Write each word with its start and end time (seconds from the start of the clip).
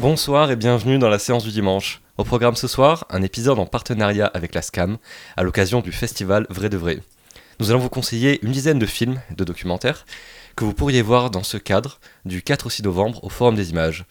Bonsoir 0.00 0.52
et 0.52 0.54
bienvenue 0.54 1.00
dans 1.00 1.08
la 1.08 1.18
séance 1.18 1.42
du 1.42 1.50
dimanche. 1.50 2.00
Au 2.18 2.22
programme 2.22 2.54
ce 2.54 2.68
soir, 2.68 3.04
un 3.10 3.20
épisode 3.20 3.58
en 3.58 3.66
partenariat 3.66 4.26
avec 4.26 4.54
la 4.54 4.62
SCAM 4.62 4.96
à 5.36 5.42
l'occasion 5.42 5.80
du 5.80 5.90
festival 5.90 6.46
Vrai 6.50 6.68
de 6.68 6.76
Vrai. 6.76 7.00
Nous 7.58 7.72
allons 7.72 7.80
vous 7.80 7.88
conseiller 7.88 8.38
une 8.44 8.52
dizaine 8.52 8.78
de 8.78 8.86
films 8.86 9.20
de 9.36 9.42
documentaires 9.42 10.06
que 10.54 10.64
vous 10.64 10.72
pourriez 10.72 11.02
voir 11.02 11.32
dans 11.32 11.42
ce 11.42 11.56
cadre 11.56 11.98
du 12.24 12.42
4 12.42 12.66
au 12.66 12.70
6 12.70 12.84
novembre 12.84 13.24
au 13.24 13.28
Forum 13.28 13.56
des 13.56 13.70
Images. 13.70 14.04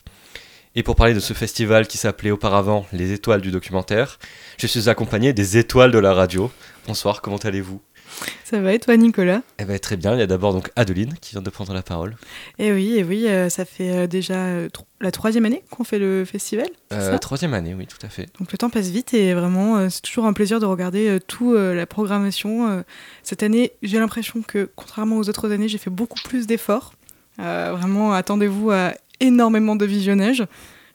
Et 0.75 0.83
pour 0.83 0.97
parler 0.97 1.13
de 1.13 1.21
ce 1.21 1.31
festival 1.31 1.87
qui 1.87 1.97
s'appelait 1.97 2.31
auparavant 2.31 2.85
Les 2.91 3.13
Étoiles 3.13 3.39
du 3.39 3.51
documentaire, 3.51 4.19
je 4.57 4.67
suis 4.67 4.89
accompagné 4.89 5.31
des 5.31 5.55
étoiles 5.55 5.91
de 5.91 5.99
la 5.99 6.13
radio. 6.13 6.51
Bonsoir, 6.85 7.21
comment 7.21 7.37
allez-vous? 7.37 7.81
Ça 8.43 8.61
va 8.61 8.73
et 8.73 8.79
toi 8.79 8.95
Nicolas 8.97 9.41
Eh 9.59 9.65
bien 9.65 9.77
très 9.77 9.97
bien, 9.97 10.13
il 10.13 10.19
y 10.19 10.21
a 10.21 10.27
d'abord 10.27 10.53
donc 10.53 10.71
Adeline 10.75 11.13
qui 11.21 11.31
vient 11.31 11.41
de 11.41 11.49
prendre 11.49 11.73
la 11.73 11.81
parole. 11.83 12.15
Eh 12.59 12.71
oui, 12.71 12.93
et 12.97 13.03
oui, 13.03 13.27
euh, 13.27 13.49
ça 13.49 13.65
fait 13.65 13.91
euh, 13.91 14.07
déjà 14.07 14.35
euh, 14.35 14.69
tro- 14.69 14.85
la 15.01 15.11
troisième 15.11 15.45
année 15.45 15.63
qu'on 15.69 15.83
fait 15.83 15.99
le 15.99 16.23
festival. 16.25 16.67
ça? 16.89 17.19
troisième 17.19 17.53
année, 17.53 17.73
oui, 17.73 17.85
tout 17.87 18.03
à 18.05 18.09
fait. 18.09 18.27
Donc 18.39 18.51
le 18.51 18.57
temps 18.57 18.69
passe 18.69 18.87
vite 18.87 19.13
et 19.13 19.33
vraiment 19.33 19.89
c'est 19.89 20.01
toujours 20.01 20.25
un 20.25 20.33
plaisir 20.33 20.59
de 20.59 20.65
regarder 20.65 21.19
tout 21.27 21.53
la 21.55 21.85
programmation. 21.85 22.83
Cette 23.23 23.43
année, 23.43 23.73
j'ai 23.83 23.99
l'impression 23.99 24.41
que 24.41 24.69
contrairement 24.75 25.17
aux 25.17 25.29
autres 25.29 25.51
années, 25.51 25.67
j'ai 25.67 25.77
fait 25.77 25.89
beaucoup 25.91 26.19
plus 26.23 26.47
d'efforts. 26.47 26.93
Vraiment, 27.37 28.13
attendez-vous 28.13 28.71
à 28.71 28.93
énormément 29.19 29.75
de 29.75 29.85
visionnage. 29.85 30.43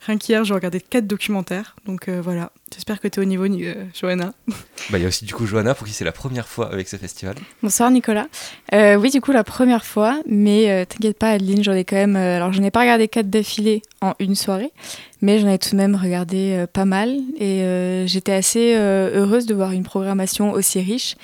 Rien 0.07 0.19
qu'hier, 0.19 0.45
j'ai 0.45 0.55
regardé 0.55 0.80
quatre 0.80 1.07
documentaires. 1.07 1.77
Donc 1.87 2.09
voilà, 2.09 2.51
j'espère 2.75 3.01
que 3.01 3.09
tu 3.09 3.21
es 3.21 3.23
au 3.23 3.27
niveau, 3.27 3.47
Ni- 3.49 3.65
euh, 3.67 3.75
Johanna. 3.99 4.33
Bah, 4.91 4.99
il 4.99 5.03
y 5.03 5.05
a 5.05 5.09
aussi 5.09 5.25
du 5.25 5.35
coup 5.35 5.47
Johanna 5.47 5.75
pour 5.75 5.87
qui 5.87 5.93
c'est 5.93 6.05
la 6.05 6.13
première 6.13 6.49
fois 6.49 6.73
avec 6.73 6.89
ce 6.89 6.97
festival. 6.97 7.35
Bonsoir 7.63 7.91
Nicolas. 7.91 8.27
Euh, 8.75 8.97
oui, 8.97 9.11
du 9.11 9.21
coup, 9.21 9.33
la 9.33 9.45
première 9.45 9.85
fois, 9.85 10.21
mais 10.27 10.71
euh, 10.71 10.85
t'inquiète 10.85 11.19
pas, 11.19 11.30
Adeline, 11.30 11.63
j'en 11.63 11.73
ai 11.73 11.85
quand 11.85 11.96
même. 11.96 12.16
euh, 12.16 12.37
alors, 12.37 12.52
je 12.52 12.61
n'ai 12.61 12.71
pas 12.71 12.80
regardé 12.80 13.09
quatre 13.09 13.30
d'affilée 13.30 13.83
en 14.01 14.15
une 14.19 14.35
soirée, 14.35 14.73
mais 15.21 15.38
j'en 15.38 15.49
ai 15.49 15.59
tout 15.59 15.71
de 15.71 15.77
même 15.77 15.95
regardé 15.95 16.52
euh, 16.59 16.66
pas 16.66 16.85
mal 16.85 17.11
et 17.38 17.63
euh, 17.63 18.07
j'étais 18.07 18.33
assez 18.33 18.74
euh, 18.77 19.11
heureuse 19.21 19.46
de 19.46 19.55
voir 19.55 19.73
une 19.73 19.85
programmation 19.85 20.52
aussi 20.52 20.80
riche. 20.80 21.15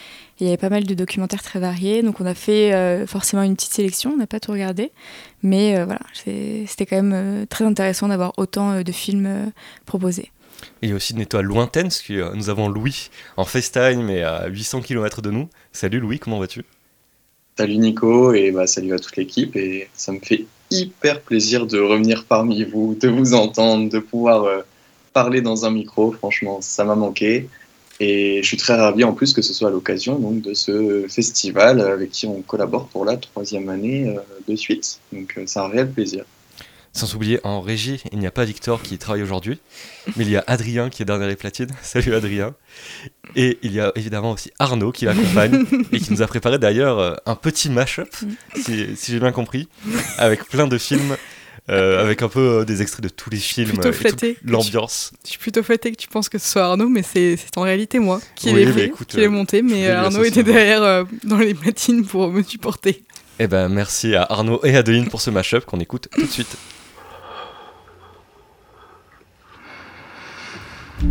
Il 0.41 0.45
y 0.47 0.51
avait 0.51 0.57
pas 0.57 0.69
mal 0.69 0.85
de 0.85 0.95
documentaires 0.95 1.43
très 1.43 1.59
variés, 1.59 2.01
donc 2.05 2.21
on 2.21 2.27
a 2.27 2.35
fait 2.35 2.73
euh, 2.73 3.09
forcément 3.09 3.43
une 3.43 3.57
petite 3.57 3.73
sélection, 3.73 4.13
on 4.13 4.17
n'a 4.19 4.29
pas 4.29 4.39
tout 4.39 4.53
regardé, 4.53 4.93
mais 5.43 5.77
euh, 5.77 5.85
voilà, 5.85 5.99
c'était 6.15 6.87
quand 6.87 6.95
même 6.95 7.13
euh, 7.13 7.45
très 7.47 7.65
intéressant 7.65 8.07
d'avoir 8.07 8.35
autant 8.37 8.71
euh, 8.71 8.83
de 8.85 8.93
films 8.93 9.27
euh, 9.27 9.47
proposés. 9.85 10.31
Et 10.83 10.93
aussi 10.93 11.13
une 11.13 11.21
étoile 11.21 11.45
lointaine, 11.45 11.85
parce 11.85 12.03
que 12.03 12.13
euh, 12.13 12.35
nous 12.35 12.51
avons 12.51 12.69
Louis 12.69 13.11
en 13.37 13.45
FaceTime, 13.45 14.03
mais 14.03 14.23
à 14.23 14.47
800 14.47 14.83
km 14.83 15.23
de 15.23 15.31
nous. 15.31 15.49
Salut 15.73 16.01
Louis, 16.01 16.19
comment 16.19 16.39
vas-tu? 16.39 16.65
Salut 17.59 17.79
Nico 17.79 18.33
et 18.35 18.53
bah, 18.53 18.69
salut 18.69 18.95
à 18.95 19.01
toute 19.01 19.17
l'équipe 19.17 19.57
et 19.57 19.89
ça 19.93 20.13
me 20.13 20.21
fait 20.21 20.45
hyper 20.71 21.21
plaisir 21.21 21.67
de 21.67 21.81
revenir 21.81 22.25
parmi 22.25 22.63
vous, 22.63 22.95
de 22.95 23.09
vous 23.09 23.35
entendre, 23.35 23.91
de 23.91 23.99
pouvoir 23.99 24.45
euh, 24.45 24.61
parler 25.13 25.41
dans 25.41 25.65
un 25.65 25.71
micro. 25.73 26.13
Franchement, 26.13 26.61
ça 26.61 26.85
m'a 26.85 26.95
manqué 26.95 27.49
et 27.99 28.41
je 28.43 28.47
suis 28.47 28.57
très 28.57 28.77
ravi 28.77 29.03
en 29.03 29.13
plus 29.13 29.33
que 29.33 29.43
ce 29.43 29.53
soit 29.53 29.71
l'occasion 29.71 30.21
donc 30.21 30.41
de 30.41 30.55
ce 30.55 31.07
festival 31.09 31.81
avec 31.81 32.13
qui 32.13 32.27
on 32.27 32.43
collabore 32.43 32.87
pour 32.87 33.05
la 33.05 33.17
troisième 33.17 33.69
année 33.71 34.09
euh, 34.09 34.21
de 34.47 34.55
suite. 34.55 35.01
Donc 35.13 35.37
c'est 35.45 35.59
un 35.59 35.67
réel 35.67 35.91
plaisir. 35.91 36.25
Sans 36.93 37.15
oublier, 37.15 37.41
en 37.45 37.61
régie, 37.61 38.03
il 38.13 38.19
n'y 38.19 38.27
a 38.27 38.31
pas 38.31 38.45
Victor 38.45 38.83
qui 38.83 38.99
travaille 38.99 39.23
aujourd'hui, 39.23 39.61
mais 40.17 40.25
il 40.25 40.31
y 40.31 40.37
a 40.37 40.45
Adrien 40.47 40.91
qui 40.91 41.03
est 41.03 41.05
derrière 41.05 41.29
les 41.29 41.37
platines. 41.37 41.71
Salut 41.83 42.15
Adrien. 42.15 42.55
Et 43.37 43.59
il 43.63 43.73
y 43.73 43.81
a 43.81 43.93
évidemment 43.95 44.33
aussi 44.33 44.51
Arnaud 44.59 44.91
qui 44.93 45.05
l'accompagne 45.05 45.65
et 45.93 46.01
qui 46.01 46.13
nous 46.13 46.23
a 46.23 46.27
préparé 46.27 46.59
d'ailleurs 46.59 46.99
euh, 46.99 47.15
un 47.27 47.35
petit 47.35 47.71
mash-up, 47.71 48.09
si, 48.57 48.97
si 48.97 49.13
j'ai 49.13 49.21
bien 49.21 49.33
compris, 49.33 49.69
avec 50.17 50.45
plein 50.49 50.67
de 50.67 50.79
films, 50.79 51.17
euh, 51.71 52.01
avec 52.01 52.23
un 52.23 52.29
peu 52.29 52.61
euh, 52.61 52.65
des 52.65 52.81
extraits 52.81 53.03
de 53.05 53.11
tous 53.11 53.29
les 53.29 53.37
films, 53.37 53.69
Plutôt 53.69 53.89
euh, 53.89 53.93
flatté 53.93 54.39
l'ambiance. 54.43 55.13
Je 55.25 55.31
suis 55.31 55.39
plutôt 55.39 55.63
fêtée 55.63 55.93
que 55.93 55.97
tu 55.97 56.09
penses 56.09 56.29
que 56.29 56.39
ce 56.39 56.49
soit 56.49 56.65
Arnaud, 56.65 56.89
mais 56.89 57.03
c'est 57.03 57.37
en 57.57 57.63
réalité 57.63 57.99
moi 57.99 58.21
qui 58.35 58.51
Oui, 58.53 58.65
l'ai 58.65 58.91
euh, 59.25 59.29
monté, 59.29 59.61
mais 59.63 59.89
Arnaud 59.91 60.25
était 60.25 60.43
derrière 60.43 61.05
dans 61.25 61.37
les 61.39 61.55
platines 61.55 62.07
pour 62.07 62.31
me 62.31 62.43
supporter. 62.43 63.05
Eh 63.39 63.47
ben 63.47 63.69
merci 63.69 64.15
à 64.17 64.23
Arnaud 64.23 64.61
et 64.65 64.77
Adeline 64.77 65.09
pour 65.09 65.21
ce 65.21 65.31
mash-up 65.31 65.65
qu'on 65.65 65.79
écoute 65.79 66.09
tout 66.11 66.23
de 66.23 66.27
suite. 66.27 66.57
Faut 70.99 71.07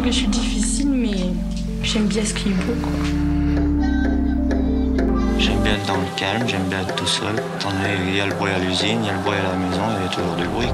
que 0.00 0.06
je 0.06 0.10
suis 0.10 0.28
difficile, 0.28 0.88
mais 0.88 1.10
j'aime 1.82 2.06
bien 2.06 2.24
ce 2.24 2.32
qu'il 2.32 2.54
faut, 2.54 2.72
quoi. 2.82 2.92
J'aime 5.38 5.58
bien 5.62 5.74
être 5.74 5.84
dans 5.86 5.98
le 5.98 6.06
calme, 6.16 6.48
j'aime 6.48 6.64
bien 6.70 6.80
être 6.80 6.94
tout 6.94 7.06
seul. 7.06 7.34
Qu'il 7.58 8.16
y 8.16 8.20
a 8.20 8.26
le 8.26 8.32
bruit 8.34 8.52
à 8.52 8.58
l'usine, 8.58 9.00
il 9.02 9.06
y 9.06 9.10
a 9.10 9.12
le 9.12 9.18
bruit 9.18 9.36
à 9.38 9.42
la 9.42 9.52
maison, 9.56 9.82
il 9.94 10.02
y 10.04 10.06
a 10.06 10.08
toujours 10.08 10.36
du 10.36 10.48
bruit. 10.48 10.72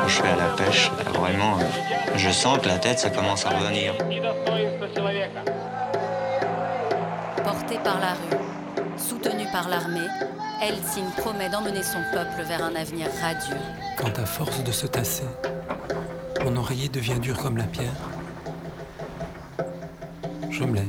Quand 0.00 0.08
je 0.08 0.14
suis 0.14 0.22
à 0.22 0.36
la 0.36 0.48
pêche, 0.54 0.90
vraiment, 1.14 1.56
euh, 1.58 1.62
je 2.16 2.28
sens 2.30 2.58
que 2.58 2.68
la 2.68 2.76
tête, 2.76 2.98
ça 2.98 3.08
commence 3.08 3.46
à 3.46 3.50
revenir. 3.50 3.94
Portée 7.42 7.78
par 7.82 7.98
la 8.00 8.12
rue, 8.12 8.36
soutenue 8.98 9.46
par 9.50 9.70
l'armée, 9.70 10.08
Helsinki 10.62 11.20
promet 11.20 11.48
d'emmener 11.48 11.82
son 11.82 11.98
peuple 12.12 12.42
vers 12.46 12.62
un 12.62 12.76
avenir 12.76 13.08
radieux. 13.20 13.56
Quand 13.98 14.16
à 14.16 14.24
force 14.24 14.62
de 14.62 14.70
se 14.70 14.86
tasser, 14.86 15.26
mon 16.44 16.54
oreiller 16.54 16.88
devient 16.88 17.18
dur 17.18 17.36
comme 17.36 17.56
la 17.56 17.64
pierre, 17.64 17.90
je 20.50 20.62
me 20.62 20.76
lève. 20.76 20.86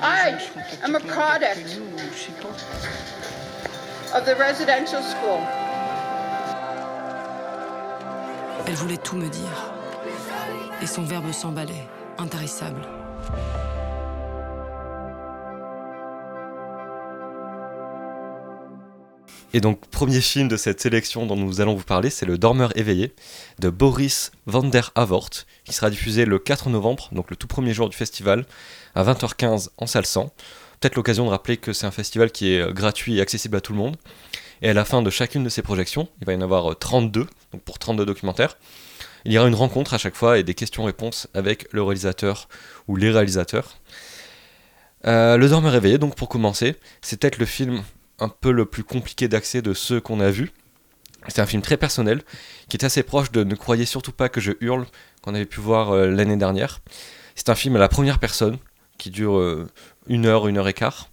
I 0.00 0.36
am 0.84 0.94
a 0.94 1.00
product 1.00 1.80
of 4.14 4.24
the 4.24 4.36
residential 4.38 5.02
school. 5.02 5.40
Elle 8.68 8.74
voulait 8.74 8.98
tout 8.98 9.16
me 9.16 9.28
dire. 9.28 9.72
Et 10.80 10.86
son 10.86 11.02
verbe 11.02 11.32
s'emballait, 11.32 11.88
Et 19.52 19.60
donc, 19.60 19.86
premier 19.86 20.20
film 20.20 20.48
de 20.48 20.56
cette 20.56 20.80
sélection 20.80 21.26
dont 21.26 21.36
nous 21.36 21.60
allons 21.60 21.74
vous 21.74 21.84
parler, 21.84 22.10
c'est 22.10 22.26
Le 22.26 22.38
Dormeur 22.38 22.76
éveillé 22.76 23.14
de 23.60 23.70
Boris 23.70 24.32
van 24.46 24.64
der 24.64 24.90
Havort, 24.96 25.30
qui 25.64 25.72
sera 25.72 25.90
diffusé 25.90 26.24
le 26.24 26.40
4 26.40 26.70
novembre, 26.70 27.08
donc 27.12 27.30
le 27.30 27.36
tout 27.36 27.46
premier 27.46 27.72
jour 27.72 27.88
du 27.88 27.96
festival, 27.96 28.46
à 28.96 29.04
20h15 29.04 29.68
en 29.78 29.86
salle 29.86 30.06
100. 30.06 30.32
Peut-être 30.80 30.96
l'occasion 30.96 31.24
de 31.24 31.30
rappeler 31.30 31.56
que 31.56 31.72
c'est 31.72 31.86
un 31.86 31.92
festival 31.92 32.32
qui 32.32 32.52
est 32.52 32.60
euh, 32.60 32.72
gratuit 32.72 33.18
et 33.18 33.20
accessible 33.20 33.56
à 33.56 33.60
tout 33.60 33.72
le 33.72 33.78
monde. 33.78 33.96
Et 34.60 34.70
à 34.70 34.74
la 34.74 34.84
fin 34.84 35.02
de 35.02 35.10
chacune 35.10 35.44
de 35.44 35.48
ces 35.48 35.62
projections, 35.62 36.08
il 36.20 36.26
va 36.26 36.32
y 36.32 36.36
en 36.36 36.40
avoir 36.40 36.72
euh, 36.72 36.74
32, 36.74 37.26
donc 37.52 37.62
pour 37.62 37.78
32 37.78 38.04
documentaires. 38.04 38.56
Il 39.24 39.32
y 39.32 39.38
aura 39.38 39.48
une 39.48 39.54
rencontre 39.54 39.94
à 39.94 39.98
chaque 39.98 40.14
fois 40.14 40.38
et 40.38 40.42
des 40.42 40.54
questions-réponses 40.54 41.28
avec 41.32 41.66
le 41.72 41.82
réalisateur 41.82 42.48
ou 42.88 42.96
les 42.96 43.10
réalisateurs. 43.10 43.78
Euh, 45.06 45.36
le 45.36 45.48
Dormeur 45.48 45.74
éveillé, 45.74 45.98
donc 45.98 46.14
pour 46.14 46.28
commencer, 46.28 46.76
c'est 47.00 47.18
peut-être 47.18 47.38
le 47.38 47.46
film 47.46 47.82
un 48.18 48.28
peu 48.28 48.52
le 48.52 48.64
plus 48.66 48.84
compliqué 48.84 49.28
d'accès 49.28 49.62
de 49.62 49.74
ceux 49.74 50.00
qu'on 50.00 50.20
a 50.20 50.30
vus. 50.30 50.50
C'est 51.28 51.40
un 51.40 51.46
film 51.46 51.62
très 51.62 51.76
personnel, 51.76 52.22
qui 52.68 52.76
est 52.76 52.84
assez 52.84 53.02
proche 53.02 53.32
de 53.32 53.44
Ne 53.44 53.54
croyez 53.54 53.86
surtout 53.86 54.12
pas 54.12 54.28
que 54.28 54.40
je 54.40 54.52
hurle, 54.60 54.86
qu'on 55.22 55.34
avait 55.34 55.46
pu 55.46 55.60
voir 55.60 55.92
euh, 55.92 56.10
l'année 56.10 56.36
dernière. 56.36 56.80
C'est 57.34 57.48
un 57.48 57.54
film 57.54 57.76
à 57.76 57.78
la 57.78 57.88
première 57.88 58.18
personne, 58.18 58.58
qui 58.98 59.10
dure 59.10 59.38
euh, 59.38 59.66
une 60.06 60.26
heure, 60.26 60.48
une 60.48 60.58
heure 60.58 60.68
et 60.68 60.74
quart, 60.74 61.08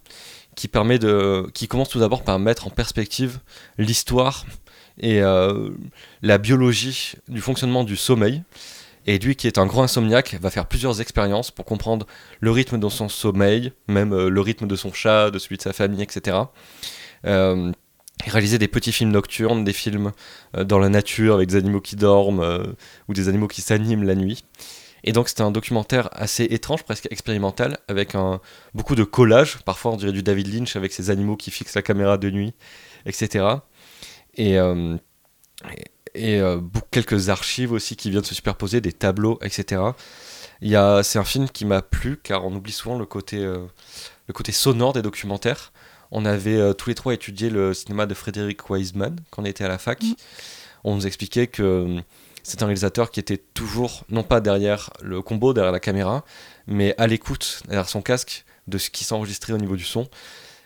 qui, 0.54 0.68
permet 0.68 0.98
de, 0.98 1.46
qui 1.54 1.66
commence 1.66 1.88
tout 1.88 2.00
d'abord 2.00 2.22
par 2.22 2.38
mettre 2.38 2.66
en 2.66 2.70
perspective 2.70 3.40
l'histoire 3.78 4.44
et 4.98 5.22
euh, 5.22 5.70
la 6.22 6.38
biologie 6.38 7.14
du 7.28 7.40
fonctionnement 7.40 7.84
du 7.84 7.96
sommeil. 7.96 8.42
Et 9.06 9.18
lui, 9.18 9.34
qui 9.34 9.46
est 9.46 9.58
un 9.58 9.66
grand 9.66 9.82
insomniaque, 9.82 10.36
va 10.40 10.50
faire 10.50 10.66
plusieurs 10.66 11.00
expériences 11.00 11.50
pour 11.50 11.64
comprendre 11.64 12.06
le 12.40 12.50
rythme 12.50 12.78
de 12.78 12.88
son 12.88 13.08
sommeil, 13.08 13.72
même 13.88 14.12
euh, 14.12 14.28
le 14.28 14.40
rythme 14.40 14.66
de 14.66 14.76
son 14.76 14.92
chat, 14.92 15.30
de 15.30 15.38
celui 15.38 15.56
de 15.56 15.62
sa 15.62 15.72
famille, 15.72 16.02
etc. 16.02 16.36
Euh, 17.26 17.72
réaliser 18.24 18.58
des 18.58 18.68
petits 18.68 18.92
films 18.92 19.10
nocturnes, 19.10 19.64
des 19.64 19.72
films 19.72 20.12
euh, 20.56 20.62
dans 20.62 20.78
la 20.78 20.88
nature 20.88 21.34
avec 21.34 21.48
des 21.48 21.56
animaux 21.56 21.80
qui 21.80 21.96
dorment 21.96 22.74
ou 23.08 23.14
des 23.14 23.28
animaux 23.28 23.48
qui 23.48 23.60
s'animent 23.60 24.04
la 24.04 24.14
nuit. 24.14 24.44
Et 25.04 25.10
donc 25.10 25.28
c'était 25.28 25.42
un 25.42 25.50
documentaire 25.50 26.08
assez 26.12 26.44
étrange, 26.44 26.84
presque 26.84 27.08
expérimental, 27.10 27.78
avec 27.88 28.14
un, 28.14 28.40
beaucoup 28.72 28.94
de 28.94 29.02
collages, 29.02 29.58
parfois 29.64 29.90
on 29.90 29.96
dirait 29.96 30.12
du 30.12 30.22
David 30.22 30.54
Lynch 30.54 30.76
avec 30.76 30.92
ces 30.92 31.10
animaux 31.10 31.36
qui 31.36 31.50
fixent 31.50 31.74
la 31.74 31.82
caméra 31.82 32.18
de 32.18 32.30
nuit, 32.30 32.54
etc. 33.04 33.46
Et, 34.34 34.58
euh, 34.58 34.96
et, 36.14 36.34
et, 36.34 36.40
euh, 36.40 36.60
quelques 36.90 37.28
archives 37.28 37.72
aussi 37.72 37.96
qui 37.96 38.10
viennent 38.10 38.24
se 38.24 38.34
superposer, 38.34 38.80
des 38.80 38.92
tableaux, 38.92 39.38
etc. 39.42 39.82
C'est 40.60 41.18
un 41.18 41.24
film 41.24 41.48
qui 41.48 41.64
m'a 41.64 41.82
plu 41.82 42.18
car 42.22 42.44
on 42.44 42.54
oublie 42.54 42.72
souvent 42.72 42.98
le 42.98 43.06
côté, 43.06 43.38
euh, 43.38 43.58
le 44.28 44.32
côté 44.32 44.52
sonore 44.52 44.92
des 44.92 45.02
documentaires. 45.02 45.72
On 46.10 46.24
avait 46.24 46.74
tous 46.74 46.90
les 46.90 46.94
trois 46.94 47.14
étudié 47.14 47.48
le 47.48 47.72
cinéma 47.72 48.04
de 48.04 48.12
Frédéric 48.12 48.68
Wiseman 48.68 49.16
quand 49.30 49.42
on 49.42 49.44
était 49.46 49.64
à 49.64 49.68
la 49.68 49.78
fac. 49.78 50.02
Mhm. 50.02 50.14
On 50.84 50.94
nous 50.94 51.06
expliquait 51.06 51.46
que 51.46 52.02
c'est 52.42 52.62
un 52.62 52.66
réalisateur 52.66 53.10
qui 53.10 53.20
était 53.20 53.38
toujours, 53.38 54.04
non 54.10 54.22
pas 54.22 54.40
derrière 54.40 54.90
le 55.00 55.22
combo, 55.22 55.54
derrière 55.54 55.72
la 55.72 55.80
caméra, 55.80 56.24
mais 56.66 56.94
à 56.98 57.06
l'écoute, 57.06 57.62
derrière 57.66 57.88
son 57.88 58.02
casque, 58.02 58.44
de 58.68 58.78
ce 58.78 58.90
qui 58.90 59.04
s'enregistrait 59.04 59.52
au 59.52 59.58
niveau 59.58 59.76
du 59.76 59.84
son. 59.84 60.08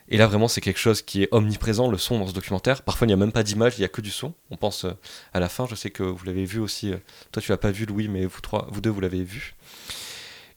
Et 0.09 0.17
là, 0.19 0.27
vraiment, 0.29 0.47
c'est 0.47 0.61
quelque 0.61 0.79
chose 0.79 1.03
qui 1.03 1.25
est 1.25 1.29
omniprésent, 1.33 1.91
le 1.91 1.99
son 1.99 2.19
dans 2.21 2.29
ce 2.29 2.33
documentaire. 2.33 2.83
Parfois, 2.83 3.07
il 3.07 3.09
n'y 3.09 3.15
a 3.15 3.17
même 3.17 3.33
pas 3.33 3.43
d'image, 3.43 3.75
il 3.77 3.81
n'y 3.81 3.85
a 3.85 3.89
que 3.89 4.01
du 4.01 4.11
son. 4.11 4.35
On 4.51 4.57
pense 4.57 4.85
euh, 4.85 4.93
à 5.35 5.41
la 5.41 5.49
fin, 5.49 5.67
je 5.69 5.75
sais 5.75 5.91
que 5.91 6.05
vous 6.05 6.25
l'avez 6.25 6.45
vu 6.45 6.61
aussi. 6.61 6.93
euh, 6.93 6.97
Toi, 7.33 7.43
tu 7.43 7.51
l'as 7.51 7.57
pas 7.57 7.73
vu, 7.73 7.87
Louis, 7.87 8.07
mais 8.09 8.25
vous, 8.25 8.41
trois, 8.41 8.69
vous 8.71 8.81
deux, 8.81 8.91
vous 8.91 9.01
l'avez 9.01 9.25
vu. 9.25 9.57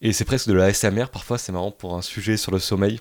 Et 0.02 0.14
c'est 0.14 0.26
presque 0.26 0.48
de 0.48 0.54
la 0.54 0.72
SMR, 0.72 1.08
parfois, 1.12 1.38
c'est 1.40 1.52
marrant 1.52 1.72
pour 1.72 1.96
un 1.96 2.02
sujet 2.04 2.38
sur 2.38 2.52
le 2.52 2.60
sommeil. 2.60 3.00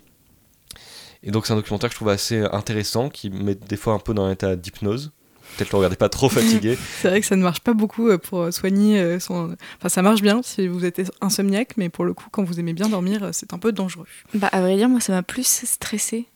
Et 1.22 1.30
donc, 1.30 1.46
c'est 1.46 1.52
un 1.52 1.56
documentaire 1.56 1.90
que 1.90 1.94
je 1.94 1.98
trouve 1.98 2.08
assez 2.08 2.38
intéressant, 2.40 3.10
qui 3.10 3.28
met 3.28 3.54
des 3.54 3.76
fois 3.76 3.92
un 3.92 3.98
peu 3.98 4.14
dans 4.14 4.24
un 4.24 4.32
état 4.32 4.56
d'hypnose. 4.56 5.12
Peut-être 5.56 5.72
le 5.72 5.78
regardez 5.78 5.96
pas 5.96 6.08
trop 6.08 6.28
fatigué. 6.28 6.78
C'est 7.00 7.08
vrai 7.08 7.20
que 7.20 7.26
ça 7.26 7.34
ne 7.34 7.42
marche 7.42 7.60
pas 7.60 7.72
beaucoup 7.72 8.08
euh, 8.08 8.18
pour 8.18 8.52
soigner 8.52 9.18
son. 9.18 9.56
Enfin, 9.78 9.88
ça 9.88 10.02
marche 10.02 10.20
bien 10.20 10.40
si 10.42 10.66
vous 10.68 10.84
êtes 10.84 11.10
insomniaque, 11.22 11.72
mais 11.78 11.88
pour 11.88 12.04
le 12.04 12.12
coup, 12.14 12.26
quand 12.30 12.44
vous 12.44 12.60
aimez 12.60 12.74
bien 12.74 12.88
dormir, 12.88 13.30
c'est 13.32 13.52
un 13.54 13.58
peu 13.58 13.72
dangereux. 13.72 14.06
Bah, 14.34 14.48
à 14.52 14.60
vrai 14.60 14.76
dire, 14.76 14.88
moi, 14.90 15.00
ça 15.00 15.12
m'a 15.12 15.22
plus 15.22 15.46
stressée 15.64 16.26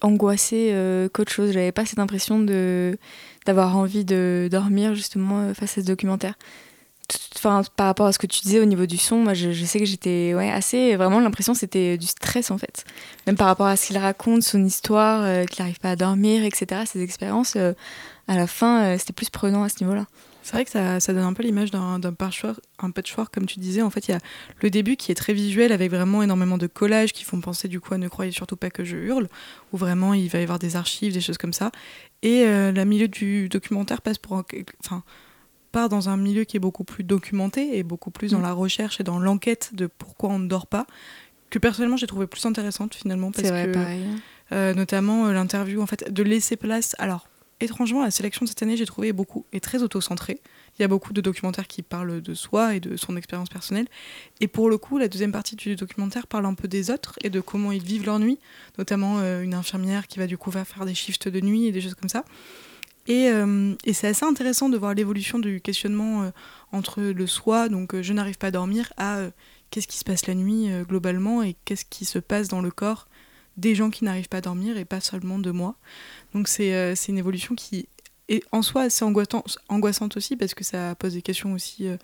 angoissée 0.00 0.70
euh, 0.72 1.08
qu'autre 1.08 1.32
chose. 1.32 1.52
J'avais 1.52 1.72
pas 1.72 1.86
cette 1.86 1.98
impression 1.98 2.40
de 2.40 2.98
d'avoir 3.46 3.76
envie 3.76 4.04
de 4.04 4.48
dormir 4.50 4.94
justement 4.94 5.40
euh, 5.40 5.54
face 5.54 5.78
à 5.78 5.80
ce 5.80 5.86
documentaire. 5.86 6.34
Enfin, 7.36 7.62
par 7.76 7.86
rapport 7.86 8.06
à 8.06 8.12
ce 8.12 8.18
que 8.18 8.26
tu 8.26 8.40
disais 8.42 8.60
au 8.60 8.64
niveau 8.64 8.86
du 8.86 8.98
son, 8.98 9.16
moi, 9.16 9.34
je, 9.34 9.52
sais 9.64 9.78
que 9.78 9.84
j'étais 9.84 10.34
ouais, 10.34 10.50
assez. 10.50 10.96
Vraiment, 10.96 11.20
l'impression 11.20 11.54
c'était 11.54 11.96
du 11.96 12.06
stress 12.06 12.50
en 12.50 12.58
fait. 12.58 12.84
Même 13.26 13.36
par 13.36 13.46
rapport 13.46 13.66
à 13.66 13.76
ce 13.76 13.88
qu'il 13.88 13.98
raconte, 13.98 14.42
son 14.42 14.64
histoire, 14.64 15.22
euh, 15.24 15.44
qu'il 15.44 15.62
n'arrive 15.62 15.80
pas 15.80 15.90
à 15.90 15.96
dormir, 15.96 16.44
etc. 16.44 16.82
Ses 16.86 17.02
expériences, 17.02 17.54
euh, 17.56 17.72
à 18.28 18.36
la 18.36 18.46
fin, 18.46 18.82
euh, 18.84 18.96
c'était 18.98 19.12
plus 19.12 19.30
prenant 19.30 19.62
à 19.62 19.68
ce 19.68 19.82
niveau-là. 19.82 20.06
C'est 20.42 20.52
vrai 20.52 20.64
que 20.64 20.70
ça, 20.70 21.00
ça 21.00 21.12
donne 21.12 21.22
un 21.24 21.32
peu 21.34 21.42
l'image 21.42 21.70
d'un 21.70 22.00
patchwork, 22.12 22.58
un 22.78 22.90
patchwork, 22.90 23.32
comme 23.32 23.46
tu 23.46 23.58
disais. 23.60 23.82
En 23.82 23.90
fait, 23.90 24.08
il 24.08 24.12
y 24.12 24.14
a 24.14 24.18
le 24.62 24.70
début 24.70 24.96
qui 24.96 25.12
est 25.12 25.14
très 25.14 25.32
visuel 25.34 25.70
avec 25.70 25.90
vraiment 25.90 26.22
énormément 26.22 26.56
de 26.58 26.66
collages 26.66 27.12
qui 27.12 27.24
font 27.24 27.40
penser 27.40 27.68
du 27.68 27.78
coup 27.80 27.92
à 27.94 27.98
Ne 27.98 28.08
croyez 28.08 28.32
surtout 28.32 28.56
pas 28.56 28.70
que 28.70 28.84
je 28.84 28.96
hurle, 28.96 29.28
où 29.72 29.76
vraiment 29.76 30.14
il 30.14 30.28
va 30.28 30.40
y 30.40 30.42
avoir 30.42 30.58
des 30.58 30.76
archives, 30.76 31.12
des 31.12 31.20
choses 31.20 31.38
comme 31.38 31.52
ça. 31.52 31.70
Et 32.22 32.44
euh, 32.46 32.72
le 32.72 32.84
milieu 32.84 33.06
du 33.08 33.48
documentaire 33.48 34.00
passe 34.00 34.18
pour 34.18 34.42
enfin, 34.84 35.02
part 35.72 35.88
dans 35.88 36.08
un 36.08 36.16
milieu 36.16 36.44
qui 36.44 36.56
est 36.56 36.60
beaucoup 36.60 36.84
plus 36.84 37.04
documenté 37.04 37.78
et 37.78 37.82
beaucoup 37.82 38.10
plus 38.10 38.32
dans 38.32 38.38
Mm. 38.40 38.42
la 38.42 38.52
recherche 38.52 38.98
et 39.00 39.04
dans 39.04 39.18
l'enquête 39.20 39.70
de 39.74 39.86
pourquoi 39.86 40.30
on 40.30 40.38
ne 40.38 40.48
dort 40.48 40.66
pas, 40.66 40.86
que 41.50 41.58
personnellement 41.58 41.96
j'ai 41.96 42.06
trouvé 42.06 42.26
plus 42.26 42.44
intéressante 42.46 42.94
finalement 42.94 43.30
parce 43.30 43.44
C'est 43.46 43.50
vrai, 43.52 43.66
que 43.66 43.74
pareil. 43.74 44.04
euh, 44.52 44.72
notamment 44.74 45.26
euh, 45.26 45.32
l'interview 45.32 45.80
en 45.82 45.86
fait 45.86 46.12
de 46.12 46.22
laisser 46.22 46.56
place. 46.56 46.96
Alors 46.98 47.28
étrangement, 47.60 48.02
la 48.02 48.10
sélection 48.10 48.44
de 48.44 48.48
cette 48.48 48.62
année, 48.62 48.76
j'ai 48.76 48.86
trouvé 48.86 49.12
beaucoup 49.12 49.46
est 49.52 49.60
très 49.60 49.82
auto-centrée. 49.82 50.40
Il 50.78 50.82
y 50.82 50.84
a 50.84 50.88
beaucoup 50.88 51.12
de 51.12 51.20
documentaires 51.20 51.66
qui 51.66 51.82
parlent 51.82 52.20
de 52.20 52.34
soi 52.34 52.74
et 52.74 52.80
de 52.80 52.96
son 52.96 53.16
expérience 53.16 53.48
personnelle. 53.48 53.86
Et 54.40 54.48
pour 54.48 54.70
le 54.70 54.78
coup, 54.78 54.98
la 54.98 55.08
deuxième 55.08 55.32
partie 55.32 55.56
du 55.56 55.76
documentaire 55.76 56.26
parle 56.26 56.46
un 56.46 56.54
peu 56.54 56.68
des 56.68 56.90
autres 56.90 57.18
et 57.22 57.30
de 57.30 57.40
comment 57.40 57.72
ils 57.72 57.82
vivent 57.82 58.06
leur 58.06 58.18
nuit, 58.18 58.38
notamment 58.78 59.18
euh, 59.18 59.42
une 59.42 59.54
infirmière 59.54 60.06
qui 60.06 60.18
va 60.18 60.26
du 60.26 60.38
coup 60.38 60.50
faire 60.50 60.86
des 60.86 60.94
shifts 60.94 61.28
de 61.28 61.40
nuit 61.40 61.66
et 61.66 61.72
des 61.72 61.80
choses 61.80 61.94
comme 61.94 62.08
ça. 62.08 62.24
Et, 63.06 63.28
euh, 63.28 63.74
et 63.84 63.92
c'est 63.92 64.08
assez 64.08 64.24
intéressant 64.24 64.68
de 64.68 64.76
voir 64.76 64.94
l'évolution 64.94 65.38
du 65.38 65.60
questionnement 65.60 66.22
euh, 66.22 66.30
entre 66.72 67.02
le 67.02 67.26
soi, 67.26 67.68
donc 67.68 68.00
je 68.00 68.12
n'arrive 68.12 68.38
pas 68.38 68.48
à 68.48 68.50
dormir, 68.50 68.92
à 68.96 69.22
qu'est-ce 69.70 69.88
qui 69.88 69.98
se 69.98 70.04
passe 70.04 70.26
la 70.26 70.34
nuit 70.34 70.68
globalement 70.88 71.42
et 71.42 71.56
qu'est-ce 71.64 71.84
qui 71.84 72.04
se 72.04 72.18
passe 72.18 72.48
dans 72.48 72.60
le 72.60 72.70
corps 72.70 73.06
des 73.60 73.74
gens 73.74 73.90
qui 73.90 74.04
n'arrivent 74.04 74.28
pas 74.28 74.38
à 74.38 74.40
dormir 74.40 74.76
et 74.76 74.84
pas 74.84 75.00
seulement 75.00 75.38
de 75.38 75.50
moi. 75.50 75.76
Donc 76.34 76.48
c'est 76.48 76.74
euh, 76.74 76.94
c'est 76.94 77.12
une 77.12 77.18
évolution 77.18 77.54
qui 77.54 77.88
est 78.28 78.42
en 78.52 78.62
soi 78.62 78.82
assez 78.82 79.04
angoissant- 79.04 79.44
angoissante 79.68 80.16
aussi 80.16 80.36
parce 80.36 80.54
que 80.54 80.64
ça 80.64 80.94
pose 80.94 81.14
des 81.14 81.22
questions 81.22 81.52
aussi 81.52 81.88
euh, 81.88 81.96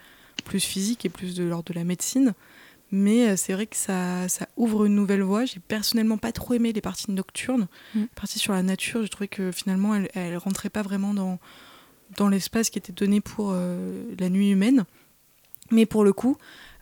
plus 0.45 0.61
physiques 0.61 1.05
et 1.05 1.09
plus 1.09 1.35
de 1.35 1.45
l'ordre 1.45 1.73
de 1.73 1.79
la 1.79 1.85
médecine. 1.85 2.35
Mais 2.93 3.29
euh, 3.29 3.37
c'est 3.37 3.53
vrai 3.53 3.67
que 3.67 3.77
ça, 3.77 4.29
ça 4.29 4.47
ouvre 4.57 4.85
une 4.85 4.95
nouvelle 4.95 5.23
voie. 5.23 5.45
J'ai 5.45 5.59
personnellement 5.59 6.19
pas 6.19 6.31
trop 6.33 6.55
aimé 6.55 6.73
les 6.73 6.81
parties 6.81 7.11
nocturnes. 7.11 7.67
Mm. 7.95 8.01
Les 8.03 8.09
parties 8.15 8.39
sur 8.39 8.53
la 8.53 8.63
nature, 8.63 9.03
j'ai 9.03 9.09
trouvé 9.09 9.29
que 9.29 9.51
finalement 9.51 9.95
elle, 9.95 10.09
elle 10.15 10.37
rentrait 10.37 10.71
pas 10.71 10.83
vraiment 10.83 11.15
dans, 11.15 11.39
dans 12.17 12.29
l'espace 12.29 12.71
qui 12.71 12.79
était 12.79 12.93
donné 12.93 13.21
pour 13.21 13.51
euh, 13.53 14.05
la 14.19 14.29
nuit 14.29 14.51
humaine. 14.51 14.85
Mais 15.73 15.87
pour 15.87 16.05
le 16.05 16.13
coup, 16.13 16.37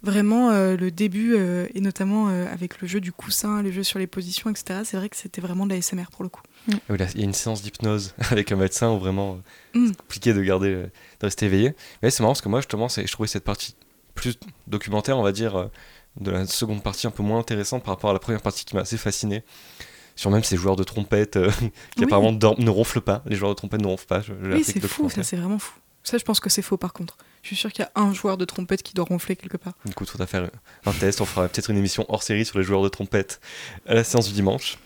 vraiment 0.05 0.51
euh, 0.51 0.77
le 0.77 0.91
début, 0.91 1.35
euh, 1.35 1.67
et 1.75 1.81
notamment 1.81 2.29
euh, 2.29 2.47
avec 2.53 2.81
le 2.81 2.87
jeu 2.87 3.01
du 3.01 3.11
coussin, 3.12 3.62
le 3.62 3.73
jeu 3.73 3.83
sur 3.83 3.99
les 3.99 4.06
positions, 4.06 4.51
etc., 4.51 4.81
c'est 4.85 4.97
vrai 4.97 5.09
que 5.09 5.17
c'était 5.17 5.41
vraiment 5.41 5.67
de 5.67 5.75
la 5.75 5.81
SMR 5.83 6.11
pour 6.12 6.23
le 6.23 6.29
coup. 6.29 6.43
Voilà, 6.89 7.06
Il 7.15 7.21
y 7.21 7.23
a 7.23 7.27
une 7.27 7.33
séance 7.35 7.62
d'hypnose 7.62 8.15
avec 8.31 8.53
un 8.53 8.56
médecin 8.56 8.91
où 8.93 8.99
vraiment 8.99 9.35
euh, 9.35 9.79
Mm. 9.81 9.89
c'est 9.89 9.97
compliqué 9.97 10.33
de 10.35 10.43
garder, 10.43 10.71
de 10.75 10.91
rester 11.21 11.47
éveillé. 11.47 11.75
Mais 12.03 12.11
c'est 12.11 12.23
marrant 12.23 12.33
parce 12.33 12.43
que 12.43 12.49
moi 12.49 12.61
justement, 12.61 12.89
c'est- 12.89 13.06
je 13.06 13.12
trouvais 13.12 13.27
cette 13.27 13.43
partie 13.45 13.75
plus 14.15 14.39
documentaire, 14.69 15.19
on 15.19 15.23
va 15.25 15.33
dire, 15.33 15.69
de 16.21 16.31
la 16.31 16.47
seconde 16.47 16.81
partie 16.83 17.09
un 17.09 17.11
peu 17.11 17.25
moins 17.25 17.41
intéressante 17.41 17.83
par 17.83 17.95
rapport 17.95 18.11
à 18.11 18.12
la 18.12 18.21
première 18.21 18.41
partie 18.41 18.65
qui 18.65 18.77
m'a 18.77 18.83
assez 18.83 18.97
fasciné. 18.97 19.43
Sur 20.17 20.31
même 20.31 20.45
ces 20.45 20.57
joueurs 20.57 20.77
de 20.77 20.85
trompette 20.85 21.33
qui 21.97 21.99
Oui. 21.99 22.05
apparemment 22.05 22.31
ne 22.33 22.71
ronflent 22.71 23.00
pas. 23.00 23.23
Les 23.27 23.35
joueurs 23.35 23.50
de 23.50 23.57
trompette 23.57 23.81
ne 23.83 23.87
ronflent 23.89 24.07
pas. 24.07 24.21
je- 24.21 24.33
j'ai 24.45 24.53
Oui, 24.53 24.62
c'est 24.65 24.81
fou, 24.87 25.11
ça 25.11 25.25
c'est 25.25 25.37
vraiment 25.37 25.59
fou. 25.59 25.75
Ça, 26.05 26.19
je 26.19 26.23
pense 26.25 26.39
que 26.39 26.49
c'est 26.50 26.62
faux 26.62 26.77
par 26.77 26.93
contre. 26.93 27.17
Je 27.44 27.49
suis 27.49 27.56
sûre 27.56 27.70
qu'il 27.70 27.85
y 27.85 27.87
a 27.87 28.00
un 28.00 28.14
joueur 28.14 28.38
de 28.38 28.46
trompette 28.46 28.82
qui 28.82 28.94
doit 28.94 29.05
ronfler 29.05 29.37
quelque 29.37 29.58
part. 29.58 29.75
Du 29.85 29.93
coup, 29.93 30.05
il 30.05 30.11
faudra 30.11 30.26
faire 30.26 30.49
un 30.87 30.93
test. 30.93 31.20
On 31.20 31.26
fera 31.26 31.46
peut-être 31.46 31.69
une 31.70 31.76
émission 31.76 32.06
hors 32.08 32.23
série 32.23 32.46
sur 32.46 32.58
les 32.58 32.64
joueurs 32.64 32.82
de 32.82 32.88
trompette 32.88 33.38
à 33.87 33.93
la 33.93 34.02
séance 34.02 34.29
du 34.29 34.32
dimanche. 34.32 34.79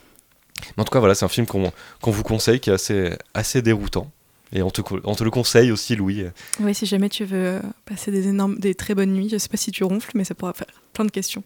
Mais 0.76 0.81
en 0.81 0.84
tout 0.84 0.90
cas, 0.90 0.99
voilà, 0.99 1.14
c'est 1.14 1.25
un 1.25 1.28
film 1.28 1.46
qu'on 1.46 1.70
vous 2.10 2.22
conseille 2.25 2.58
qui 2.58 2.70
est 2.70 2.72
assez, 2.72 3.12
assez 3.32 3.62
déroutant. 3.62 4.10
Et 4.52 4.62
on 4.62 4.70
te, 4.70 4.81
on 5.05 5.14
le 5.22 5.31
conseille 5.31 5.70
aussi, 5.70 5.94
Louis. 5.94 6.25
Oui, 6.58 6.75
si 6.75 6.84
jamais 6.84 7.08
tu 7.08 7.25
veux 7.25 7.60
passer 7.84 8.10
des, 8.10 8.26
énormes, 8.26 8.58
des 8.58 8.75
très 8.75 8.96
bonnes 8.96 9.12
nuits, 9.12 9.28
je 9.28 9.38
sais 9.38 9.49
pas 9.49 9.56
si 9.56 9.70
tu 9.70 9.84
ronfles, 9.84 10.11
mais 10.16 10.25
ça 10.25 10.34
pourra 10.34 10.52
faire 10.52 10.66
plein 10.94 11.04
de 11.04 11.12
questions. 11.12 11.44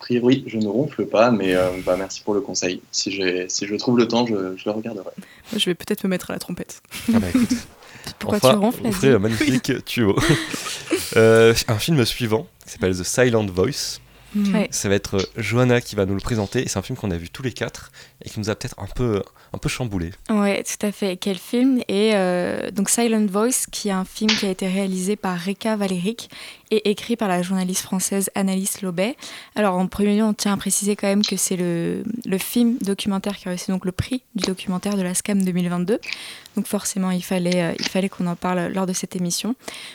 A 0.00 0.04
priori, 0.04 0.42
je 0.48 0.58
ne 0.58 0.66
ronfle 0.66 1.06
pas, 1.06 1.30
mais 1.30 1.54
euh, 1.54 1.70
bah, 1.86 1.94
merci 1.96 2.22
pour 2.22 2.34
le 2.34 2.40
conseil. 2.40 2.82
Si, 2.90 3.12
je 3.12 3.76
trouve 3.76 3.96
le 3.96 4.08
temps, 4.08 4.26
je, 4.26 4.56
je 4.56 4.64
le 4.64 4.72
regarderai. 4.72 5.12
Moi, 5.16 5.58
je 5.58 5.66
vais 5.66 5.74
peut-être 5.76 6.02
me 6.02 6.08
mettre 6.08 6.30
à 6.30 6.32
la 6.32 6.40
trompette. 6.40 6.82
Ah 7.14 7.20
bah 7.20 7.28
écoute, 7.28 7.52
Pourquoi 8.18 8.38
fera- 8.40 8.52
tu 8.52 8.58
ronfles 8.58 9.06
un 9.06 9.18
magnifique 9.18 9.84
tuyau. 9.84 10.16
Euh, 11.16 11.54
un 11.66 11.78
film 11.80 12.04
suivant 12.04 12.46
qui 12.64 12.70
s'appelle 12.72 12.96
The 12.96 13.02
Silent 13.02 13.46
Voice. 13.46 13.98
Mm. 14.36 14.54
Ouais. 14.54 14.68
Ça 14.70 14.88
va 14.88 14.94
être 14.94 15.16
euh, 15.16 15.26
Johanna 15.36 15.80
qui 15.80 15.96
va 15.96 16.06
nous 16.06 16.14
le 16.14 16.20
présenter. 16.20 16.62
Et 16.62 16.68
c'est 16.68 16.78
un 16.78 16.82
film 16.82 16.96
qu'on 16.96 17.10
a 17.10 17.16
vu 17.16 17.30
tous 17.30 17.42
les 17.42 17.52
quatre 17.52 17.90
et 18.24 18.30
qui 18.30 18.38
nous 18.38 18.48
a 18.48 18.54
peut-être 18.54 18.76
un 18.78 18.86
peu, 18.86 19.20
un 19.52 19.58
peu 19.58 19.68
chamboulé. 19.68 20.12
Ouais, 20.28 20.62
tout 20.62 20.86
à 20.86 20.92
fait. 20.92 21.16
Quel 21.16 21.38
film? 21.38 21.80
Et 21.88 22.12
euh, 22.14 22.70
donc 22.70 22.88
Silent 22.88 23.26
Voice, 23.26 23.66
qui 23.70 23.88
est 23.88 23.92
un 23.92 24.04
film 24.04 24.30
qui 24.30 24.46
a 24.46 24.50
été 24.50 24.68
réalisé 24.68 25.16
par 25.16 25.38
Reka 25.38 25.76
Valéric 25.76 26.30
et 26.70 26.90
écrit 26.90 27.16
par 27.16 27.28
la 27.28 27.42
journaliste 27.42 27.82
française 27.82 28.30
Annalise 28.34 28.80
Lobet. 28.82 29.16
Alors 29.56 29.74
en 29.74 29.86
premier 29.88 30.16
lieu, 30.16 30.22
on 30.22 30.34
tient 30.34 30.52
à 30.52 30.56
préciser 30.56 30.94
quand 30.94 31.08
même 31.08 31.24
que 31.24 31.36
c'est 31.36 31.56
le, 31.56 32.04
film 32.38 32.78
documentaire 32.80 33.36
qui 33.36 33.48
a 33.48 33.52
reçu 33.52 33.70
donc 33.70 33.84
le 33.84 33.92
prix 33.92 34.22
du 34.34 34.44
documentaire 34.44 34.96
de 34.96 35.02
la 35.02 35.14
SCAM 35.14 35.42
2022. 35.42 35.98
Donc 36.56 36.66
forcément, 36.66 37.10
il 37.10 37.22
fallait, 37.22 37.62
euh, 37.62 37.74
fallait 37.82 38.08
qu'on 38.08 38.26
en 38.26 38.36
parle 38.36 38.72
lors 38.72 38.86
de 38.86 38.92
cette 38.92 39.14
émission. 39.14 39.54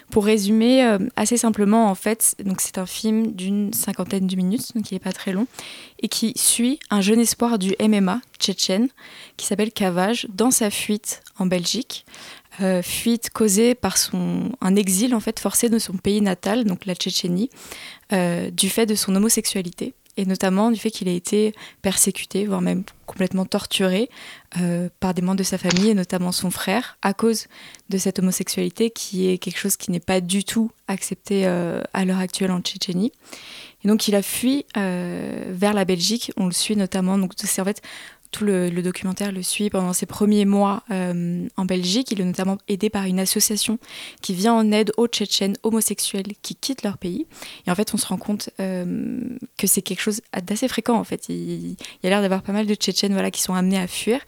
Pour 0.10 0.26
résumer 0.26 0.86
euh, 0.86 1.00
assez 1.16 1.38
simplement, 1.38 1.90
en 1.90 1.96
fait, 1.96 2.36
c'est 2.60 2.78
un 2.78 2.86
film 2.86 3.32
d'une 3.32 3.74
cinquantaine 3.74 4.28
de 4.28 4.36
minutes, 4.36 4.76
donc 4.76 4.92
il 4.92 4.96
n'est 4.96 5.00
pas 5.00 5.12
très 5.12 5.32
long, 5.32 5.48
et 6.02 6.08
qui 6.08 6.34
suit 6.36 6.80
un 6.90 7.02
jeune 7.02 7.20
espoir 7.20 7.58
du 7.60 7.76
MMA 7.80 8.22
tchétchène 8.40 8.90
qui 9.38 9.46
s'appelle 9.46 9.72
Cavage 9.72 10.28
dans 10.34 10.52
sa 10.52 10.70
fuite 10.70 11.22
en 11.40 11.46
Belgique. 11.46 12.06
Euh, 12.62 12.82
fuite 12.82 13.32
causée 13.32 13.76
par 13.76 13.98
son, 13.98 14.52
un 14.62 14.76
exil 14.78 15.14
en 15.14 15.20
fait 15.20 15.40
forcé 15.40 15.68
de 15.68 15.78
son 15.78 15.94
pays 15.94 16.22
natal, 16.22 16.64
donc 16.64 16.86
la 16.86 16.96
Tchétchénie, 16.96 17.50
euh, 18.14 18.50
du 18.50 18.70
fait 18.70 18.86
de 18.86 18.96
son 18.96 19.14
homosexualité 19.14 19.94
et 20.16 20.26
notamment 20.26 20.72
du 20.72 20.80
fait 20.80 20.90
qu'il 20.90 21.10
a 21.10 21.12
été 21.12 21.54
persécuté, 21.82 22.46
voire 22.46 22.62
même 22.62 22.84
complètement 23.06 23.46
torturé 23.46 24.10
euh, 24.62 24.88
par 25.02 25.14
des 25.14 25.22
membres 25.22 25.40
de 25.40 25.44
sa 25.44 25.58
famille 25.58 25.90
et 25.90 25.94
notamment 25.94 26.32
son 26.32 26.50
frère 26.50 26.98
à 27.02 27.14
cause 27.14 27.48
de 27.90 27.98
cette 27.98 28.20
homosexualité 28.20 28.90
qui 28.90 29.28
est 29.28 29.38
quelque 29.38 29.60
chose 29.60 29.76
qui 29.76 29.92
n'est 29.92 30.00
pas 30.00 30.22
du 30.22 30.46
tout 30.46 30.72
accepté 30.88 31.46
à 31.46 32.06
l'heure 32.06 32.20
actuelle 32.20 32.52
en 32.52 32.62
Tchétchénie. 32.62 33.12
Et 33.86 33.88
donc 33.88 34.08
il 34.08 34.16
a 34.16 34.24
fui 34.24 34.66
euh, 34.78 35.44
vers 35.50 35.74
la 35.74 35.86
Belgique, 35.86 36.32
on 36.38 36.48
le 36.48 36.52
suit 36.52 36.76
notamment, 36.76 37.20
donc 37.20 37.34
tout 38.32 38.44
le, 38.44 38.70
documentaire 38.82 39.32
le 39.32 39.44
suit 39.44 39.70
pendant 39.70 39.94
ses 39.94 40.08
premiers 40.08 40.44
mois 40.44 40.82
euh, 40.90 41.48
en 41.56 41.66
Belgique. 41.66 42.10
Il 42.12 42.20
est 42.20 42.26
notamment 42.26 42.58
aidé 42.68 42.90
par 42.90 43.04
une 43.04 43.20
association 43.20 43.78
qui 44.22 44.34
vient 44.34 44.56
en 44.56 44.72
aide 44.72 44.92
aux 44.98 45.08
Tchétchènes 45.08 45.56
homosexuels 45.62 46.34
qui 46.42 46.56
quittent 46.56 46.82
leur 46.82 46.98
pays. 46.98 47.28
Et 47.68 47.72
en 47.72 47.76
fait, 47.76 47.94
on 47.94 47.98
se 47.98 48.08
rend 48.08 48.18
compte 48.18 48.50
euh, 48.60 49.20
que 49.58 49.68
c'est 49.68 49.84
quelque 49.84 50.02
chose 50.02 50.22
d'assez 50.44 50.68
fréquent. 50.68 50.98
En 50.98 51.04
fait, 51.04 51.30
il, 51.30 51.76
y 52.02 52.08
a 52.08 52.10
l'air 52.10 52.22
d'avoir 52.22 52.42
pas 52.42 52.54
mal 52.54 52.66
de 52.66 52.74
Tchétchènes 52.74 53.14
voilà, 53.14 53.30
qui 53.30 53.42
sont 53.42 53.54
amenés 53.54 53.80
à 53.80 53.88
fuir. 53.88 54.20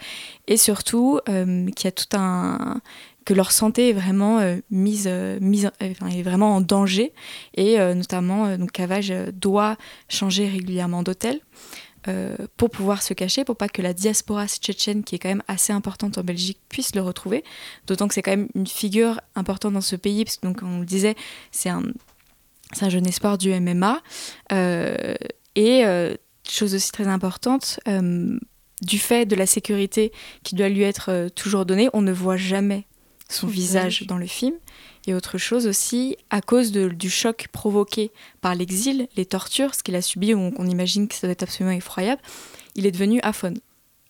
Et 0.48 0.58
surtout, 0.58 1.20
qu'il 1.26 1.84
y 1.84 1.88
a 1.88 1.92
tout 1.92 2.16
un 2.16 2.80
que 3.28 3.34
leur 3.34 3.52
santé 3.52 3.90
est 3.90 3.94
vraiment 3.94 4.40
euh, 4.40 4.56
mise, 4.72 5.06
euh, 5.06 5.38
euh, 5.42 6.08
est 6.10 6.24
vraiment 6.24 6.56
en 6.56 6.62
danger 6.62 7.12
et 7.56 7.78
notamment 7.94 8.58
donc 8.58 8.72
Cavage 8.72 9.14
doit 9.34 9.76
changer 10.08 10.48
régulièrement 10.48 11.04
d'hôtel 11.04 11.42
pour 12.56 12.70
pouvoir 12.70 13.04
se 13.04 13.14
cacher, 13.14 13.44
pour 13.44 13.58
pas 13.58 13.68
que 13.68 13.82
la 13.82 13.92
diaspora 13.92 14.48
tchétchène, 14.48 15.04
qui 15.04 15.16
est 15.16 15.20
quand 15.20 15.28
même 15.28 15.44
assez 15.50 15.74
importante 15.74 16.18
en 16.18 16.24
Belgique, 16.24 16.58
puisse 16.70 16.96
le 16.96 17.02
retrouver. 17.02 17.44
D'autant 17.86 18.08
que 18.08 18.14
c'est 18.14 18.22
quand 18.22 18.32
même 18.32 18.48
une 18.56 18.66
figure 18.66 19.20
importante 19.36 19.74
dans 19.74 19.82
ce 19.82 19.98
pays, 19.98 20.24
parce 20.24 20.38
que, 20.38 20.48
donc, 20.48 20.62
on 20.64 20.80
le 20.80 20.86
disait, 20.86 21.16
c'est 21.52 21.68
un, 21.68 21.84
jeune 22.88 23.06
espoir 23.06 23.38
du 23.38 23.50
MMA. 23.60 24.02
Et 25.56 25.84
chose 26.48 26.76
aussi 26.76 26.94
très 26.94 27.08
importante, 27.08 27.82
du 28.82 29.00
fait 29.00 29.26
de 29.26 29.36
la 29.36 29.46
sécurité 29.46 30.14
qui 30.44 30.56
doit 30.56 30.70
lui 30.70 30.84
être 30.84 31.28
toujours 31.36 31.66
donnée, 31.66 31.90
on 31.92 32.02
ne 32.02 32.14
voit 32.14 32.38
jamais 32.38 32.88
son 33.30 33.48
visage 33.48 34.04
dans 34.08 34.18
le 34.18 34.28
film. 34.28 34.56
Et 35.06 35.14
autre 35.14 35.38
chose 35.38 35.68
aussi, 35.68 36.18
à 36.30 36.42
cause 36.42 36.72
de- 36.72 36.90
du 36.90 37.10
choc 37.10 37.48
provoqué 37.52 38.12
par 38.42 38.56
l'exil, 38.56 39.08
les 39.16 39.26
tortures, 39.26 39.74
ce 39.74 39.84
qu'il 39.84 39.96
a 39.96 40.02
subi, 40.02 40.34
on, 40.34 40.54
on 40.58 40.68
imagine 40.68 41.08
que 41.08 41.16
ça 41.16 41.28
doit 41.28 41.32
être 41.32 41.44
absolument 41.44 41.76
effroyable, 41.76 42.22
il 42.76 42.86
est 42.86 42.92
devenu 42.92 43.20
aphone. 43.24 43.58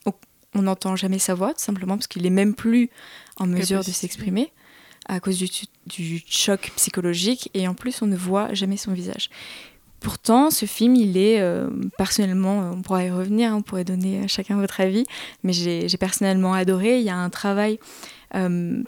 Donc, 0.06 0.16
on 0.56 0.64
n'entend 0.64 0.96
jamais 0.96 1.20
sa 1.20 1.36
voix, 1.36 1.54
tout 1.54 1.62
simplement 1.64 1.96
parce 1.98 2.08
qu'il 2.08 2.26
est 2.26 2.32
même 2.32 2.56
plus 2.56 2.90
en 3.38 3.46
mesure 3.46 3.84
de 3.84 3.92
s'exprimer 3.92 4.52
à 5.08 5.20
cause 5.20 5.38
du, 5.38 5.48
du 5.86 6.22
choc 6.28 6.72
psychologique 6.76 7.50
et 7.54 7.68
en 7.68 7.74
plus 7.76 8.02
on 8.02 8.08
ne 8.08 8.18
voit 8.18 8.54
jamais 8.54 8.76
son 8.76 8.92
visage. 8.92 9.30
Pourtant, 10.00 10.52
ce 10.52 10.66
film, 10.66 10.96
il 10.96 11.18
est 11.18 11.40
euh, 11.42 11.70
personnellement, 11.98 12.72
on 12.74 12.82
pourra 12.82 13.04
y 13.04 13.10
revenir, 13.10 13.52
on 13.56 13.62
pourrait 13.62 13.84
donner 13.84 14.24
à 14.24 14.28
chacun 14.28 14.56
votre 14.58 14.80
avis, 14.80 15.06
mais 15.44 15.54
j'ai 15.54 15.88
personnellement 15.98 16.54
adoré. 16.54 17.00
Il 17.00 17.06
y 17.06 17.10
a 17.10 17.16
un 17.18 17.30
travail 17.30 17.80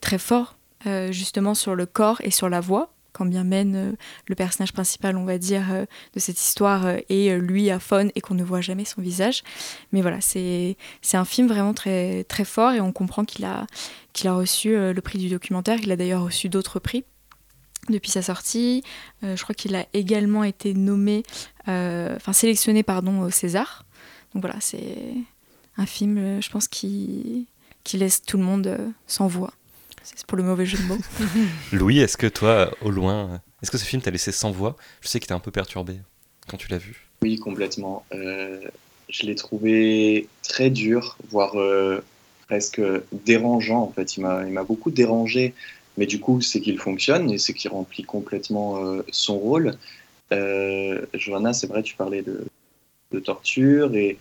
très 0.01 0.17
fort 0.17 0.57
euh, 0.85 1.11
justement 1.11 1.55
sur 1.55 1.75
le 1.75 1.85
corps 1.85 2.21
et 2.23 2.31
sur 2.31 2.47
la 2.47 2.61
voix, 2.61 2.93
quand 3.11 3.25
bien 3.25 3.43
même 3.43 3.75
euh, 3.75 3.91
le 4.27 4.35
personnage 4.35 4.71
principal, 4.71 5.17
on 5.17 5.25
va 5.25 5.37
dire, 5.37 5.65
euh, 5.71 5.85
de 6.13 6.19
cette 6.19 6.39
histoire 6.39 6.85
euh, 6.85 6.97
est 7.09 7.31
euh, 7.31 7.37
lui 7.37 7.69
aphone 7.69 8.11
et 8.15 8.21
qu'on 8.21 8.35
ne 8.35 8.43
voit 8.43 8.61
jamais 8.61 8.85
son 8.85 9.01
visage. 9.01 9.43
Mais 9.91 10.01
voilà, 10.01 10.21
c'est 10.21 10.77
un 11.13 11.25
film 11.25 11.47
vraiment 11.47 11.73
très, 11.73 12.23
très 12.25 12.45
fort 12.45 12.71
et 12.71 12.79
on 12.79 12.93
comprend 12.93 13.25
qu'il 13.25 13.45
a, 13.45 13.67
qu'il 14.13 14.29
a 14.29 14.33
reçu 14.33 14.75
euh, 14.75 14.93
le 14.93 15.01
prix 15.01 15.19
du 15.19 15.29
documentaire. 15.29 15.79
Il 15.81 15.91
a 15.91 15.95
d'ailleurs 15.95 16.23
reçu 16.23 16.47
d'autres 16.49 16.79
prix 16.79 17.03
depuis 17.89 18.11
sa 18.11 18.21
sortie. 18.21 18.83
Euh, 19.23 19.35
je 19.35 19.43
crois 19.43 19.55
qu'il 19.55 19.75
a 19.75 19.85
également 19.93 20.43
été 20.43 20.73
nommé, 20.73 21.23
euh, 21.67 22.15
enfin 22.15 22.33
sélectionné 22.33 22.83
pardon 22.83 23.21
au 23.21 23.31
César. 23.31 23.85
Donc 24.33 24.43
voilà, 24.43 24.61
c'est 24.61 25.13
un 25.77 25.85
film, 25.85 26.17
euh, 26.17 26.41
je 26.41 26.49
pense, 26.49 26.67
qui, 26.67 27.47
qui 27.83 27.97
laisse 27.97 28.21
tout 28.21 28.37
le 28.37 28.43
monde 28.43 28.67
euh, 28.67 28.89
sans 29.07 29.27
voix. 29.27 29.53
C'est 30.03 30.25
pour 30.25 30.37
le 30.37 30.43
mauvais 30.43 30.65
jeu 30.65 30.77
de 30.77 30.83
mots. 30.83 30.97
Louis, 31.71 31.99
est-ce 31.99 32.17
que 32.17 32.27
toi, 32.27 32.71
au 32.81 32.89
loin, 32.89 33.41
est-ce 33.61 33.71
que 33.71 33.77
ce 33.77 33.85
film 33.85 34.01
t'a 34.01 34.11
laissé 34.11 34.31
sans 34.31 34.51
voix? 34.51 34.75
Je 35.01 35.07
sais 35.07 35.19
que 35.19 35.25
t'es 35.25 35.33
un 35.33 35.39
peu 35.39 35.51
perturbé 35.51 35.97
quand 36.47 36.57
tu 36.57 36.67
l'as 36.69 36.77
vu. 36.77 37.07
Oui, 37.21 37.37
complètement. 37.37 38.05
Euh, 38.13 38.59
je 39.09 39.25
l'ai 39.25 39.35
trouvé 39.35 40.27
très 40.43 40.69
dur, 40.69 41.17
voire 41.29 41.59
euh, 41.59 42.03
presque 42.47 42.81
dérangeant. 43.25 43.81
En 43.81 43.91
fait, 43.91 44.17
il 44.17 44.21
m'a, 44.21 44.63
beaucoup 44.63 44.91
dérangé, 44.91 45.53
mais 45.97 46.05
du 46.05 46.19
coup, 46.19 46.41
c'est 46.41 46.61
qu'il 46.61 46.79
fonctionne 46.79 47.29
et 47.31 47.37
c'est 47.37 47.53
qu'il 47.53 47.71
remplit 47.71 48.03
complètement 48.03 48.83
euh, 48.85 49.03
son 49.11 49.37
rôle. 49.37 49.77
Euh, 50.31 51.05
Johanna, 51.13 51.53
c'est 51.53 51.67
vrai, 51.67 51.83
tu 51.83 51.95
parlais 51.95 52.21
de, 52.21 52.45
de 53.11 53.19
torture 53.19 53.95
et, 53.95 54.17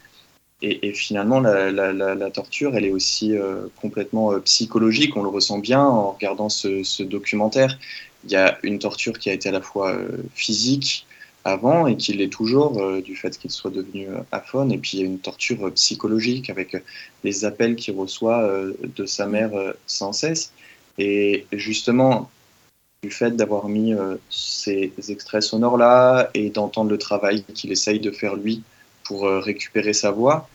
et, 0.61 0.93
finalement, 0.93 1.41
la, 1.41 2.31
torture, 2.31 2.75
elle 2.75 2.85
est 2.85 2.91
aussi 2.91 3.37
euh, 3.37 3.69
complètement 3.81 4.33
euh, 4.33 4.41
psychologique. 4.41 5.17
On 5.17 5.23
le 5.23 5.29
ressent 5.29 5.59
bien 5.59 5.83
en 5.83 6.13
regardant 6.13 6.49
ce, 6.49 7.03
documentaire. 7.05 7.79
Il 8.25 8.33
y 8.33 8.37
a 8.37 8.59
une 8.65 8.81
torture 8.81 9.19
qui 9.19 9.31
a 9.31 9.33
été 9.33 9.49
à 9.49 9.53
la 9.53 9.61
fois 9.61 9.93
euh, 9.93 10.09
physique, 10.35 11.07
avant 11.45 11.87
et 11.87 11.97
qu'il 11.97 12.19
l'est 12.19 12.29
toujours 12.29 13.01
du 13.01 13.17
fait 13.17 13.39
qu'il 13.39 13.51
soit 13.51 13.71
devenu 13.71 14.09
euh, 14.09 14.19
aphone. 14.33 14.73
Et 14.73 14.79
puis 14.79 14.99
il 14.99 15.01
y 15.01 15.03
a 15.05 15.07
une 15.07 15.21
torture 15.21 15.73
psychologique 15.75 16.51
avec 16.51 16.77
les 17.23 17.45
appels 17.45 17.77
qu'il 17.77 17.95
reçoit 17.95 18.51
de 18.97 19.07
sa 19.07 19.27
mère 19.27 19.53
sans 19.87 20.13
cesse. 20.13 20.53
Et 20.99 21.47
justement, 21.53 22.29
du 23.03 23.11
fait 23.11 23.31
d'avoir 23.31 23.69
mis 23.69 23.95
ces 24.29 24.93
extraits 25.09 25.43
sonores-là 25.43 26.31
et 26.35 26.51
d'entendre 26.51 26.91
le 26.91 26.99
travail 26.99 27.45
qu'il 27.55 27.71
essaye 27.71 28.01
de 28.01 28.11
faire 28.11 28.35
lui 28.35 28.63
pour 29.09 29.27
euh, 29.27 29.41
récupérer 29.41 29.95
sa 29.95 30.11
voix, 30.11 30.49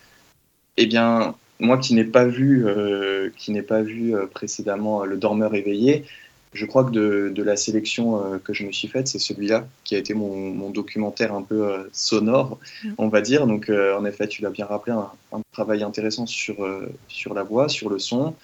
eh 0.77 0.85
bien, 0.85 1.35
moi 1.59 1.77
qui 1.79 1.95
n'ai 1.95 2.03
pas 2.03 2.25
vu, 2.25 2.65
euh, 2.67 3.31
qui 3.35 3.51
n'ai 3.51 3.63
pas 3.63 3.81
vu 3.81 4.15
euh, 4.15 4.27
précédemment 4.27 5.03
Le 5.05 5.17
Dormeur 5.17 5.55
éveillé, 5.55 6.05
je 6.53 6.65
crois 6.67 6.83
que 6.83 6.91
de, 6.91 7.31
de 7.33 7.43
la 7.43 7.55
sélection 7.55 8.05
euh, 8.23 8.37
que 8.37 8.53
je 8.53 8.63
me 8.63 8.71
suis 8.71 8.87
faite, 8.87 9.07
c'est 9.07 9.17
celui-là 9.17 9.67
qui 9.83 9.95
a 9.95 9.97
été 9.97 10.13
mon, 10.13 10.51
mon 10.53 10.69
documentaire 10.69 11.33
un 11.33 11.41
peu 11.41 11.89
sonore, 11.91 12.59
Mm. 12.83 12.93
on 12.99 13.07
va 13.07 13.21
dire. 13.21 13.47
Donc, 13.47 13.69
en 13.71 14.05
effet, 14.05 14.27
tu 14.27 14.43
l'as 14.43 14.51
bien 14.51 14.67
rappelé, 14.67 14.95
un, 14.95 15.09
un 15.31 15.41
travail 15.51 15.81
intéressant 15.81 16.27
sur, 16.27 16.55
sur 17.07 17.33
la 17.33 17.41
voix, 17.43 17.69
sur 17.69 17.89
le 17.89 17.97
son, 17.97 18.35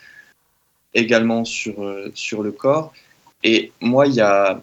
également 0.95 1.45
sur, 1.45 1.75
sur 2.15 2.41
le 2.41 2.51
corps. 2.51 2.91
Et 3.43 3.71
moi, 3.79 4.07
il 4.07 4.15
y 4.15 4.21
a 4.21 4.61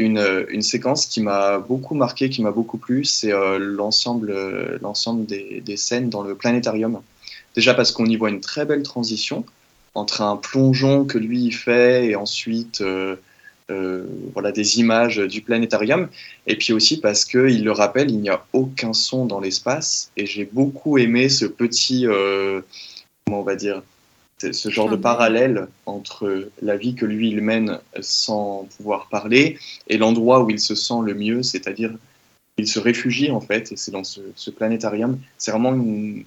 une, 0.00 0.18
euh, 0.18 0.44
une 0.48 0.62
séquence 0.62 1.06
qui 1.06 1.20
m'a 1.20 1.58
beaucoup 1.58 1.94
marqué, 1.94 2.30
qui 2.30 2.42
m'a 2.42 2.50
beaucoup 2.50 2.78
plu, 2.78 3.04
c'est 3.04 3.32
euh, 3.32 3.58
l'ensemble 3.58 4.30
euh, 4.30 4.78
l'ensemble 4.80 5.26
des, 5.26 5.76
scènes 5.76 6.08
dans 6.08 6.22
le 6.22 6.34
planétarium. 6.34 7.00
Déjà 7.54 7.74
parce 7.74 7.92
qu'on 7.92 8.06
y 8.06 8.16
voit 8.16 8.30
une 8.30 8.40
très 8.40 8.64
belle 8.64 8.82
transition 8.82 9.44
entre 9.94 10.22
un 10.22 10.36
plongeon 10.36 11.04
que 11.04 11.18
lui 11.18 11.44
il 11.44 11.52
fait 11.52 12.06
et 12.06 12.16
ensuite 12.16 12.82
voilà 14.34 14.50
des 14.50 14.80
images 14.80 15.18
du 15.18 15.42
planétarium 15.42 16.08
et 16.46 16.56
puis 16.56 16.72
aussi 16.72 17.00
parce 17.00 17.24
que 17.24 17.48
il 17.48 17.64
le 17.64 17.72
rappelle 17.72 18.10
il 18.10 18.18
n'y 18.18 18.28
a 18.28 18.44
aucun 18.52 18.92
son 18.92 19.26
dans 19.26 19.40
l'espace 19.40 20.10
et 20.16 20.26
j'ai 20.26 20.44
beaucoup 20.44 20.98
aimé 20.98 21.28
ce 21.28 21.44
petit 21.44 22.04
comment 23.24 23.40
on 23.40 23.42
va 23.42 23.56
dire 23.56 23.82
ce- 24.52 24.70
genre 24.70 24.86
de 24.88 24.92
d'œil. 24.92 25.02
parallèle 25.02 25.68
entre 25.86 26.48
la 26.62 26.76
vie 26.76 26.94
que 26.94 27.06
lui 27.06 27.30
il 27.30 27.40
mène 27.40 27.78
sans 28.00 28.66
pouvoir 28.76 29.08
parler 29.08 29.58
et 29.88 29.98
l'endroit 29.98 30.42
où 30.42 30.50
il 30.50 30.60
se 30.60 30.74
sent 30.74 31.00
le 31.04 31.14
mieux 31.14 31.42
c'est-à-dire 31.42 31.92
il 32.58 32.66
se 32.68 32.78
réfugie 32.78 33.30
en 33.30 33.40
fait 33.40 33.72
et 33.72 33.76
c'est 33.76 33.90
dans 33.90 34.04
ce, 34.04 34.20
ce 34.34 34.50
planétarium 34.50 35.18
c'est 35.38 35.50
vraiment 35.50 35.74
une, 35.74 36.24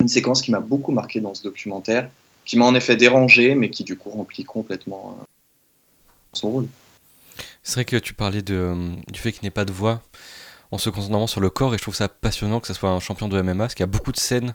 une 0.00 0.08
séquence 0.08 0.42
qui 0.42 0.50
m'a 0.50 0.60
beaucoup 0.60 0.92
marqué 0.92 1.20
dans 1.20 1.34
ce 1.34 1.42
documentaire 1.42 2.10
qui 2.44 2.58
m'a 2.58 2.66
en 2.66 2.74
effet 2.74 2.94
dérangé, 2.96 3.54
mais 3.54 3.70
qui 3.70 3.84
du 3.84 3.96
coup 3.96 4.10
remplit 4.10 4.44
complètement 4.44 5.16
euh, 5.18 5.24
son 6.34 6.50
rôle. 6.50 6.66
C'est 7.62 7.74
vrai 7.76 7.84
que 7.86 7.96
tu 7.96 8.12
parlais 8.12 8.42
de, 8.42 8.54
euh, 8.54 8.90
du 9.10 9.18
fait 9.18 9.32
qu'il 9.32 9.44
n'ait 9.44 9.50
pas 9.50 9.64
de 9.64 9.72
voix 9.72 10.02
en 10.70 10.76
se 10.76 10.90
concentrant 10.90 11.26
sur 11.26 11.40
le 11.40 11.48
corps 11.48 11.74
et 11.74 11.78
je 11.78 11.82
trouve 11.82 11.94
ça 11.94 12.08
passionnant 12.08 12.60
que 12.60 12.66
ce 12.66 12.74
soit 12.74 12.90
un 12.90 13.00
champion 13.00 13.28
de 13.28 13.40
MMA 13.40 13.64
parce 13.64 13.74
qu'il 13.74 13.82
y 13.82 13.88
a 13.88 13.90
beaucoup 13.90 14.12
de 14.12 14.18
scènes 14.18 14.54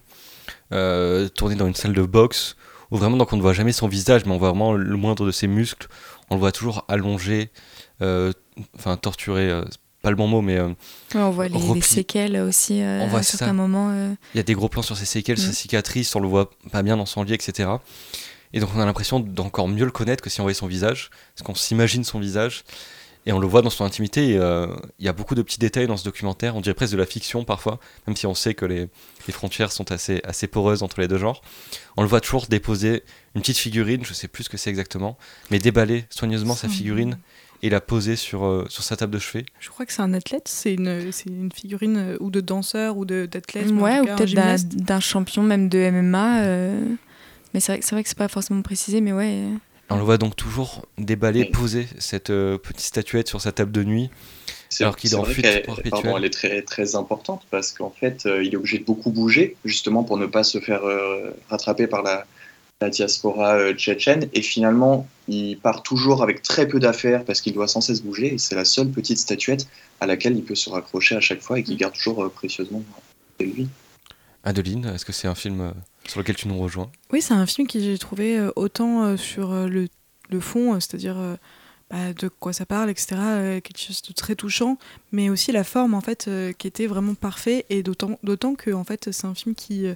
euh, 0.71 1.29
tournées 1.29 1.55
dans 1.55 1.65
une 1.65 1.73
salle 1.73 1.93
de 1.93 2.03
boxe 2.03 2.55
où 2.91 2.97
vraiment 2.97 3.17
donc 3.17 3.31
on 3.33 3.37
ne 3.37 3.41
voit 3.41 3.53
jamais 3.53 3.71
son 3.71 3.87
visage 3.87 4.25
mais 4.25 4.31
on 4.31 4.37
voit 4.37 4.49
vraiment 4.49 4.73
le 4.73 4.95
moindre 4.97 5.25
de 5.25 5.31
ses 5.31 5.47
muscles 5.47 5.87
on 6.29 6.35
le 6.35 6.39
voit 6.39 6.51
toujours 6.51 6.85
allongé 6.87 7.49
euh, 8.01 8.31
enfin 8.77 8.97
torturé 8.97 9.49
euh, 9.49 9.63
pas 10.01 10.09
le 10.09 10.15
bon 10.15 10.27
mot 10.27 10.41
mais 10.41 10.57
euh, 10.57 10.69
Ouais, 11.13 11.21
on 11.21 11.29
voit 11.31 11.47
les, 11.49 11.81
séquelles 11.81 12.37
aussi 12.37 12.81
euh, 12.81 13.01
On 13.01 13.07
voit 13.07 13.19
à 13.19 13.23
ça. 13.23 13.37
certains 13.37 13.53
moments. 13.53 13.93
il 14.33 14.37
y 14.37 14.39
a 14.39 14.43
des 14.43 14.53
gros 14.53 14.69
plans 14.69 14.81
sur 14.81 14.95
ses 14.97 15.05
séquelles, 15.05 15.37
Mm. 15.37 15.41
ses 15.41 15.53
cicatrices, 15.53 16.15
on 16.15 16.19
le 16.21 16.27
voit 16.27 16.49
pas 16.71 16.83
bien 16.83 16.95
dans 16.97 17.05
son 17.05 17.23
lit, 17.23 17.33
etc. 17.33 17.69
Et 18.53 18.59
donc 18.61 18.69
on 18.75 18.79
a 18.79 18.85
l'impression 18.85 19.19
d'encore 19.19 19.67
mieux 19.67 19.85
le 19.85 19.91
connaître 19.91 20.23
que 20.23 20.29
si 20.29 20.39
on 20.39 20.43
voyait 20.45 20.55
son 20.55 20.67
visage, 20.67 21.09
parce 21.35 21.45
qu'on 21.45 21.53
s'imagine 21.55 22.03
son 22.05 22.19
visage 22.19 22.63
et 23.25 23.31
on 23.33 23.39
le 23.39 23.47
voit 23.47 23.61
dans 23.61 23.69
son 23.69 23.83
intimité. 23.85 24.37
euh, 24.37 24.67
Il 24.99 25.05
y 25.05 25.09
a 25.09 25.13
beaucoup 25.13 25.35
de 25.35 25.41
petits 25.41 25.59
détails 25.59 25.87
dans 25.87 25.97
ce 25.97 26.03
documentaire, 26.03 26.55
on 26.55 26.61
dirait 26.61 26.73
presque 26.73 26.93
de 26.93 26.97
la 26.97 27.05
fiction 27.05 27.43
parfois, 27.43 27.79
même 28.07 28.15
si 28.15 28.25
on 28.25 28.33
sait 28.33 28.53
que 28.53 28.65
les, 28.65 28.87
les 29.27 29.33
frontières 29.33 29.71
sont 29.71 29.91
assez, 29.91 30.21
assez 30.23 30.47
poreuses 30.47 30.81
entre 30.83 30.99
les 31.01 31.07
deux 31.07 31.17
genres. 31.17 31.41
On 31.97 32.01
le 32.01 32.07
voit 32.07 32.21
toujours 32.21 32.47
déposer 32.47 33.03
une 33.35 33.41
petite 33.41 33.57
figurine, 33.57 34.03
je 34.05 34.13
sais 34.13 34.27
plus 34.27 34.45
ce 34.45 34.49
que 34.49 34.57
c'est 34.57 34.69
exactement, 34.69 35.17
mais 35.51 35.59
déballer 35.59 36.05
soigneusement 36.09 36.55
sa 36.55 36.67
figurine 36.69 37.17
et 37.61 37.69
la 37.69 37.81
poser 37.81 38.15
sur, 38.15 38.45
euh, 38.45 38.65
sur 38.69 38.83
sa 38.83 38.95
table 38.95 39.13
de 39.13 39.19
chevet. 39.19 39.45
Je 39.59 39.69
crois 39.69 39.85
que 39.85 39.91
c'est 39.91 40.01
un 40.01 40.13
athlète, 40.13 40.47
c'est 40.47 40.73
une, 40.75 41.11
c'est 41.11 41.27
une 41.27 41.51
figurine 41.51 41.97
euh, 41.97 42.17
ou 42.21 42.31
de 42.31 42.39
danseur 42.39 42.95
ou 42.95 43.03
de- 43.03 43.25
d'athlète. 43.29 43.69
ouais, 43.71 43.99
ou 43.99 44.05
peut-être 44.05 44.65
d'un 44.77 44.99
champion 45.01 45.43
même 45.43 45.67
de 45.67 45.77
MMA. 45.91 46.43
euh, 46.43 46.81
Mais 47.53 47.59
c'est 47.59 47.73
vrai, 47.73 47.79
que- 47.79 47.85
c'est 47.85 47.95
vrai 47.95 48.03
que 48.03 48.07
c'est 48.09 48.17
pas 48.17 48.29
forcément 48.29 48.61
précisé, 48.61 49.01
mais 49.01 49.11
ouais. 49.11 49.43
On 49.91 49.97
le 49.97 50.03
voit 50.03 50.17
donc 50.17 50.35
toujours 50.35 50.85
déballer, 50.97 51.41
Oui. 51.41 51.49
poser 51.51 51.87
cette 51.97 52.29
euh, 52.29 52.57
petite 52.57 52.81
statuette 52.85 53.27
sur 53.27 53.41
sa 53.41 53.51
table 53.51 53.71
de 53.71 53.83
nuit. 53.83 54.09
C'est 54.69 54.83
Alors 54.83 54.95
qu'il 54.95 55.11
est 55.11 55.15
en 55.15 55.23
vrai 55.23 55.33
fuite 55.33 55.45
qu'elle- 55.45 55.63
perpétuelle. 55.63 55.91
pardon, 55.91 56.17
elle 56.17 56.25
est 56.25 56.29
très, 56.29 56.61
très 56.61 56.95
importante 56.95 57.41
parce 57.49 57.71
qu'en 57.71 57.89
fait, 57.89 58.25
euh, 58.27 58.43
il 58.43 58.53
est 58.53 58.57
obligé 58.57 58.77
de 58.77 58.83
beaucoup 58.83 59.09
bouger, 59.11 59.55
justement 59.65 60.03
pour 60.03 60.17
ne 60.17 60.27
pas 60.27 60.43
se 60.43 60.59
faire 60.59 60.83
euh, 60.83 61.31
rattraper 61.49 61.87
par 61.87 62.03
la, 62.03 62.27
la 62.81 62.89
diaspora 62.91 63.55
euh, 63.55 63.73
tchétchène. 63.73 64.29
Et 64.33 64.43
finalement, 64.43 65.07
il 65.27 65.57
part 65.57 65.81
toujours 65.81 66.21
avec 66.21 66.43
très 66.43 66.67
peu 66.67 66.79
d'affaires 66.79 67.25
parce 67.25 67.41
qu'il 67.41 67.53
doit 67.53 67.67
sans 67.67 67.81
cesse 67.81 68.03
bouger. 68.03 68.35
Et 68.35 68.37
c'est 68.37 68.55
la 68.55 68.65
seule 68.65 68.89
petite 68.89 69.17
statuette 69.17 69.65
à 70.01 70.05
laquelle 70.05 70.35
il 70.37 70.43
peut 70.43 70.55
se 70.55 70.69
raccrocher 70.69 71.15
à 71.15 71.19
chaque 71.19 71.41
fois 71.41 71.57
et 71.57 71.63
qu'il 71.63 71.77
garde 71.77 71.93
toujours 71.95 72.23
euh, 72.23 72.29
précieusement 72.29 72.83
de 73.39 73.45
lui. 73.45 73.67
Adeline, 74.43 74.85
est-ce 74.93 75.03
que 75.03 75.11
c'est 75.13 75.27
un 75.27 75.35
film 75.35 75.61
euh, 75.61 75.71
sur 76.07 76.19
lequel 76.19 76.35
tu 76.35 76.47
nous 76.47 76.57
rejoins 76.57 76.91
Oui, 77.11 77.21
c'est 77.21 77.33
un 77.33 77.45
film 77.45 77.67
que 77.67 77.79
j'ai 77.79 77.97
trouvé 77.97 78.37
euh, 78.37 78.51
autant 78.55 79.03
euh, 79.03 79.17
sur 79.17 79.51
euh, 79.51 79.67
le, 79.67 79.87
le 80.29 80.39
fond, 80.39 80.79
c'est-à-dire 80.79 81.17
bah, 81.89 82.13
de 82.13 82.27
quoi 82.27 82.53
ça 82.53 82.65
parle, 82.65 82.89
etc. 82.89 83.15
quelque 83.63 83.79
chose 83.79 84.01
de 84.03 84.13
très 84.13 84.35
touchant, 84.35 84.77
mais 85.11 85.29
aussi 85.29 85.51
la 85.51 85.63
forme 85.63 85.95
en 85.95 86.01
fait 86.01 86.29
qui 86.59 86.67
était 86.67 86.85
vraiment 86.85 87.15
parfait 87.15 87.65
et 87.71 87.81
d'autant 87.81 88.55
que 88.55 88.71
en 88.71 88.83
fait 88.83 89.11
c'est 89.11 89.25
un 89.25 89.33
film 89.33 89.55
qui 89.55 89.87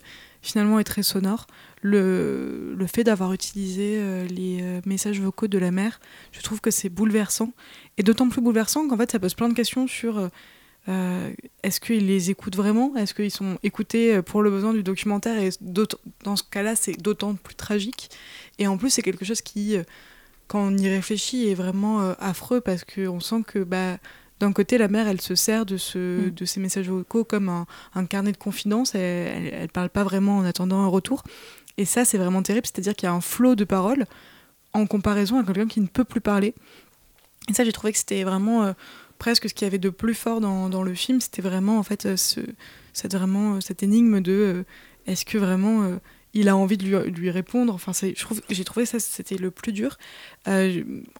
finalement 0.42 0.80
est 0.80 0.86
très 0.86 1.04
sonore. 1.04 1.46
Le, 1.84 2.74
le 2.76 2.88
fait 2.88 3.04
d'avoir 3.04 3.32
utilisé 3.32 4.26
les 4.28 4.82
messages 4.88 5.22
vocaux 5.22 5.48
de 5.48 5.60
la 5.60 5.70
mère, 5.70 6.00
je 6.32 6.42
trouve 6.42 6.62
que 6.62 6.72
c'est 6.72 6.90
bouleversant 6.90 7.54
et 8.00 8.04
d'autant 8.04 8.28
plus 8.28 8.42
bouleversant 8.42 8.88
qu'en 8.88 8.98
fait 8.98 9.12
ça 9.12 9.20
pose 9.20 9.36
plein 9.36 9.50
de 9.50 9.54
questions 9.54 9.86
sur 9.86 10.32
euh, 10.90 11.32
est-ce 11.64 11.80
qu'ils 11.80 12.06
les 12.08 12.30
écoutent 12.30 12.56
vraiment? 12.56 12.96
Est-ce 12.96 13.14
qu'ils 13.14 13.32
sont 13.32 13.58
écoutés 13.64 14.16
euh, 14.16 14.22
pour 14.22 14.42
le 14.42 14.50
besoin 14.50 14.74
du 14.74 14.84
documentaire? 14.84 15.42
Et 15.42 15.50
dans 15.62 16.36
ce 16.36 16.44
cas-là, 16.44 16.76
c'est 16.76 17.02
d'autant 17.02 17.36
plus 17.36 17.56
tragique. 17.56 18.10
Et 18.60 18.68
en 18.68 18.78
plus, 18.78 18.90
c'est 18.90 19.02
quelque 19.02 19.24
chose 19.26 19.42
qui, 19.42 19.78
euh, 19.78 19.84
quand 20.48 20.60
on 20.62 20.78
y 20.78 20.90
réfléchit, 20.90 21.48
est 21.50 21.54
vraiment 21.56 22.02
euh, 22.02 22.14
affreux 22.20 22.60
parce 22.60 22.84
qu'on 22.84 23.20
sent 23.22 23.44
que 23.48 23.60
bah, 23.60 23.98
d'un 24.40 24.52
côté, 24.52 24.78
la 24.78 24.90
mère, 24.90 25.08
elle 25.08 25.22
se 25.22 25.36
sert 25.36 25.66
de, 25.66 25.78
ce, 25.78 26.28
Mm. 26.28 26.32
de 26.32 26.46
ces 26.46 26.60
messages 26.60 26.90
vocaux 26.90 27.24
comme 27.24 27.48
un, 27.48 27.66
un 27.96 28.06
carnet 28.06 28.34
de 28.34 28.38
confidence. 28.38 28.94
Elle, 28.94 29.54
elle 29.54 29.70
parle 29.70 29.90
pas 29.90 30.04
vraiment 30.04 30.38
en 30.40 30.44
attendant 30.44 30.82
un 30.82 30.88
retour. 30.88 31.24
Et 31.78 31.86
ça, 31.86 32.04
c'est 32.04 32.18
vraiment 32.18 32.44
terrible. 32.44 32.68
C'est-à-dire 32.68 32.94
qu'il 32.96 33.08
y 33.08 33.10
a 33.10 33.14
un 33.14 33.22
flot 33.22 33.56
de 33.56 33.64
paroles 33.64 34.06
en 34.74 34.86
comparaison 34.86 35.40
à 35.40 35.44
quelqu'un 35.44 35.68
qui 35.68 35.80
ne 35.82 35.88
peut 35.88 36.04
plus 36.04 36.22
parler. 36.22 36.54
Et 37.50 37.54
ça, 37.54 37.64
j'ai 37.64 37.72
trouvé 37.72 37.92
que 37.92 38.00
c'était 38.00 38.24
vraiment 38.24 38.64
euh, 38.64 38.74
presque 39.24 39.48
ce 39.48 39.54
qu'il 39.54 39.66
y 39.66 39.70
avait 39.70 39.78
de 39.78 39.90
plus 39.90 40.16
fort 40.16 40.42
dans, 40.42 40.68
dans 40.68 40.84
le 40.84 40.94
film. 40.94 41.22
C'était 41.22 41.42
vraiment, 41.42 41.78
en 41.80 41.84
fait, 41.84 42.06
euh, 42.06 42.18
ce, 42.18 42.42
cette, 42.92 43.16
vraiment, 43.16 43.56
euh, 43.56 43.62
cette 43.62 43.82
énigme 43.82 44.20
de 44.20 44.32
euh, 44.34 44.64
est-ce 45.08 45.24
que 45.24 45.38
vraiment 45.38 45.98
il 46.34 46.50
a 46.50 46.58
envie 46.58 46.78
de 46.78 46.84
lui, 47.08 47.30
répondre? 47.32 47.74
Enfin, 47.74 47.94
c'est- 47.94 48.16
je 48.18 48.22
trouve, 48.22 48.42
j'ai 48.50 48.66
trouvé 48.66 48.86
ça, 48.86 49.00
c'était 49.00 49.38
le 49.38 49.50
plus 49.50 49.72
dur. 49.72 49.98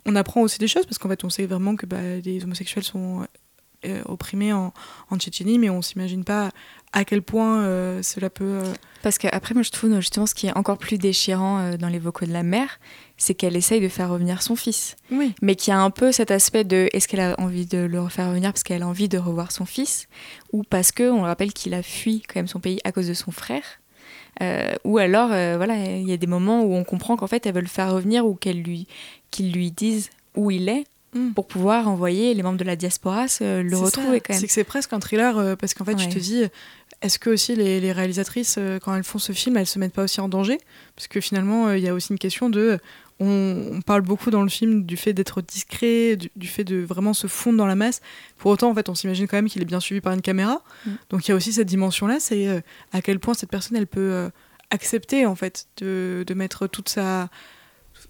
On 0.06 0.16
apprend 0.16 0.42
aussi 0.42 0.58
des 0.60 0.68
choses 0.68 0.86
parce 0.86 0.98
qu'en 0.98 1.08
fait, 1.10 1.24
on 1.24 1.30
sait 1.30 1.46
vraiment 1.46 1.76
que 1.78 1.86
bah, 1.86 2.02
les 2.26 2.44
homosexuels 2.44 2.84
sont 2.84 3.26
opprimés 4.06 4.54
en, 4.54 4.74
en 5.10 5.18
Tchétchénie, 5.18 5.60
mais 5.60 5.70
on 5.70 5.82
s'imagine 5.82 6.24
pas 6.24 6.52
à 6.94 7.04
quel 7.04 7.22
point 7.22 8.02
cela 8.02 8.30
peut. 8.30 8.60
Parce 9.02 9.18
qu'après, 9.18 9.54
moi, 9.54 9.64
je 9.64 9.72
trouve 9.72 9.94
justement 10.00 10.26
ce 10.26 10.34
qui 10.34 10.48
est 10.48 10.58
encore 10.58 10.78
plus 10.78 10.98
déchirant 10.98 11.76
dans 11.78 11.90
les 11.90 12.00
vocaux 12.00 12.26
de 12.26 12.32
la 12.34 12.44
mère, 12.44 12.80
c'est 13.18 13.34
qu'elle 13.36 13.56
essaye 13.56 13.80
de 13.80 13.88
faire 13.88 14.10
revenir 14.10 14.42
son 14.42 14.56
fils. 14.56 14.96
Oui. 15.12 15.34
Mais 15.42 15.56
qu'il 15.56 15.72
y 15.72 15.76
a 15.76 15.80
un 15.80 15.90
peu 15.92 16.12
cet 16.12 16.32
aspect 16.32 16.64
de 16.64 16.90
est-ce 16.94 17.08
qu'elle 17.08 17.20
a 17.22 17.36
envie 17.40 17.66
de 17.66 17.78
le 17.78 18.02
refaire 18.02 18.28
revenir 18.30 18.52
parce 18.52 18.64
qu'elle 18.64 18.84
a 18.84 18.88
envie 18.88 19.08
de 19.10 19.18
revoir 19.18 19.52
son 19.52 19.66
fils 19.66 20.08
ou 20.52 20.64
parce 20.64 20.92
que 20.92 21.10
on 21.10 21.22
rappelle 21.22 21.54
qu'il 21.54 21.74
a 21.74 21.84
fui 21.84 22.22
quand 22.28 22.38
même 22.40 22.48
son 22.48 22.60
pays 22.60 22.80
à 22.84 22.92
cause 22.92 23.08
de 23.08 23.14
son 23.14 23.32
frère. 23.32 23.64
Euh, 24.42 24.74
ou 24.84 24.98
alors, 24.98 25.30
euh, 25.32 25.56
voilà, 25.58 25.76
il 25.86 26.10
y 26.10 26.14
a 26.14 26.18
des 26.18 26.28
moments 26.28 26.64
où 26.64 26.74
on 26.74 26.84
comprend 26.84 27.16
qu'en 27.16 27.28
fait, 27.28 27.46
elle 27.46 27.54
veut 27.54 27.62
le 27.62 27.68
faire 27.68 27.94
revenir 27.94 28.26
ou 28.26 28.34
qu'elle 28.34 28.62
lui, 28.62 28.88
qu'ils 29.32 29.52
lui 29.52 29.72
disent 29.72 30.10
où 30.36 30.52
il 30.52 30.70
est 30.70 30.86
Mm. 31.16 31.34
pour 31.34 31.46
pouvoir 31.46 31.88
envoyer 31.88 32.34
les 32.34 32.42
membres 32.42 32.58
de 32.58 32.64
la 32.64 32.76
diaspora 32.76 33.28
se 33.28 33.62
le 33.62 33.78
retrouver 33.78 34.18
ça. 34.18 34.20
quand 34.22 34.34
même. 34.34 34.40
C'est 34.42 34.48
que 34.48 34.52
c'est 34.54 34.64
presque 34.64 34.94
un 34.94 35.00
thriller 35.00 35.38
euh, 35.38 35.56
parce 35.56 35.76
qu'en 35.76 35.86
fait, 35.86 35.94
Ouais. 35.94 36.00
je 36.04 36.10
te 36.10 36.18
dis, 36.18 36.42
est-ce 37.04 37.20
que 37.20 37.30
aussi 37.30 37.56
les, 37.56 37.80
les 37.80 37.92
réalisatrices, 37.92 38.58
quand 38.82 38.96
elles 38.96 39.04
font 39.04 39.20
ce 39.20 39.32
film, 39.32 39.56
elles 39.58 39.68
se 39.68 39.78
mettent 39.78 39.94
pas 39.94 40.06
aussi 40.06 40.22
en 40.22 40.28
danger? 40.28 40.58
Parce 40.96 41.08
que 41.08 41.22
finalement, 41.22 41.68
euh, 41.68 41.78
il 41.78 41.84
y 41.84 41.88
a 41.88 41.94
aussi 41.94 42.12
une 42.14 42.18
question 42.18 42.50
de. 42.50 42.80
On, 43.20 43.70
on 43.72 43.82
parle 43.82 44.02
beaucoup 44.02 44.32
dans 44.32 44.42
le 44.42 44.50
film 44.50 44.84
du 44.84 44.98
fait 44.98 45.14
d'être 45.14 45.42
discret, 45.42 46.16
du, 46.16 46.30
du 46.36 46.48
fait 46.48 46.64
de 46.64 46.78
vraiment 46.78 47.14
se 47.14 47.28
fondre 47.28 47.58
dans 47.58 47.68
la 47.68 47.76
masse. 47.76 48.02
Pour 48.38 48.52
autant, 48.52 48.70
en 48.70 48.76
fait, 48.76 48.90
on 48.90 48.96
s'imagine 48.96 49.28
quand 49.28 49.38
même 49.38 49.50
qu'il 49.50 49.62
est 49.62 49.66
bien 49.66 49.80
suivi 49.80 50.02
par 50.02 50.14
une 50.14 50.22
caméra. 50.22 50.64
Mm. 50.86 50.92
Donc 51.10 51.28
il 51.28 51.32
y 51.32 51.34
a 51.34 51.36
aussi 51.36 51.54
cette 51.54 51.68
dimension-là, 51.68 52.20
c'est 52.20 52.48
euh, 52.48 52.62
à 52.92 53.02
quel 53.02 53.20
point 53.20 53.34
cette 53.34 53.52
personne, 53.52 53.78
elle 53.78 53.88
peut 53.88 54.00
euh, 54.00 54.30
accepter 54.72 55.26
en 55.26 55.36
fait 55.36 55.68
de, 55.78 56.24
de 56.26 56.34
mettre 56.34 56.68
toute 56.68 56.90
sa 56.90 57.30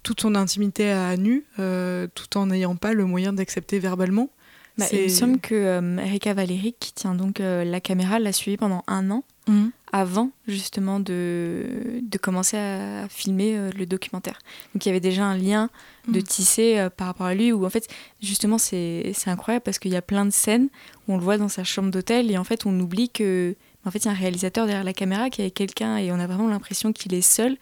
toute 0.01 0.21
son 0.21 0.35
intimité 0.35 0.91
à 0.91 1.15
nu, 1.17 1.45
euh, 1.59 2.07
tout 2.13 2.37
en 2.37 2.47
n'ayant 2.47 2.75
pas 2.75 2.93
le 2.93 3.05
moyen 3.05 3.31
d'accepter 3.33 3.79
verbalement. 3.79 4.29
Bah, 4.77 4.85
il 4.91 5.03
me 5.03 5.07
semble 5.09 5.39
que 5.39 5.53
euh, 5.53 5.97
Erika 5.97 6.33
Valéry, 6.33 6.73
qui 6.79 6.93
tient 6.93 7.13
donc 7.15 7.39
euh, 7.39 7.63
la 7.63 7.79
caméra, 7.79 8.17
l'a 8.19 8.33
suivi 8.33 8.57
pendant 8.57 8.83
un 8.87 9.11
an 9.11 9.23
Mhm. 9.49 9.71
avant 9.91 10.31
justement 10.47 11.01
de, 11.01 11.65
de 12.01 12.17
commencer 12.17 12.55
à 12.55 13.07
filmer 13.09 13.57
euh, 13.57 13.69
le 13.77 13.85
documentaire. 13.85 14.39
Donc 14.73 14.85
il 14.85 14.87
y 14.87 14.91
avait 14.91 15.01
déjà 15.01 15.25
un 15.25 15.35
lien 15.37 15.69
de 16.07 16.19
Mhm. 16.19 16.23
tisser 16.23 16.77
euh, 16.79 16.89
par 16.89 17.07
rapport 17.07 17.25
à 17.27 17.35
lui, 17.35 17.51
où 17.51 17.65
en 17.65 17.69
fait, 17.69 17.87
justement, 18.21 18.57
c'est 18.57 19.13
incroyable 19.27 19.63
parce 19.63 19.79
qu'il 19.79 19.91
y 19.91 19.97
a 19.97 20.01
plein 20.01 20.25
de 20.25 20.31
scènes 20.31 20.69
où 21.07 21.13
on 21.13 21.17
le 21.17 21.23
voit 21.23 21.37
dans 21.37 21.49
sa 21.49 21.65
chambre 21.65 21.91
d'hôtel 21.91 22.31
et 22.31 22.37
en 22.37 22.43
fait, 22.45 22.65
on 22.65 22.79
oublie 22.79 23.09
que. 23.09 23.55
En 23.85 23.91
fait, 23.91 23.99
il 23.99 24.05
y 24.05 24.07
a 24.07 24.11
un 24.11 24.15
réalisateur 24.15 24.65
derrière 24.65 24.85
la 24.85 24.93
caméra 24.93 25.29
qui 25.29 25.41
est 25.41 25.51
quelqu'un 25.51 25.97
et 25.97 26.09
on 26.13 26.15
a 26.17 26.25
vraiment 26.25 26.47
l'impression 26.47 26.93
qu'il 26.93 27.13
est 27.13 27.21
seul. 27.21 27.57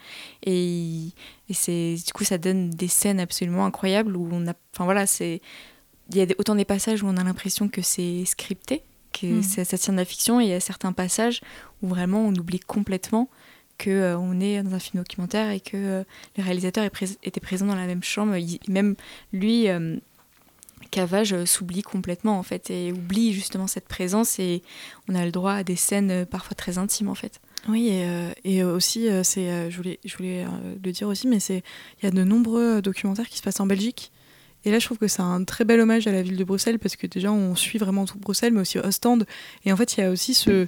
Et, 0.45 1.08
et 1.50 1.54
c'est 1.56 1.95
du 2.06 2.13
coup, 2.13 2.24
ça 2.24 2.38
donne 2.38 2.69
des 2.69 2.88
scènes 2.88 3.19
absolument 3.19 3.65
incroyables 3.65 4.15
où 4.15 4.30
on 4.32 4.45
a. 4.47 4.54
Enfin 4.76 4.86
voilà, 4.86 5.08
c'est. 5.08 5.41
Il 6.12 6.17
y 6.17 6.21
a 6.21 6.26
autant 6.38 6.56
des 6.56 6.65
passages 6.65 7.04
où 7.04 7.08
on 7.08 7.17
a 7.17 7.24
l'impression 7.24 7.69
que 7.69 7.82
c'est 7.82 8.26
scripté, 8.26 8.84
que 9.13 9.28
Mhm. 9.28 9.43
ça, 9.43 9.65
ça 9.65 9.78
tient 9.78 9.93
de 9.93 9.97
la 10.00 10.06
fiction, 10.06 10.39
et 10.41 10.45
il 10.45 10.50
y 10.50 10.54
a 10.54 10.60
certains 10.60 10.91
passages 10.93 11.41
où 11.82 11.88
vraiment 11.88 12.26
on 12.28 12.34
oublie 12.36 12.60
complètement 12.60 13.30
que 13.78 13.89
euh, 13.89 14.17
on 14.17 14.39
est 14.39 14.62
dans 14.62 14.74
un 14.76 14.80
film 14.80 15.02
documentaire 15.02 15.50
et 15.52 15.60
que 15.60 15.76
euh, 15.76 16.04
le 16.38 16.43
réalisateur 16.43 16.84
était 17.24 17.39
présent 17.39 17.65
dans 17.65 17.76
la 17.76 17.88
même 17.88 18.04
chambre. 18.04 18.36
Il- 18.38 18.60
même 18.67 18.95
lui, 19.34 19.67
euh, 19.69 19.97
Cavage, 20.91 21.45
s'oublie 21.45 21.82
complètement 21.82 22.38
en 22.38 22.43
fait 22.43 22.69
et 22.69 22.91
oublie 22.91 23.34
justement 23.34 23.67
cette 23.67 23.88
présence 23.88 24.39
et 24.39 24.62
on 25.08 25.15
a 25.15 25.24
le 25.26 25.32
droit 25.32 25.54
à 25.54 25.63
des 25.63 25.76
scènes 25.78 26.26
parfois 26.26 26.56
très 26.56 26.78
intimes 26.78 27.08
en 27.10 27.15
fait. 27.15 27.39
Oui, 27.69 27.88
et, 27.89 28.06
euh, 28.06 28.32
et 28.43 28.63
aussi, 28.63 29.08
euh, 29.08 29.24
c'est, 29.24 29.50
euh, 29.50 29.69
je 29.69 29.78
voulais, 29.78 30.00
je 30.04 30.15
voulais 30.17 30.45
le 30.84 30.91
dire 30.91 31.08
aussi, 31.08 31.28
mais 31.28 31.39
c'est, 31.39 31.63
il 32.02 32.06
y 32.06 32.08
a 32.08 32.12
de 32.12 32.24
nombreux 32.24 32.82
documentaires 32.82 33.30
qui 33.30 33.38
se 33.38 33.43
passent 33.43 33.60
en 33.60 33.67
Belgique. 33.67 34.12
Et 34.65 34.71
là, 34.71 34.80
je 34.80 34.86
trouve 34.86 34.97
que 34.97 35.08
c'est 35.08 35.21
un 35.21 35.43
très 35.43 35.65
bel 35.65 35.80
hommage 35.80 36.08
à 36.08 36.12
la 36.12 36.21
ville 36.21 36.38
de 36.38 36.43
Bruxelles 36.43 36.80
parce 36.80 36.95
que 36.95 37.08
déjà, 37.08 37.32
on 37.32 37.56
suit 37.56 37.80
vraiment 37.80 38.06
tout 38.06 38.19
Bruxelles, 38.19 38.54
mais 38.54 38.62
aussi 38.62 38.78
Ostende. 38.78 39.26
Et 39.65 39.74
en 39.74 39.78
fait, 39.78 39.97
il 39.97 40.02
y 40.02 40.04
a 40.04 40.12
aussi 40.12 40.34
ce, 40.34 40.67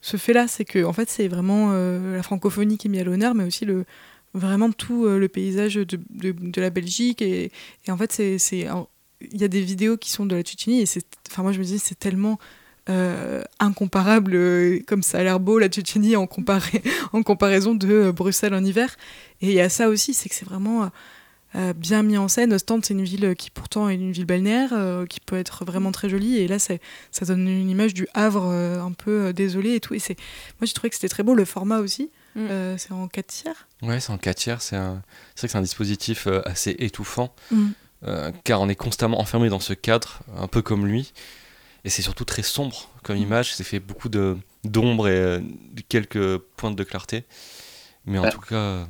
ce 0.00 0.16
fait-là, 0.16 0.48
c'est 0.48 0.64
que 0.64 0.84
en 0.84 0.92
fait, 0.92 1.08
c'est 1.08 1.28
vraiment 1.28 1.70
euh, 1.72 2.16
la 2.16 2.22
francophonie 2.22 2.78
qui 2.78 2.88
est 2.88 2.90
mise 2.90 3.00
à 3.00 3.04
l'honneur, 3.04 3.34
mais 3.34 3.44
aussi 3.44 3.64
le, 3.64 3.84
vraiment 4.32 4.70
tout 4.70 5.06
euh, 5.06 5.18
le 5.18 5.28
paysage 5.28 5.74
de, 5.74 5.98
de, 6.10 6.60
la 6.60 6.70
Belgique. 6.70 7.20
Et, 7.22 7.50
en 7.88 7.96
fait, 7.96 8.18
il 8.18 9.40
y 9.40 9.44
a 9.44 9.48
des 9.48 9.60
vidéos 9.60 9.96
qui 9.96 10.10
sont 10.10 10.26
de 10.26 10.36
la 10.36 10.42
Tchétchénie 10.42 10.82
et 10.82 10.86
enfin, 11.30 11.42
moi, 11.42 11.52
je 11.52 11.58
me 11.58 11.64
dis, 11.64 11.78
c'est 11.78 11.98
tellement 11.98 12.38
euh, 12.88 13.42
incomparable, 13.60 14.38
comme 14.86 15.02
ça 15.02 15.18
a 15.18 15.22
l'air 15.22 15.40
beau 15.40 15.58
la 15.58 15.68
Tchétchénie 15.68 16.16
en, 16.16 16.26
comparé, 16.26 16.82
en 17.12 17.22
comparaison 17.22 17.74
de 17.74 18.10
Bruxelles 18.10 18.54
en 18.54 18.64
hiver. 18.64 18.96
Et 19.40 19.48
il 19.48 19.54
y 19.54 19.60
a 19.60 19.68
ça 19.68 19.88
aussi, 19.88 20.14
c'est 20.14 20.28
que 20.28 20.34
c'est 20.34 20.46
vraiment 20.46 20.90
bien 21.76 22.02
mis 22.02 22.16
en 22.18 22.28
scène. 22.28 22.52
Ostende, 22.52 22.84
c'est 22.84 22.94
une 22.94 23.04
ville 23.04 23.34
qui 23.36 23.50
pourtant 23.50 23.88
est 23.88 23.94
une 23.94 24.12
ville 24.12 24.24
balnéaire, 24.26 24.70
euh, 24.72 25.06
qui 25.06 25.20
peut 25.20 25.36
être 25.38 25.64
vraiment 25.64 25.92
très 25.92 26.08
jolie. 26.08 26.38
Et 26.38 26.48
là, 26.48 26.58
c'est, 26.58 26.80
ça 27.12 27.24
donne 27.24 27.46
une 27.48 27.70
image 27.70 27.94
du 27.94 28.08
Havre 28.14 28.46
euh, 28.50 28.80
un 28.80 28.92
peu 28.92 29.26
euh, 29.26 29.32
désolé 29.32 29.74
et 29.74 29.80
tout. 29.80 29.94
Et 29.94 29.98
c'est, 30.00 30.16
moi, 30.60 30.66
j'ai 30.66 30.72
trouvé 30.72 30.90
que 30.90 30.96
c'était 30.96 31.08
très 31.08 31.22
beau. 31.22 31.34
Le 31.34 31.44
format 31.44 31.78
aussi, 31.78 32.10
Mm. 32.36 32.46
euh, 32.50 32.76
c'est 32.78 32.90
en 32.90 33.06
4 33.06 33.26
tiers. 33.28 33.68
Ouais, 33.82 34.00
c'est 34.00 34.10
en 34.10 34.18
4 34.18 34.36
tiers, 34.36 34.60
c'est 34.60 34.74
un... 34.74 35.02
c'est 35.36 35.42
vrai 35.42 35.46
que 35.48 35.52
c'est 35.52 35.58
un 35.58 35.62
dispositif 35.62 36.26
euh, 36.26 36.42
assez 36.44 36.74
étouffant, 36.80 37.32
Mm. 37.52 37.66
euh, 38.08 38.32
car 38.42 38.60
on 38.60 38.68
est 38.68 38.74
constamment 38.74 39.20
enfermé 39.20 39.48
dans 39.48 39.60
ce 39.60 39.72
cadre, 39.72 40.18
un 40.36 40.48
peu 40.48 40.60
comme 40.60 40.84
lui, 40.84 41.12
et 41.84 41.90
c'est 41.90 42.02
surtout 42.02 42.24
très 42.24 42.42
sombre 42.42 42.90
comme 43.04 43.16
Mm. 43.18 43.22
image, 43.22 43.54
c'est 43.54 43.62
fait 43.62 43.78
beaucoup 43.78 44.08
de 44.08 44.36
d'ombre 44.64 45.06
et 45.06 45.12
euh, 45.16 45.40
quelques 45.88 46.38
pointes 46.56 46.74
de 46.74 46.82
clarté, 46.82 47.22
mais 48.04 48.18
en 48.18 48.22
Bah, 48.22 48.30
tout 48.30 48.40
cas, 48.40 48.88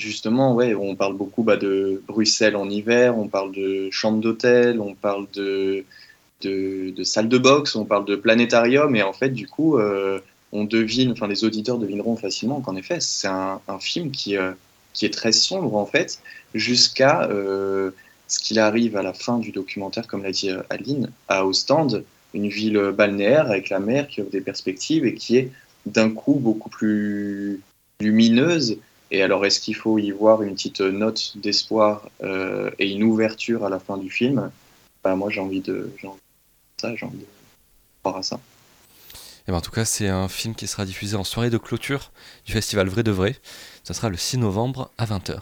Justement, 0.00 0.54
ouais, 0.54 0.74
on 0.74 0.96
parle 0.96 1.14
beaucoup 1.14 1.42
bah, 1.42 1.58
de 1.58 2.02
Bruxelles 2.08 2.56
en 2.56 2.70
hiver, 2.70 3.18
on 3.18 3.28
parle 3.28 3.52
de 3.52 3.90
chambres 3.90 4.20
d'hôtel, 4.22 4.80
on 4.80 4.94
parle 4.94 5.26
de, 5.34 5.84
de, 6.40 6.88
de 6.96 7.04
salles 7.04 7.28
de 7.28 7.36
boxe, 7.36 7.76
on 7.76 7.84
parle 7.84 8.06
de 8.06 8.16
planétarium, 8.16 8.96
et 8.96 9.02
en 9.02 9.12
fait, 9.12 9.28
du 9.28 9.46
coup, 9.46 9.76
euh, 9.76 10.18
on 10.52 10.64
devine, 10.64 11.12
enfin, 11.12 11.28
les 11.28 11.44
auditeurs 11.44 11.76
devineront 11.76 12.16
facilement 12.16 12.62
qu'en 12.62 12.76
effet, 12.76 12.98
c'est 13.00 13.28
un, 13.28 13.60
un 13.68 13.78
film 13.78 14.10
qui, 14.10 14.38
euh, 14.38 14.52
qui 14.94 15.04
est 15.04 15.12
très 15.12 15.32
sombre, 15.32 15.76
en 15.76 15.84
fait, 15.84 16.20
jusqu'à 16.54 17.24
euh, 17.24 17.90
ce 18.26 18.38
qu'il 18.38 18.58
arrive 18.58 18.96
à 18.96 19.02
la 19.02 19.12
fin 19.12 19.36
du 19.36 19.52
documentaire, 19.52 20.06
comme 20.06 20.22
l'a 20.22 20.32
dit 20.32 20.50
Aline, 20.70 21.10
à 21.28 21.44
Ostende, 21.44 22.04
une 22.32 22.48
ville 22.48 22.94
balnéaire 22.96 23.50
avec 23.50 23.68
la 23.68 23.80
mer 23.80 24.08
qui 24.08 24.22
offre 24.22 24.30
des 24.30 24.40
perspectives 24.40 25.04
et 25.04 25.12
qui 25.12 25.36
est 25.36 25.50
d'un 25.84 26.08
coup 26.08 26.36
beaucoup 26.40 26.70
plus 26.70 27.60
lumineuse. 28.00 28.78
Et 29.10 29.22
alors, 29.22 29.44
est-ce 29.44 29.60
qu'il 29.60 29.74
faut 29.74 29.98
y 29.98 30.10
voir 30.12 30.42
une 30.42 30.54
petite 30.54 30.80
note 30.80 31.32
d'espoir 31.36 32.08
euh, 32.22 32.70
et 32.78 32.90
une 32.90 33.02
ouverture 33.02 33.64
à 33.64 33.68
la 33.68 33.80
fin 33.80 33.96
du 33.98 34.10
film? 34.10 34.50
Bah, 35.02 35.16
Moi, 35.16 35.30
j'ai 35.30 35.40
envie 35.40 35.60
de, 35.60 35.92
j'ai 36.00 36.06
envie 36.06 36.16
de 36.18 36.80
ça, 36.80 36.94
j'ai 36.96 37.06
envie 37.06 37.18
de 37.18 37.26
croire 38.02 38.16
à 38.18 38.22
ça. 38.22 38.40
eh 39.48 39.50
ben, 39.52 39.58
en 39.58 39.60
tout 39.60 39.72
cas, 39.72 39.84
c'est 39.84 40.08
un 40.08 40.28
film 40.28 40.54
qui 40.54 40.66
sera 40.66 40.84
diffusé 40.84 41.16
en 41.16 41.24
soirée 41.24 41.50
de 41.50 41.58
clôture 41.58 42.12
du 42.46 42.52
festival 42.52 42.88
Vrai 42.88 43.02
de 43.02 43.10
Vrai, 43.10 43.36
ça 43.84 43.94
sera 43.94 44.08
le 44.08 44.16
6 44.16 44.38
novembre 44.38 44.90
à 44.98 45.06
20h. 45.06 45.40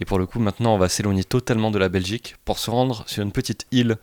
Et 0.00 0.04
pour 0.04 0.18
le 0.20 0.26
coup, 0.26 0.38
maintenant, 0.38 0.74
on 0.74 0.78
va 0.78 0.88
s'éloigner 0.88 1.24
totalement 1.24 1.72
de 1.72 1.78
la 1.78 1.88
Belgique 1.88 2.36
pour 2.44 2.58
se 2.60 2.70
rendre 2.70 3.02
sur 3.08 3.22
une 3.22 3.32
petite 3.32 3.66
île 3.72 3.96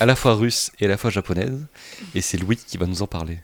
à 0.00 0.06
la 0.06 0.16
fois 0.16 0.34
russe 0.34 0.72
et 0.80 0.86
à 0.86 0.88
la 0.88 0.96
fois 0.96 1.10
japonaise, 1.10 1.66
et 2.14 2.22
c'est 2.22 2.38
Louis 2.38 2.56
qui 2.56 2.78
va 2.78 2.86
nous 2.86 3.02
en 3.02 3.06
parler. 3.06 3.38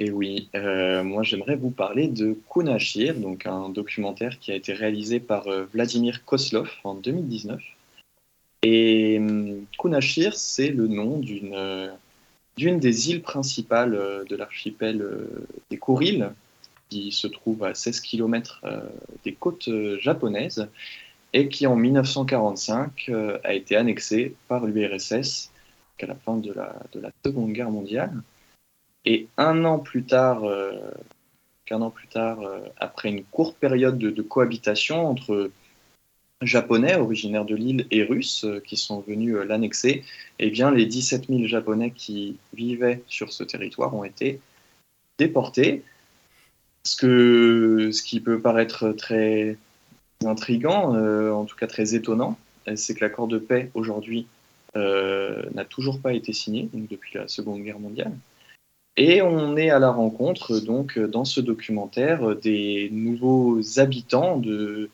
Et 0.00 0.12
oui, 0.12 0.48
euh, 0.54 1.02
moi 1.02 1.24
j'aimerais 1.24 1.56
vous 1.56 1.70
parler 1.70 2.06
de 2.06 2.38
Kunashir, 2.48 3.14
donc 3.16 3.46
un 3.46 3.68
documentaire 3.68 4.38
qui 4.38 4.52
a 4.52 4.54
été 4.54 4.72
réalisé 4.72 5.18
par 5.18 5.48
euh, 5.48 5.64
Vladimir 5.64 6.24
Koslov 6.24 6.70
en 6.84 6.94
2019. 6.94 7.60
Et 8.62 9.18
hum, 9.18 9.66
Kunashir, 9.76 10.36
c'est 10.36 10.68
le 10.68 10.86
nom 10.86 11.18
d'une 11.18 11.54
euh, 11.54 11.90
des 12.56 13.10
îles 13.10 13.22
principales 13.22 14.24
de 14.28 14.36
l'archipel 14.36 15.04
des 15.70 15.78
Kuriles, 15.78 16.32
qui 16.90 17.12
se 17.12 17.28
trouve 17.28 17.62
à 17.62 17.74
16 17.74 18.00
km 18.00 18.64
des 19.22 19.32
côtes 19.32 19.70
japonaises, 20.00 20.68
et 21.32 21.48
qui 21.48 21.68
en 21.68 21.76
1945 21.76 23.12
a 23.44 23.54
été 23.54 23.76
annexée 23.76 24.34
par 24.48 24.66
l'URSS 24.66 25.52
à 26.02 26.06
la 26.06 26.16
fin 26.16 26.36
de 26.36 26.52
la 26.52 27.10
Seconde 27.24 27.52
Guerre 27.52 27.70
mondiale. 27.70 28.24
Et 29.10 29.26
un 29.38 29.64
an 29.64 29.78
plus 29.78 30.04
tard, 30.04 30.42
qu'un 31.64 31.80
an 31.80 31.90
plus 31.90 32.08
tard, 32.08 32.40
après 32.76 33.08
une 33.08 33.24
courte 33.24 33.56
période 33.56 33.96
de, 33.98 34.22
cohabitation 34.22 35.08
entre 35.08 35.50
japonais 36.42 36.96
originaires 36.96 37.44
de 37.44 37.56
l'île 37.56 37.86
et 37.90 38.04
russes 38.04 38.44
euh, 38.44 38.60
qui 38.60 38.76
sont 38.76 39.00
venus 39.00 39.34
euh, 39.34 39.44
l'annexer, 39.44 40.04
eh 40.38 40.50
bien, 40.50 40.70
les 40.70 40.86
17 40.86 41.26
000 41.28 41.46
japonais 41.46 41.90
qui 41.90 42.36
vivaient 42.54 43.02
sur 43.08 43.32
ce 43.32 43.42
territoire 43.44 43.94
ont 43.94 44.04
été 44.04 44.40
déportés. 45.18 45.82
Ce, 46.84 46.96
que, 46.96 47.90
ce 47.92 48.02
qui 48.02 48.20
peut 48.20 48.40
paraître 48.40 48.92
très 48.92 49.56
intrigant, 50.24 50.94
euh, 50.94 51.32
en 51.32 51.44
tout 51.44 51.56
cas 51.56 51.66
très 51.66 51.94
étonnant, 51.94 52.38
c'est 52.76 52.94
que 52.94 53.04
l'accord 53.04 53.28
de 53.28 53.38
paix 53.38 53.70
aujourd'hui 53.74 54.26
n'a 54.74 55.64
toujours 55.64 56.00
pas 56.00 56.12
été 56.12 56.32
signé 56.32 56.68
depuis 56.72 57.18
la 57.18 57.26
Seconde 57.26 57.62
Guerre 57.64 57.80
mondiale. 57.80 58.12
Et 59.00 59.22
on 59.22 59.56
est 59.56 59.70
à 59.70 59.78
la 59.78 59.90
rencontre, 59.90 60.58
donc, 60.58 60.98
dans 60.98 61.24
ce 61.24 61.40
documentaire, 61.40 62.34
des 62.34 62.88
nouveaux 62.90 63.60
habitants 63.78 64.38
de, 64.38 64.90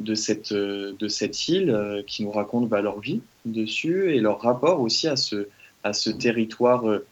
de 0.00 0.14
cette, 0.14 0.52
euh, 0.52 0.94
de 0.98 1.08
cette 1.08 1.48
île 1.48 1.70
euh, 1.70 2.02
qui 2.06 2.24
nous 2.24 2.30
racontent 2.30 2.66
bah, 2.66 2.80
leur 2.80 3.00
vie 3.00 3.22
dessus 3.44 4.14
et 4.14 4.20
leur 4.20 4.40
rapport 4.40 4.80
aussi 4.80 5.08
à 5.08 5.16
ce, 5.16 5.48
à 5.84 5.92
ce 5.92 6.10
territoire, 6.10 6.88
euh, 6.88 7.06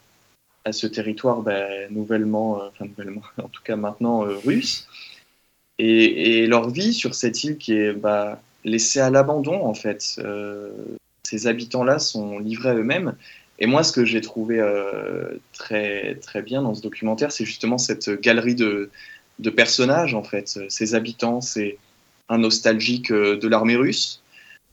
à 0.64 0.72
ce 0.72 0.86
territoire 0.86 1.42
bah, 1.42 1.88
nouvellement, 1.90 2.62
enfin 2.68 2.86
nouvellement, 2.86 3.22
en 3.42 3.48
tout 3.48 3.62
cas 3.62 3.76
maintenant 3.76 4.20
russe, 4.20 4.88
et, 5.78 6.42
et, 6.42 6.46
leur 6.46 6.70
vie 6.70 6.92
sur 6.92 7.14
cette 7.14 7.44
île 7.44 7.58
qui 7.58 7.72
est 7.72 7.92
bah, 7.92 8.40
laissée 8.64 9.00
à 9.00 9.10
l'abandon 9.10 9.64
en 9.64 9.74
fait. 9.74 10.20
ces 11.22 11.46
habitants-là 11.46 11.98
sont 11.98 12.38
livrés 12.38 12.70
à 12.70 12.74
eux-mêmes. 12.74 13.14
Et 13.58 13.66
moi, 13.66 13.82
ce 13.82 13.92
que 13.92 14.04
j'ai 14.04 14.20
trouvé 14.20 14.64
très, 15.52 16.14
très 16.16 16.42
bien 16.42 16.62
dans 16.62 16.74
ce 16.74 16.82
documentaire, 16.82 17.32
c'est 17.32 17.44
justement 17.44 17.78
cette 17.78 18.08
galerie 18.20 18.54
de, 18.54 18.90
personnages, 19.56 20.14
en 20.14 20.22
fait. 20.22 20.60
Ces 20.68 20.94
habitants, 20.94 21.40
ces, 21.40 21.78
un 22.28 22.38
nostalgique 22.38 23.10
euh, 23.10 23.36
de 23.36 23.48
l'armée 23.48 23.76
russe, 23.76 24.22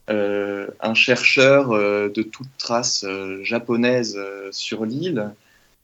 euh, 0.10 0.68
un 0.82 0.94
chercheur 0.94 1.72
euh, 1.72 2.10
de 2.10 2.22
toute 2.22 2.48
trace 2.58 3.06
japonaise 3.42 4.20
sur 4.52 4.86
l'île, 4.86 5.32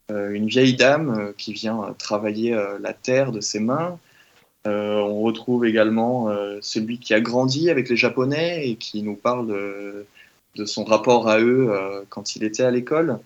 une 0.08 0.46
vieille 0.46 0.74
dame 0.74 1.32
qui 1.38 1.54
vient 1.54 1.94
travailler 1.96 2.54
la 2.80 2.92
terre 2.92 3.32
de 3.32 3.40
ses 3.40 3.60
mains. 3.60 3.98
on 4.66 5.22
retrouve 5.22 5.64
également 5.64 6.28
celui 6.60 6.98
qui 6.98 7.14
a 7.14 7.20
grandi 7.20 7.70
avec 7.70 7.88
les 7.88 7.96
Japonais 7.96 8.68
et 8.68 8.76
qui 8.76 9.02
nous 9.02 9.14
parle 9.14 10.04
de, 10.56 10.64
son 10.64 10.84
rapport 10.84 11.28
à 11.28 11.40
eux 11.40 11.70
quand 12.08 12.36
il 12.36 12.44
était 12.44 12.62
à 12.62 12.70
l'école. 12.70 13.18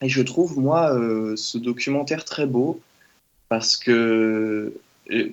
Et 0.00 0.08
je 0.08 0.22
trouve, 0.22 0.58
moi, 0.58 0.90
ce 1.36 1.58
documentaire 1.58 2.24
très 2.24 2.46
beau 2.46 2.80
parce 3.48 3.76
que 3.76 4.74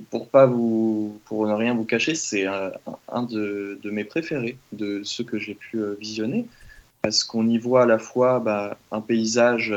pour 0.10 0.30
pas 0.30 0.46
vous, 0.46 1.20
pour 1.26 1.48
ne 1.48 1.54
rien 1.54 1.74
vous 1.74 1.86
cacher, 1.86 2.16
c'est 2.16 2.46
un, 2.46 3.24
de, 3.24 3.80
mes 3.86 4.04
préférés, 4.04 4.58
de 4.72 5.02
ceux 5.04 5.24
que 5.24 5.40
j'ai 5.40 5.56
pu 5.56 5.78
euh, 5.78 5.96
visionner, 6.00 6.46
parce 7.02 7.24
qu'on 7.24 7.48
y 7.48 7.58
voit 7.58 7.84
à 7.84 7.86
la 7.86 8.00
fois 8.00 8.40
bah, 8.40 8.78
un 8.92 9.02
paysage 9.02 9.74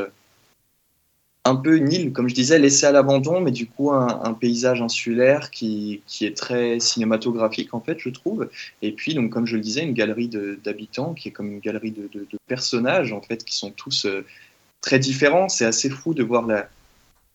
un 1.45 1.57
peu 1.57 1.77
une 1.77 1.93
île, 1.93 2.13
comme 2.13 2.29
je 2.29 2.35
disais, 2.35 2.59
laissé 2.59 2.87
à 2.87 2.93
l'abandon, 2.93 3.41
mais 3.41 3.51
du 3.51 3.67
coup 3.67 3.93
un, 3.93 4.33
paysage 4.33 4.81
insulaire 4.81 5.51
qui, 5.51 6.01
qui, 6.07 6.25
est 6.25 6.37
très 6.37 6.81
cinématographique 6.81 7.75
en 7.75 7.81
fait, 7.81 7.99
je 7.99 8.09
trouve. 8.09 8.49
Et 8.81 8.93
puis 8.93 9.15
donc 9.15 9.31
comme 9.31 9.47
je 9.47 9.57
le 9.57 9.63
disais, 9.63 9.83
une 9.83 9.93
galerie 9.93 10.29
d'habitants 10.29 11.13
qui 11.13 11.29
est 11.29 11.33
comme 11.33 11.53
une 11.53 11.61
galerie 11.61 11.91
de, 11.91 12.09
personnages 12.47 13.13
en 13.13 13.21
fait 13.21 13.45
qui 13.45 13.57
sont 13.57 13.71
tous 13.71 14.07
euh, 14.07 14.25
très 14.81 14.99
différents. 14.99 15.51
C'est 15.51 15.67
assez 15.67 15.91
fou 15.91 16.15
de 16.15 16.23
voir 16.23 16.47
la, 16.47 16.69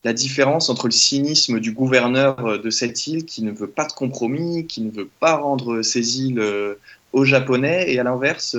la 0.03 0.13
différence 0.13 0.69
entre 0.69 0.87
le 0.87 0.91
cynisme 0.91 1.59
du 1.59 1.71
gouverneur 1.71 2.43
euh, 2.45 2.57
de 2.57 2.69
cette 2.71 3.05
île 3.05 3.25
qui 3.25 3.43
ne 3.43 3.51
veut 3.51 3.69
pas 3.69 3.85
de 3.85 3.93
compromis, 3.93 4.65
qui 4.65 4.81
ne 4.81 4.91
veut 4.91 5.09
pas 5.19 5.35
rendre 5.35 5.83
ces 5.83 6.21
îles 6.21 6.39
euh, 6.39 6.75
aux 7.13 7.25
Japonais, 7.25 7.91
et 7.93 7.99
à 7.99 8.03
l'inverse, 8.03 8.55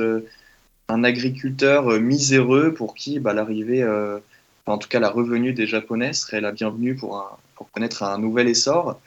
un 0.88 1.04
agriculteur 1.04 2.00
miséreux 2.00 2.74
pour 2.74 2.96
qui 2.96 3.20
bah, 3.20 3.32
l'arrivée, 3.32 3.84
en 4.66 4.78
tout 4.78 4.88
cas 4.88 5.00
la 5.00 5.10
revenue 5.10 5.52
des 5.52 5.66
Japonais 5.66 6.12
serait 6.12 6.40
la 6.40 6.52
bienvenue 6.52 6.94
pour, 6.94 7.38
connaître 7.72 8.02
un 8.02 8.18
nouvel 8.18 8.48
essor. 8.48 8.98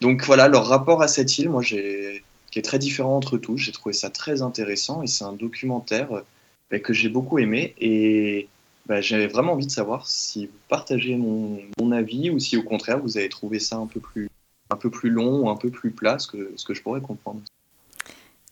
Donc 0.00 0.24
voilà, 0.24 0.48
leur 0.48 0.66
rapport 0.66 1.02
à 1.02 1.08
cette 1.08 1.38
île, 1.38 1.48
moi, 1.48 1.62
qui 1.62 1.76
est 1.76 2.62
très 2.62 2.78
différent 2.78 3.16
entre 3.16 3.38
tous, 3.38 3.56
j'ai 3.56 3.72
trouvé 3.72 3.92
ça 3.92 4.10
très 4.10 4.42
intéressant, 4.42 5.02
et 5.02 5.06
c'est 5.06 5.24
un 5.24 5.32
documentaire 5.32 6.08
bah, 6.70 6.78
que 6.78 6.92
j'ai 6.92 7.08
beaucoup 7.08 7.38
aimé, 7.38 7.74
et 7.80 8.48
bah, 8.86 9.00
j'avais 9.00 9.28
vraiment 9.28 9.52
envie 9.52 9.66
de 9.66 9.70
savoir 9.70 10.06
si 10.08 10.46
vous 10.46 10.52
partagez 10.68 11.16
mon, 11.16 11.92
avis 11.92 12.30
ou 12.30 12.38
si 12.38 12.56
au 12.56 12.62
contraire 12.62 12.98
vous 12.98 13.18
avez 13.18 13.28
trouvé 13.28 13.58
ça 13.58 13.76
un 13.76 13.86
peu 13.86 14.00
plus, 14.00 14.28
un 14.70 14.76
peu 14.76 14.90
plus 14.90 15.10
long 15.10 15.40
ou 15.40 15.50
un 15.50 15.56
peu 15.56 15.70
plus 15.70 15.90
plat, 15.90 16.18
ce 16.18 16.26
que, 16.26 16.52
ce 16.56 16.64
que 16.64 16.74
je 16.74 16.82
pourrais 16.82 17.00
comprendre. 17.00 17.40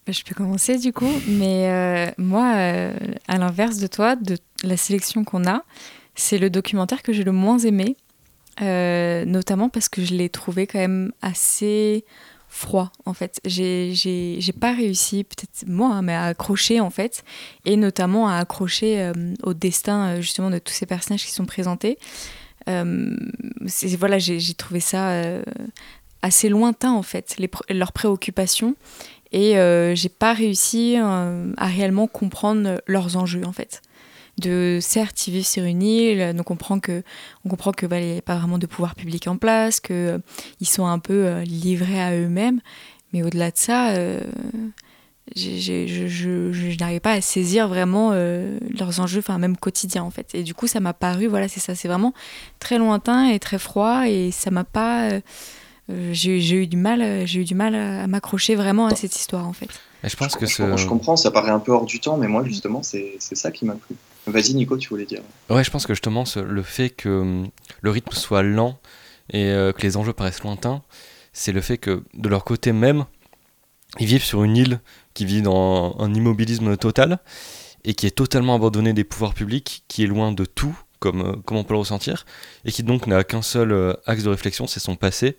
Bah, 0.07 0.12
je 0.12 0.23
peux 0.23 0.35
commencer 0.35 0.79
du 0.79 0.92
coup, 0.92 1.12
mais 1.27 1.70
euh, 1.70 2.11
moi, 2.18 2.55
euh, 2.57 2.92
à 3.29 3.38
l'inverse 3.38 3.79
de 3.79 3.87
toi, 3.87 4.16
de 4.16 4.38
la 4.62 4.77
sélection 4.77 5.25
qu'on 5.25 5.46
a, 5.46 5.64
c'est 6.14 6.38
le 6.38 6.51
documentaire 6.51 7.03
que 7.03 7.12
j'ai 7.12 7.25
le 7.25 7.33
moins 7.33 7.59
aimé, 7.59 7.96
euh, 8.62 9.25
notamment 9.25 9.68
parce 9.68 9.88
que 9.88 10.05
je 10.05 10.14
l'ai 10.14 10.29
trouvé 10.29 10.66
quand 10.66 10.79
même 10.79 11.12
assez 11.23 12.05
froid 12.49 12.90
en 13.07 13.14
fait. 13.14 13.40
J'ai 13.44 14.53
pas 14.61 14.73
réussi, 14.73 15.25
peut-être 15.25 15.66
moi, 15.66 15.94
hein, 15.94 16.03
mais 16.03 16.14
à 16.14 16.25
accrocher 16.25 16.81
en 16.81 16.90
fait, 16.90 17.25
et 17.64 17.77
notamment 17.77 18.29
à 18.29 18.37
accrocher 18.37 19.01
euh, 19.01 19.12
au 19.42 19.55
destin 19.55 20.09
euh, 20.09 20.20
justement 20.20 20.51
de 20.51 20.59
tous 20.59 20.75
ces 20.75 20.87
personnages 20.87 21.25
qui 21.25 21.33
sont 21.33 21.46
présentés. 21.46 21.99
Voilà, 22.66 24.18
j'ai 24.18 24.55
trouvé 24.55 24.81
ça 24.81 25.23
assez 26.23 26.49
lointain 26.49 26.92
en 26.92 27.03
fait, 27.03 27.37
leurs 27.68 27.92
préoccupations, 27.92 28.77
et 29.33 29.55
j'ai 29.94 30.09
pas 30.09 30.35
réussi 30.35 30.96
à 30.96 31.66
réellement 31.66 32.07
comprendre 32.07 32.81
leurs 32.87 33.16
enjeux 33.16 33.44
en 33.44 33.53
fait 33.53 33.83
de 34.40 34.79
certes 34.81 35.29
ils 35.29 35.35
vivent 35.35 35.46
sur 35.46 35.64
une 35.64 35.83
île, 35.83 36.35
donc 36.35 36.50
on 36.50 36.55
comprend 36.55 36.81
que 36.81 37.03
on 37.44 37.48
comprend 37.48 37.72
que 37.72 37.87
n'y 37.87 38.18
a 38.18 38.22
pas 38.22 38.37
vraiment 38.37 38.59
de 38.59 38.66
pouvoir 38.66 38.94
public 38.94 39.26
en 39.29 39.37
place, 39.37 39.81
que 39.81 39.92
euh, 39.92 40.18
ils 40.61 40.68
sont 40.68 40.87
un 40.87 40.98
peu 40.98 41.26
euh, 41.26 41.44
livrés 41.44 42.03
à 42.03 42.14
eux-mêmes, 42.16 42.61
mais 43.12 43.22
au-delà 43.22 43.50
de 43.50 43.57
ça, 43.57 43.90
euh, 43.90 44.20
je, 45.37 46.76
n'arrivais 46.79 47.00
pas 47.00 47.12
à 47.12 47.20
saisir 47.20 47.68
vraiment 47.68 48.11
leurs 48.12 48.98
enjeux, 48.98 49.20
enfin 49.20 49.38
même 49.38 49.57
quotidiens 49.57 50.03
en 50.03 50.11
fait. 50.11 50.35
Et 50.35 50.42
du 50.42 50.55
coup 50.55 50.66
ça 50.66 50.81
m'a 50.81 50.92
paru, 50.92 51.29
voilà 51.29 51.46
c'est 51.46 51.61
ça, 51.61 51.76
c'est 51.76 51.87
vraiment 51.87 52.12
très 52.59 52.79
lointain 52.79 53.29
et 53.29 53.38
très 53.38 53.59
froid 53.59 54.09
et 54.09 54.33
ça 54.33 54.50
m'a 54.50 54.64
pas 54.64 55.09
j'ai 55.88 56.55
eu 56.55 56.66
du 56.66 56.76
mal 56.76 57.26
j'ai 57.26 57.40
eu 57.40 57.44
du 57.44 57.55
mal 57.55 57.76
à, 57.76 58.09
m'accrocher 58.09 58.57
vraiment 58.57 58.87
à 58.87 58.96
cette 58.96 59.14
histoire 59.14 59.46
en 59.46 59.53
fait. 59.53 59.68
je 60.03 60.16
pense 60.16 60.35
que 60.35 60.46
je 60.46 60.87
comprends, 60.87 61.16
ça 61.16 61.31
paraît 61.31 61.53
un 61.53 61.61
peu 61.61 61.70
hors 61.70 61.87
du 61.87 62.00
temps, 62.00 62.16
mais 62.16 62.26
moi 62.26 62.42
justement 62.42 62.83
c'est 62.83 63.18
ça 63.20 63.53
qui 63.53 63.64
m'a 63.64 63.74
plu. 63.74 63.94
Vas-y 64.31 64.55
Nico, 64.55 64.77
tu 64.77 64.88
voulais 64.88 65.07
dire. 65.07 65.23
Ouais, 65.49 65.64
je 65.64 65.71
pense 65.71 65.87
que 65.87 65.95
justement 65.95 66.25
le 66.37 66.62
fait 66.62 66.90
que 66.90 67.09
hum, 67.09 67.49
le 67.81 67.90
rythme 67.90 68.12
soit 68.12 68.43
lent 68.43 68.79
et 69.33 69.47
euh, 69.47 69.73
que 69.73 69.83
les 69.83 69.97
enjeux 69.97 70.12
paraissent 70.12 70.43
lointains, 70.43 70.83
c'est 71.33 71.53
le 71.53 71.61
fait 71.61 71.79
que 71.79 72.03
de 72.14 72.29
leur 72.29 72.45
côté 72.45 72.73
même, 72.73 73.05
ils 73.99 74.07
vivent 74.07 74.25
sur 74.25 74.45
une 74.45 74.57
île 74.57 74.81
qui 75.14 75.25
vit 75.25 75.43
dans 75.43 75.97
un 75.99 76.12
immobilisme 76.14 76.77
total 76.77 77.19
et 77.85 77.95
qui 77.95 78.07
est 78.07 78.11
totalement 78.11 78.55
abandonnée 78.55 78.93
des 78.93 79.05
pouvoirs 79.05 79.35
publics, 79.35 79.85
qui 79.88 80.05
est 80.05 80.07
loin 80.07 80.33
de 80.33 80.45
tout, 80.45 80.79
comme, 80.99 81.23
euh, 81.23 81.37
comme 81.45 81.57
on 81.57 81.64
peut 81.64 81.75
le 81.75 81.79
ressentir, 81.79 82.27
et 82.64 82.73
qui 82.73 82.83
donc 82.83 83.07
n'a 83.07 83.25
qu'un 83.25 83.43
seul 83.43 83.73
euh, 83.73 83.95
axe 84.07 84.23
de 84.23 84.29
réflexion, 84.29 84.66
c'est 84.66 84.81
son 84.81 84.97
passé. 84.97 85.37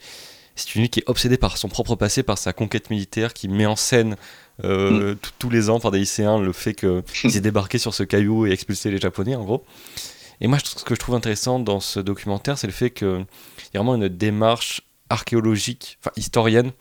C'est 0.55 0.75
une 0.75 0.83
île 0.83 0.89
qui 0.89 0.99
est 0.99 1.09
obsédée 1.09 1.37
par 1.37 1.57
son 1.57 1.69
propre 1.69 1.95
passé, 1.95 2.23
par 2.23 2.37
sa 2.37 2.51
conquête 2.51 2.89
militaire, 2.89 3.33
qui 3.33 3.47
met 3.47 3.65
en 3.65 3.75
scène 3.75 4.15
euh, 4.63 5.13
mm. 5.13 5.17
tous 5.39 5.49
les 5.49 5.69
ans 5.69 5.79
par 5.79 5.91
des 5.91 5.99
lycéens 5.99 6.39
le 6.39 6.53
fait 6.53 6.73
qu'ils 6.73 7.03
aient 7.37 7.41
débarqué 7.41 7.77
sur 7.77 7.93
ce 7.93 8.03
caillou 8.03 8.45
et 8.45 8.51
expulsé 8.51 8.91
les 8.91 8.97
Japonais, 8.97 9.35
en 9.35 9.43
gros. 9.43 9.65
Et 10.39 10.47
moi, 10.47 10.57
ce 10.63 10.83
que 10.83 10.95
je 10.95 10.99
trouve 10.99 11.15
intéressant 11.15 11.59
dans 11.59 11.79
ce 11.79 11.99
documentaire, 11.99 12.57
c'est 12.57 12.67
le 12.67 12.73
fait 12.73 12.89
qu'il 12.89 13.25
y 13.73 13.77
a 13.77 13.79
vraiment 13.79 13.95
une 13.95 14.07
démarche 14.07 14.81
archéologique, 15.09 15.99
enfin 16.01 16.11
historienne, 16.17 16.71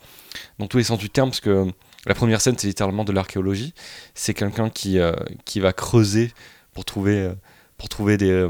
dans 0.57 0.67
tous 0.67 0.77
les 0.77 0.83
sens 0.83 0.97
du 0.97 1.09
terme, 1.09 1.29
parce 1.29 1.41
que 1.41 1.67
la 2.07 2.15
première 2.15 2.41
scène, 2.41 2.55
c'est 2.57 2.67
littéralement 2.67 3.03
de 3.03 3.11
l'archéologie. 3.11 3.73
C'est 4.15 4.33
quelqu'un 4.33 4.69
qui, 4.69 4.97
euh, 4.97 5.13
qui 5.45 5.59
va 5.59 5.73
creuser 5.73 6.31
pour 6.73 6.85
trouver, 6.85 7.19
euh, 7.19 7.33
pour 7.77 7.89
trouver 7.89 8.17
des, 8.17 8.47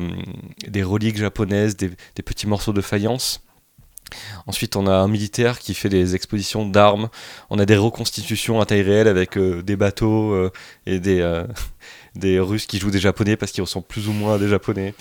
des 0.67 0.83
reliques 0.83 1.17
japonaises, 1.17 1.75
des, 1.75 1.89
des, 2.15 2.23
petits 2.23 2.47
morceaux 2.47 2.73
de 2.73 2.81
faïence. 2.81 3.43
Ensuite, 4.47 4.75
on 4.75 4.87
a 4.87 4.93
un 4.93 5.07
militaire 5.07 5.59
qui 5.59 5.73
fait 5.73 5.89
des 5.89 6.15
expositions 6.15 6.65
d'armes. 6.65 7.09
On 7.49 7.59
a 7.59 7.65
des 7.65 7.77
reconstitutions 7.77 8.61
à 8.61 8.65
taille 8.65 8.81
réelle 8.81 9.07
avec 9.07 9.37
euh, 9.37 9.61
des 9.61 9.75
bateaux 9.75 10.33
euh, 10.33 10.51
et 10.85 10.99
des, 10.99 11.21
euh, 11.21 11.45
des 12.15 12.39
Russes 12.39 12.65
qui 12.65 12.79
jouent 12.79 12.91
des 12.91 12.99
Japonais 12.99 13.37
parce 13.37 13.51
qu'ils 13.51 13.63
ressemblent 13.63 13.87
plus 13.87 14.07
ou 14.07 14.13
moins 14.13 14.35
à 14.35 14.37
des 14.39 14.47
Japonais. 14.47 14.93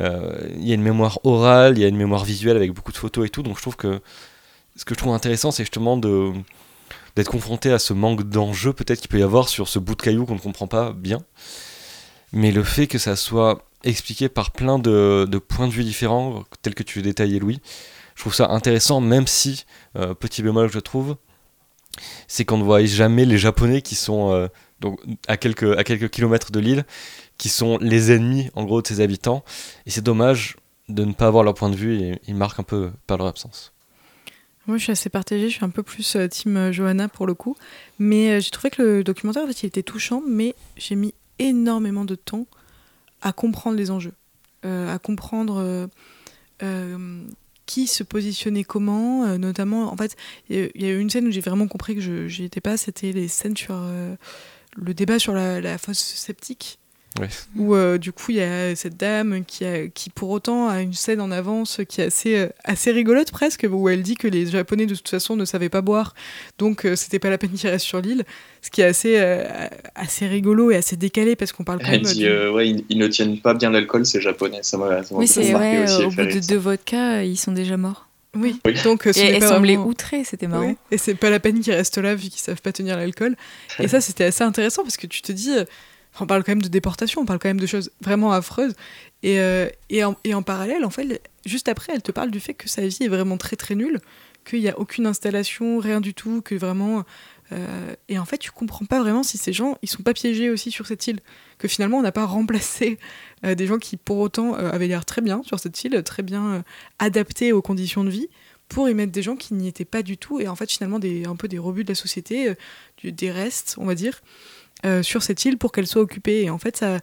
Il 0.00 0.66
y 0.66 0.70
a 0.70 0.74
une 0.74 0.82
mémoire 0.82 1.18
orale, 1.24 1.76
il 1.76 1.82
y 1.82 1.84
a 1.84 1.88
une 1.88 1.98
mémoire 1.98 2.24
visuelle 2.24 2.56
avec 2.56 2.72
beaucoup 2.72 2.92
de 2.92 2.96
photos 2.96 3.26
et 3.26 3.28
tout. 3.28 3.42
Donc 3.42 3.56
je 3.56 3.62
trouve 3.62 3.76
que 3.76 4.00
ce 4.74 4.86
que 4.86 4.94
je 4.94 4.98
trouve 4.98 5.12
intéressant, 5.12 5.50
c'est 5.50 5.64
justement 5.64 5.98
d'être 5.98 7.30
confronté 7.30 7.70
à 7.70 7.78
ce 7.78 7.92
manque 7.92 8.22
d'enjeu 8.22 8.72
peut-être 8.72 9.00
qu'il 9.00 9.10
peut 9.10 9.18
y 9.18 9.22
avoir 9.22 9.50
sur 9.50 9.68
ce 9.68 9.78
bout 9.78 9.94
de 9.94 10.00
caillou 10.00 10.24
qu'on 10.24 10.36
ne 10.36 10.40
comprend 10.40 10.66
pas 10.66 10.92
bien. 10.92 11.18
Mais 12.32 12.52
le 12.52 12.64
fait 12.64 12.86
que 12.86 12.96
ça 12.96 13.16
soit 13.16 13.66
expliqué 13.84 14.30
par 14.30 14.52
plein 14.52 14.78
de, 14.78 15.26
de 15.28 15.38
points 15.38 15.68
de 15.68 15.72
vue 15.72 15.84
différents, 15.84 16.44
tels 16.62 16.74
que 16.74 16.82
tu 16.82 17.02
détaillais 17.02 17.38
Louis, 17.38 17.60
trouve 18.22 18.34
ça 18.34 18.50
intéressant, 18.50 19.00
même 19.00 19.26
si, 19.26 19.66
euh, 19.96 20.14
petit 20.14 20.42
bémol 20.42 20.68
que 20.68 20.74
je 20.74 20.78
trouve, 20.78 21.16
c'est 22.28 22.44
qu'on 22.44 22.56
ne 22.56 22.62
voit 22.62 22.84
jamais 22.84 23.24
les 23.24 23.36
Japonais 23.36 23.82
qui 23.82 23.96
sont 23.96 24.32
euh, 24.32 24.46
donc, 24.80 25.00
à, 25.26 25.36
quelques, 25.36 25.76
à 25.76 25.82
quelques 25.82 26.08
kilomètres 26.08 26.52
de 26.52 26.60
l'île, 26.60 26.84
qui 27.36 27.48
sont 27.48 27.78
les 27.78 28.12
ennemis 28.12 28.48
en 28.54 28.62
gros 28.62 28.80
de 28.80 28.86
ses 28.86 29.00
habitants. 29.00 29.42
Et 29.86 29.90
c'est 29.90 30.02
dommage 30.02 30.56
de 30.88 31.04
ne 31.04 31.12
pas 31.12 31.26
avoir 31.26 31.42
leur 31.42 31.54
point 31.54 31.68
de 31.68 31.74
vue 31.74 32.00
et 32.00 32.20
ils 32.28 32.36
marquent 32.36 32.60
un 32.60 32.64
peu 32.64 32.92
par 33.08 33.18
leur 33.18 33.26
absence. 33.26 33.72
Moi, 34.68 34.78
je 34.78 34.84
suis 34.84 34.92
assez 34.92 35.10
partagée. 35.10 35.48
Je 35.48 35.56
suis 35.56 35.64
un 35.64 35.70
peu 35.70 35.82
plus 35.82 36.14
euh, 36.14 36.28
team 36.28 36.70
Johanna 36.70 37.08
pour 37.08 37.26
le 37.26 37.34
coup. 37.34 37.56
Mais 37.98 38.40
j'ai 38.40 38.50
trouvé 38.50 38.70
que 38.70 38.80
le 38.80 39.02
documentaire, 39.04 39.42
en 39.42 39.46
fait, 39.48 39.64
il 39.64 39.66
était 39.66 39.82
touchant, 39.82 40.22
mais 40.24 40.54
j'ai 40.76 40.94
mis 40.94 41.12
énormément 41.40 42.04
de 42.04 42.14
temps 42.14 42.46
à 43.20 43.32
comprendre 43.32 43.76
les 43.76 43.90
enjeux, 43.90 44.14
à 44.62 44.98
comprendre 45.00 45.88
qui 47.72 47.86
se 47.86 48.02
positionnait 48.02 48.64
comment, 48.64 49.24
euh, 49.24 49.38
notamment. 49.38 49.90
En 49.90 49.96
fait, 49.96 50.14
il 50.50 50.70
y 50.74 50.84
a- 50.84 50.88
eu 50.90 51.00
une 51.00 51.08
scène 51.08 51.26
où 51.26 51.30
j'ai 51.30 51.40
vraiment 51.40 51.66
compris 51.68 51.94
que 51.94 52.02
je 52.02 52.40
n'y 52.40 52.44
étais 52.46 52.60
pas. 52.60 52.76
C'était 52.76 53.12
les 53.12 53.28
scènes 53.28 53.56
sur 53.56 53.74
euh, 53.74 54.14
le 54.76 54.92
débat 54.92 55.18
sur 55.18 55.32
la, 55.32 55.58
la 55.62 55.78
fosse 55.78 55.98
sceptique 55.98 56.78
Ouais. 57.20 57.28
où 57.56 57.74
euh, 57.74 57.98
du 57.98 58.10
coup 58.10 58.30
il 58.30 58.36
y 58.38 58.40
a 58.42 58.74
cette 58.74 58.96
dame 58.96 59.44
qui, 59.44 59.66
a, 59.66 59.86
qui 59.88 60.08
pour 60.08 60.30
autant 60.30 60.68
a 60.68 60.80
une 60.80 60.94
scène 60.94 61.20
en 61.20 61.30
avance 61.30 61.80
qui 61.86 62.00
est 62.00 62.04
assez, 62.04 62.36
euh, 62.36 62.48
assez 62.64 62.90
rigolote 62.90 63.30
presque, 63.30 63.66
où 63.70 63.88
elle 63.90 64.02
dit 64.02 64.14
que 64.16 64.26
les 64.28 64.46
Japonais 64.46 64.86
de 64.86 64.94
toute 64.94 65.08
façon 65.10 65.36
ne 65.36 65.44
savaient 65.44 65.68
pas 65.68 65.82
boire, 65.82 66.14
donc 66.58 66.86
euh, 66.86 66.96
c'était 66.96 67.18
pas 67.18 67.28
la 67.28 67.36
peine 67.36 67.50
qu'ils 67.52 67.68
restent 67.68 67.84
sur 67.84 68.00
l'île, 68.00 68.24
ce 68.62 68.70
qui 68.70 68.80
est 68.80 68.84
assez, 68.84 69.16
euh, 69.18 69.44
assez 69.94 70.26
rigolo 70.26 70.70
et 70.70 70.76
assez 70.76 70.96
décalé 70.96 71.36
parce 71.36 71.52
qu'on 71.52 71.64
parle 71.64 71.80
quand 71.80 71.88
Elle 71.92 72.02
même... 72.02 72.12
dit, 72.12 72.20
du- 72.20 72.26
euh, 72.26 72.50
ouais, 72.50 72.70
ils, 72.70 72.84
ils 72.88 72.98
ne 72.98 73.08
tiennent 73.08 73.38
pas 73.40 73.52
bien 73.52 73.68
l'alcool, 73.70 74.06
c'est 74.06 74.20
japonais. 74.22 74.60
Ça 74.62 74.78
m'a 74.78 75.02
Oui, 75.10 75.26
c'est 75.28 75.54
ouais, 75.54 75.84
aussi. 75.84 76.04
au 76.04 76.10
et 76.10 76.14
bout 76.14 76.22
de 76.40 76.46
deux 76.46 76.56
vodkas, 76.56 77.24
ils 77.24 77.36
sont 77.36 77.52
déjà 77.52 77.76
morts. 77.76 78.08
Oui, 78.34 78.58
Oui. 78.64 78.74
donc 78.84 79.06
euh, 79.06 79.12
ce 79.12 79.18
Et 79.20 79.24
elle 79.24 79.40
pas 79.40 79.48
semblait 79.48 79.74
vraiment- 79.74 79.90
outrée, 79.90 80.24
c'était 80.24 80.46
marrant. 80.46 80.64
Oui, 80.68 80.76
Et 80.90 80.96
c'est 80.96 81.14
pas 81.14 81.28
la 81.28 81.40
peine 81.40 81.60
qu'ils 81.60 81.74
restent 81.74 81.98
là 81.98 82.14
vu 82.14 82.30
qu'ils 82.30 82.40
savent 82.40 82.62
pas 82.62 82.72
tenir 82.72 82.96
l'alcool. 82.96 83.36
Et 83.78 83.88
ça, 83.88 84.00
c'était 84.00 84.24
assez 84.24 84.42
intéressant 84.42 84.82
parce 84.82 84.96
que 84.96 85.06
tu 85.06 85.20
te 85.20 85.32
dis, 85.32 85.50
euh, 85.50 85.64
on 86.20 86.26
parle 86.26 86.44
quand 86.44 86.52
même 86.52 86.62
de 86.62 86.68
déportation, 86.68 87.22
on 87.22 87.24
parle 87.24 87.38
quand 87.38 87.48
même 87.48 87.60
de 87.60 87.66
choses 87.66 87.90
vraiment 88.00 88.32
affreuses. 88.32 88.74
Et, 89.22 89.40
euh, 89.40 89.68
et, 89.88 90.04
en, 90.04 90.16
et 90.24 90.34
en 90.34 90.42
parallèle, 90.42 90.84
en 90.84 90.90
fait, 90.90 91.22
juste 91.46 91.68
après, 91.68 91.92
elle 91.94 92.02
te 92.02 92.12
parle 92.12 92.30
du 92.30 92.40
fait 92.40 92.54
que 92.54 92.68
sa 92.68 92.86
vie 92.86 92.98
est 93.00 93.08
vraiment 93.08 93.36
très 93.36 93.56
très 93.56 93.74
nulle, 93.74 94.00
qu'il 94.44 94.60
n'y 94.60 94.68
a 94.68 94.78
aucune 94.78 95.06
installation, 95.06 95.78
rien 95.78 96.00
du 96.00 96.14
tout, 96.14 96.42
que 96.42 96.54
vraiment. 96.54 97.04
euh, 97.52 97.94
et 98.08 98.18
en 98.18 98.24
fait, 98.24 98.38
tu 98.38 98.50
comprends 98.50 98.84
pas 98.84 99.00
vraiment 99.00 99.22
si 99.22 99.38
ces 99.38 99.52
gens, 99.52 99.78
ils 99.82 99.88
sont 99.88 100.02
pas 100.02 100.12
piégés 100.12 100.50
aussi 100.50 100.70
sur 100.70 100.86
cette 100.86 101.06
île. 101.06 101.20
Que 101.58 101.68
finalement, 101.68 101.98
on 101.98 102.02
n'a 102.02 102.12
pas 102.12 102.26
remplacé 102.26 102.98
euh, 103.44 103.54
des 103.54 103.66
gens 103.66 103.78
qui, 103.78 103.96
pour 103.96 104.18
autant, 104.18 104.54
avaient 104.54 104.88
l'air 104.88 105.04
très 105.04 105.22
bien 105.22 105.42
sur 105.44 105.60
cette 105.60 105.82
île, 105.84 106.02
très 106.02 106.22
bien 106.22 106.62
adaptés 106.98 107.52
aux 107.52 107.62
conditions 107.62 108.04
de 108.04 108.10
vie 108.10 108.28
pour 108.68 108.88
y 108.88 108.94
mettre 108.94 109.12
des 109.12 109.22
gens 109.22 109.36
qui 109.36 109.52
n'y 109.54 109.68
étaient 109.68 109.84
pas 109.84 110.02
du 110.02 110.16
tout 110.16 110.40
et 110.40 110.48
en 110.48 110.56
fait 110.56 110.70
finalement 110.70 110.98
des, 110.98 111.26
un 111.26 111.36
peu 111.36 111.46
des 111.46 111.58
rebuts 111.58 111.84
de 111.84 111.90
la 111.90 111.94
société, 111.94 112.54
des 113.04 113.30
restes, 113.30 113.74
on 113.76 113.84
va 113.84 113.94
dire, 113.94 114.22
euh, 114.84 115.02
sur 115.02 115.22
cette 115.22 115.44
île 115.44 115.58
pour 115.58 115.72
qu'elle 115.72 115.86
soit 115.86 116.02
occupée. 116.02 116.42
Et 116.42 116.50
en 116.50 116.58
fait, 116.58 116.76
ça, 116.76 116.98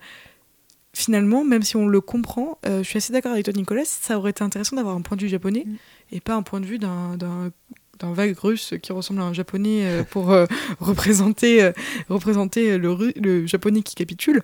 finalement, 0.94 1.44
même 1.44 1.64
si 1.64 1.76
on 1.76 1.88
le 1.88 2.02
comprend, 2.02 2.58
euh, 2.66 2.84
je 2.84 2.88
suis 2.90 2.98
assez 2.98 3.14
d'accord 3.14 3.32
avec 3.34 3.46
toi 3.46 3.54
Nicolas, 3.56 3.84
ça 3.86 4.18
aurait 4.18 4.32
été 4.32 4.44
intéressant 4.44 4.76
d'avoir 4.76 4.96
un 4.96 5.02
point 5.02 5.16
de 5.18 5.22
vue 5.24 5.30
japonais 5.30 5.64
Mm. 5.66 5.76
et 6.14 6.20
pas 6.20 6.36
un 6.36 6.42
point 6.44 6.60
de 6.60 6.66
vue 6.66 6.80
d'un 6.80 7.16
d'un- 7.18 7.52
d'un 8.00 8.14
vague 8.14 8.38
russe 8.40 8.74
qui 8.82 8.94
ressemble 8.94 9.20
à 9.20 9.26
un 9.26 9.34
japonais 9.34 9.82
euh, 9.84 10.04
pour 10.04 10.32
euh, 10.32 10.46
représenter, 10.80 11.62
euh, 11.62 11.74
représenter 12.08 12.78
le, 12.78 12.96
le 13.18 13.46
japonais 13.46 13.82
qui 13.82 13.94
capitule. 13.94 14.42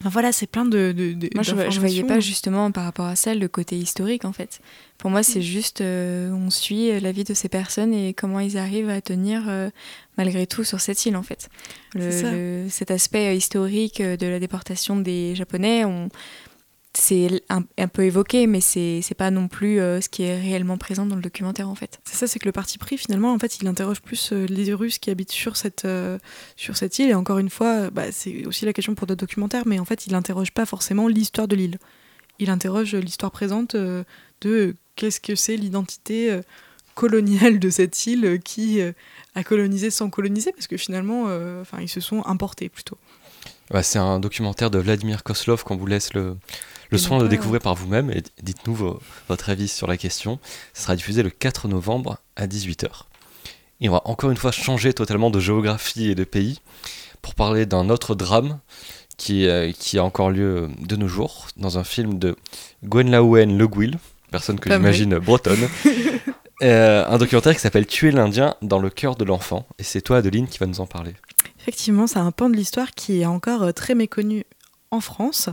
Enfin, 0.00 0.08
voilà, 0.08 0.32
c'est 0.32 0.46
plein 0.48 0.64
de, 0.64 0.92
de, 0.92 1.12
de- 1.12 1.28
Moi, 1.34 1.44
je, 1.44 1.54
je 1.70 1.78
voyais 1.78 2.02
pas 2.04 2.18
justement 2.20 2.72
par 2.72 2.84
rapport 2.84 3.04
à 3.06 3.14
ça 3.16 3.34
le 3.36 3.46
côté 3.48 3.76
historique 3.76 4.24
en 4.24 4.32
fait. 4.32 4.60
Pour 4.98 5.10
moi, 5.10 5.22
c'est 5.22 5.42
juste 5.42 5.80
euh, 5.80 6.32
on 6.32 6.50
suit 6.50 6.98
la 7.00 7.12
vie 7.12 7.22
de 7.24 7.34
ces 7.34 7.48
personnes 7.48 7.92
et 7.94 8.14
comment 8.14 8.40
ils 8.40 8.56
arrivent 8.58 8.88
à 8.90 9.00
tenir 9.00 9.44
malgré 10.20 10.46
tout 10.46 10.64
sur 10.64 10.80
cette 10.80 11.00
île 11.06 11.16
en 11.16 11.22
fait. 11.22 11.48
Le- 11.94 12.64
le- 12.64 12.68
cet 12.68 12.90
aspect 12.90 13.28
euh, 13.28 13.34
historique 13.42 14.00
euh, 14.00 14.16
de 14.16 14.26
la 14.26 14.38
déportation 14.38 14.94
des 15.00 15.34
Japonais, 15.34 15.84
on, 15.86 16.08
c'est 16.92 17.42
un, 17.48 17.62
un 17.78 17.88
peu 17.88 18.02
évoqué, 18.04 18.46
mais 18.46 18.60
c'est 18.60 19.16
pas 19.16 19.30
non 19.30 19.46
plus 19.48 19.80
euh, 19.80 20.00
ce 20.00 20.08
qui 20.08 20.24
est 20.24 20.38
réellement 20.38 20.76
présent 20.76 21.06
dans 21.06 21.16
le 21.16 21.22
documentaire 21.22 21.68
en 21.68 21.74
fait. 21.74 22.00
C'est 22.04 22.16
ça, 22.16 22.26
c'est 22.26 22.38
que 22.40 22.46
le 22.46 22.52
parti 22.52 22.76
pris, 22.78 22.98
finalement, 22.98 23.32
en 23.32 23.38
fait, 23.38 23.60
il 23.60 23.68
interroge 23.68 24.00
plus 24.02 24.32
euh, 24.32 24.44
les 24.46 24.74
Russes 24.74 24.98
qui 24.98 25.08
habitent 25.10 25.32
sur 25.32 25.56
cette, 25.56 25.84
euh, 25.84 26.18
sur 26.56 26.76
cette 26.76 26.98
île. 26.98 27.10
Et 27.10 27.14
encore 27.14 27.38
une 27.38 27.48
fois, 27.48 27.90
bah, 27.90 28.10
c'est 28.10 28.44
aussi 28.44 28.64
la 28.66 28.72
question 28.72 28.94
pour 28.96 29.06
d'autres 29.06 29.20
documentaires, 29.26 29.66
mais 29.66 29.78
en 29.78 29.84
fait, 29.84 30.06
il 30.06 30.12
n'interroge 30.12 30.50
pas 30.50 30.66
forcément 30.66 31.06
l'histoire 31.08 31.48
de 31.48 31.56
l'île. 31.56 31.78
Il 32.40 32.50
interroge 32.50 32.94
l'histoire 32.94 33.30
présente 33.30 33.76
de 33.76 34.74
qu'est-ce 34.96 35.20
que 35.20 35.34
c'est 35.36 35.56
l'identité 35.56 36.40
coloniale 36.94 37.58
de 37.58 37.70
cette 37.70 38.06
île 38.06 38.40
qui 38.44 38.80
euh, 38.80 38.92
a 39.34 39.44
colonisé 39.44 39.90
sans 39.90 40.10
coloniser, 40.10 40.52
parce 40.52 40.66
que 40.66 40.76
finalement, 40.76 41.24
euh, 41.28 41.62
enfin, 41.62 41.78
ils 41.80 41.88
se 41.88 42.00
sont 42.00 42.24
importés 42.26 42.68
plutôt. 42.68 42.98
Ouais, 43.72 43.82
c'est 43.84 43.98
un 44.00 44.18
documentaire 44.18 44.70
de 44.70 44.78
Vladimir 44.80 45.22
Koslov 45.22 45.62
qu'on 45.62 45.76
vous 45.76 45.86
laisse 45.86 46.12
le, 46.14 46.36
le 46.90 46.98
soin 46.98 47.18
de 47.18 47.28
découvrir 47.28 47.60
par 47.60 47.76
vous-même 47.76 48.10
et 48.10 48.22
dites-nous 48.42 48.74
vo- 48.74 49.00
votre 49.28 49.48
avis 49.48 49.68
sur 49.68 49.86
la 49.86 49.96
question. 49.96 50.40
Ce 50.74 50.82
sera 50.82 50.96
diffusé 50.96 51.22
le 51.22 51.30
4 51.30 51.68
novembre 51.68 52.18
à 52.34 52.48
18h. 52.48 52.88
Et 53.80 53.88
on 53.88 53.92
va 53.92 54.02
encore 54.06 54.30
une 54.32 54.36
fois 54.36 54.50
changer 54.50 54.92
totalement 54.92 55.30
de 55.30 55.38
géographie 55.38 56.10
et 56.10 56.14
de 56.16 56.24
pays 56.24 56.58
pour 57.22 57.34
parler 57.36 57.64
d'un 57.64 57.90
autre 57.90 58.14
drame 58.16 58.58
qui, 59.16 59.46
euh, 59.46 59.70
qui 59.70 59.98
a 59.98 60.04
encore 60.04 60.30
lieu 60.30 60.68
de 60.80 60.96
nos 60.96 61.06
jours 61.08 61.46
dans 61.56 61.78
un 61.78 61.84
film 61.84 62.18
de 62.18 62.34
Gwenlaouen 62.84 63.56
Le 63.56 63.68
Guil, 63.68 63.98
personne 64.32 64.58
que 64.58 64.68
j'imagine 64.78 65.18
bretonne. 65.18 65.68
Euh, 66.62 67.06
un 67.06 67.18
documentaire 67.18 67.54
qui 67.54 67.60
s'appelle 67.60 67.86
Tuer 67.86 68.10
l'Indien 68.10 68.54
dans 68.60 68.78
le 68.78 68.90
cœur 68.90 69.16
de 69.16 69.24
l'enfant. 69.24 69.66
Et 69.78 69.82
c'est 69.82 70.02
toi, 70.02 70.18
Adeline, 70.18 70.46
qui 70.46 70.58
va 70.58 70.66
nous 70.66 70.80
en 70.80 70.86
parler. 70.86 71.14
Effectivement, 71.60 72.06
c'est 72.06 72.18
un 72.18 72.32
pan 72.32 72.50
de 72.50 72.56
l'histoire 72.56 72.90
qui 72.92 73.20
est 73.20 73.26
encore 73.26 73.62
euh, 73.62 73.72
très 73.72 73.94
méconnu 73.94 74.44
en 74.90 75.00
France. 75.00 75.48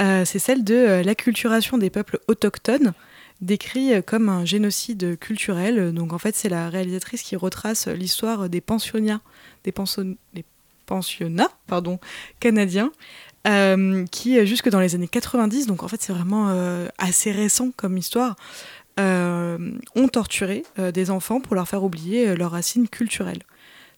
Euh, 0.00 0.24
c'est 0.24 0.38
celle 0.38 0.64
de 0.64 1.02
l'acculturation 1.04 1.76
des 1.76 1.90
peuples 1.90 2.20
autochtones, 2.28 2.92
décrit 3.40 4.02
comme 4.04 4.28
un 4.28 4.44
génocide 4.44 5.18
culturel. 5.18 5.92
Donc 5.92 6.12
en 6.12 6.18
fait, 6.18 6.34
c'est 6.34 6.48
la 6.48 6.70
réalisatrice 6.70 7.22
qui 7.22 7.36
retrace 7.36 7.88
l'histoire 7.88 8.48
des 8.48 8.60
pensionnats, 8.60 9.20
des, 9.64 9.72
pardon, 11.66 11.98
canadiens. 12.40 12.92
qui 14.10 14.46
jusque 14.46 14.68
dans 14.68 14.80
les 14.80 14.94
années 14.94 15.08
90, 15.08 15.66
donc 15.66 15.82
en 15.82 15.88
fait 15.88 16.00
c'est 16.00 16.12
vraiment 16.12 16.54
assez 16.98 17.32
récent 17.32 17.70
comme 17.76 17.96
histoire, 17.96 18.36
ont 18.98 20.08
torturé 20.08 20.64
euh, 20.78 20.90
des 20.92 21.10
enfants 21.10 21.40
pour 21.40 21.54
leur 21.54 21.68
faire 21.68 21.84
oublier 21.84 22.28
euh, 22.28 22.36
leurs 22.36 22.50
racines 22.52 22.88
culturelles. 22.88 23.42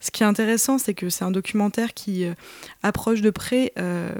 Ce 0.02 0.10
qui 0.10 0.22
est 0.22 0.26
intéressant, 0.26 0.78
c'est 0.78 0.94
que 0.94 1.10
c'est 1.10 1.24
un 1.24 1.30
documentaire 1.30 1.92
qui 1.92 2.24
euh, 2.24 2.32
approche 2.82 3.20
de 3.20 3.28
près 3.28 3.72
euh, 3.78 4.10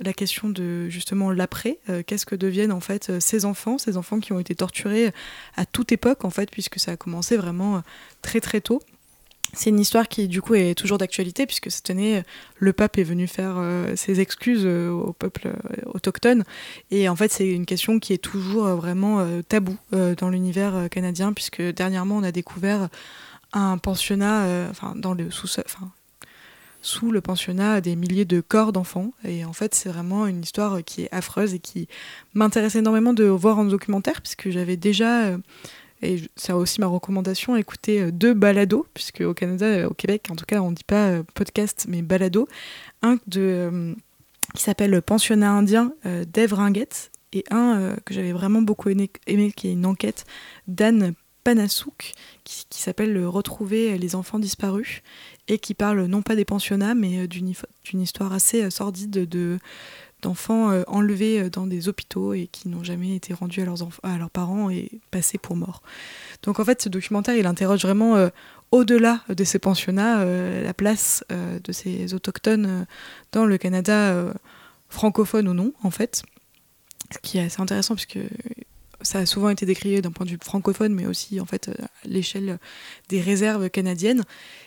la 0.00 0.12
question 0.12 0.48
de 0.48 0.88
justement 0.88 1.32
l'après. 1.32 1.78
Euh, 1.88 2.02
Qu'est-ce 2.06 2.24
que 2.24 2.36
deviennent 2.36 2.70
en 2.70 2.80
fait 2.80 3.10
euh, 3.10 3.18
ces 3.18 3.44
enfants, 3.44 3.76
ces 3.76 3.96
enfants 3.96 4.20
qui 4.20 4.32
ont 4.32 4.38
été 4.38 4.54
torturés 4.54 5.12
à 5.56 5.66
toute 5.66 5.90
époque 5.90 6.24
en 6.24 6.30
fait, 6.30 6.50
puisque 6.50 6.78
ça 6.78 6.92
a 6.92 6.96
commencé 6.96 7.36
vraiment 7.36 7.76
euh, 7.76 7.80
très 8.22 8.40
très 8.40 8.60
tôt. 8.60 8.80
C'est 9.54 9.70
une 9.70 9.80
histoire 9.80 10.08
qui 10.08 10.28
du 10.28 10.42
coup 10.42 10.54
est 10.54 10.74
toujours 10.74 10.98
d'actualité 10.98 11.46
puisque 11.46 11.70
cette 11.70 11.88
année 11.90 12.22
le 12.58 12.72
pape 12.72 12.98
est 12.98 13.04
venu 13.04 13.26
faire 13.26 13.54
euh, 13.58 13.94
ses 13.96 14.20
excuses 14.20 14.64
euh, 14.64 14.90
au 14.90 15.12
peuple 15.12 15.48
euh, 15.48 15.82
autochtone. 15.86 16.44
Et 16.90 17.08
en 17.08 17.16
fait 17.16 17.32
c'est 17.32 17.48
une 17.48 17.66
question 17.66 17.98
qui 17.98 18.12
est 18.12 18.18
toujours 18.18 18.66
vraiment 18.68 19.24
tabou 19.48 19.76
dans 19.92 20.28
l'univers 20.28 20.88
canadien 20.90 21.32
puisque 21.32 21.62
dernièrement 21.62 22.16
on 22.16 22.22
a 22.22 22.32
découvert 22.32 22.88
un 23.52 23.78
pensionnat, 23.78 24.68
enfin 24.70 24.94
dans 24.96 25.14
le 25.14 25.30
sous, 25.30 25.48
enfin 25.64 25.90
sous 26.82 27.10
le 27.10 27.20
pensionnat 27.20 27.80
des 27.80 27.96
milliers 27.96 28.24
de 28.24 28.40
corps 28.40 28.72
d'enfants. 28.72 29.12
Et 29.24 29.44
en 29.44 29.52
fait 29.52 29.74
c'est 29.74 29.88
vraiment 29.88 30.26
une 30.26 30.42
histoire 30.42 30.82
qui 30.84 31.02
est 31.02 31.08
affreuse 31.12 31.54
et 31.54 31.58
qui 31.58 31.88
m'intéresse 32.34 32.74
énormément 32.74 33.12
de 33.12 33.24
voir 33.24 33.58
en 33.58 33.64
documentaire 33.64 34.20
puisque 34.20 34.50
j'avais 34.50 34.76
déjà 34.76 35.36
et 36.04 36.22
c'est 36.36 36.52
aussi 36.52 36.80
ma 36.80 36.86
recommandation 36.86 37.56
écouter 37.56 38.00
euh, 38.00 38.10
deux 38.10 38.34
balados 38.34 38.86
puisque 38.94 39.20
au 39.20 39.34
Canada 39.34 39.66
euh, 39.66 39.88
au 39.88 39.94
Québec 39.94 40.26
en 40.30 40.36
tout 40.36 40.44
cas 40.44 40.60
on 40.60 40.72
dit 40.72 40.84
pas 40.84 41.08
euh, 41.08 41.22
podcast 41.34 41.86
mais 41.88 42.02
balado. 42.02 42.48
Un 43.02 43.18
de 43.26 43.94
qui 44.54 44.62
s'appelle 44.62 45.00
Pensionnat 45.02 45.50
indien 45.50 45.92
d'Ève 46.04 46.52
Ringuette 46.52 47.10
et 47.32 47.44
un 47.50 47.96
que 48.04 48.14
j'avais 48.14 48.32
vraiment 48.32 48.62
beaucoup 48.62 48.88
aimé, 48.88 49.10
qui 49.52 49.68
est 49.68 49.72
une 49.72 49.86
enquête 49.86 50.24
d'Anne 50.68 51.14
Panasouk, 51.42 52.12
qui, 52.44 52.64
s'appelle 52.70 53.26
Retrouver 53.26 53.98
les 53.98 54.14
enfants 54.14 54.38
disparus, 54.38 55.02
et 55.48 55.58
qui 55.58 55.74
parle 55.74 56.04
non 56.04 56.22
pas 56.22 56.36
des 56.36 56.44
pensionnats, 56.44 56.94
mais 56.94 57.26
d'une 57.26 58.00
histoire 58.00 58.32
assez 58.32 58.70
sordide 58.70 59.10
de 59.10 59.58
d'enfants 60.24 60.70
euh, 60.70 60.82
enlevés 60.86 61.40
euh, 61.40 61.50
dans 61.50 61.66
des 61.66 61.88
hôpitaux 61.88 62.34
et 62.34 62.48
qui 62.48 62.68
n'ont 62.68 62.82
jamais 62.82 63.14
été 63.14 63.32
rendus 63.32 63.62
à 63.62 63.64
leurs, 63.64 64.30
parents 64.30 64.70
et 64.70 64.90
passés 65.10 65.38
pour 65.38 65.56
morts. 65.56 65.82
Donc 66.42 66.60
en 66.60 66.64
fait, 66.64 66.82
ce 66.82 66.88
documentaire, 66.88 67.36
il 67.36 67.46
interroge 67.46 67.82
vraiment 67.82 68.16
euh, 68.16 68.28
au-delà 68.70 69.20
de 69.28 69.44
ces 69.44 69.58
pensionnats 69.58 70.24
la 70.24 70.74
place 70.74 71.22
de 71.30 71.70
ces 71.70 72.12
autochtones 72.12 72.86
dans 73.30 73.44
le 73.44 73.56
Canada 73.56 74.34
francophone 74.88 75.46
ou 75.46 75.54
non, 75.54 75.72
en 75.84 75.92
fait. 75.92 76.24
Ce 77.12 77.18
qui 77.18 77.38
est 77.38 77.42
assez 77.42 77.60
intéressant 77.60 77.94
puisque 77.94 78.18
ça 79.00 79.20
a 79.20 79.26
souvent 79.26 79.50
été 79.50 79.64
décrié 79.64 80.02
d'un 80.02 80.10
point 80.10 80.26
de 80.26 80.32
vue 80.32 80.38
francophone, 80.42 80.92
mais 80.92 81.06
aussi 81.06 81.38
en 81.38 81.46
fait 81.46 81.68
à 81.68 81.86
l'échelle 82.04 82.58
des 83.10 83.20
réserves 83.20 83.70
canadiennes. 83.70 84.24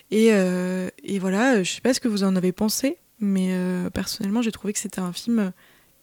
Et, 0.10 0.28
et 0.28 1.20
voilà, 1.20 1.62
je 1.64 1.74
sais 1.74 1.82
pas 1.82 1.94
ce 1.94 2.00
que 2.00 2.08
vous 2.08 2.24
en 2.24 2.38
avez 2.38 2.54
pensé, 2.54 2.98
mais 3.20 3.50
euh, 3.52 3.90
personnellement, 3.90 4.42
j'ai 4.42 4.52
trouvé 4.52 4.74
que 4.74 4.80
c'était 4.80 5.00
un 5.00 5.14
film 5.14 5.52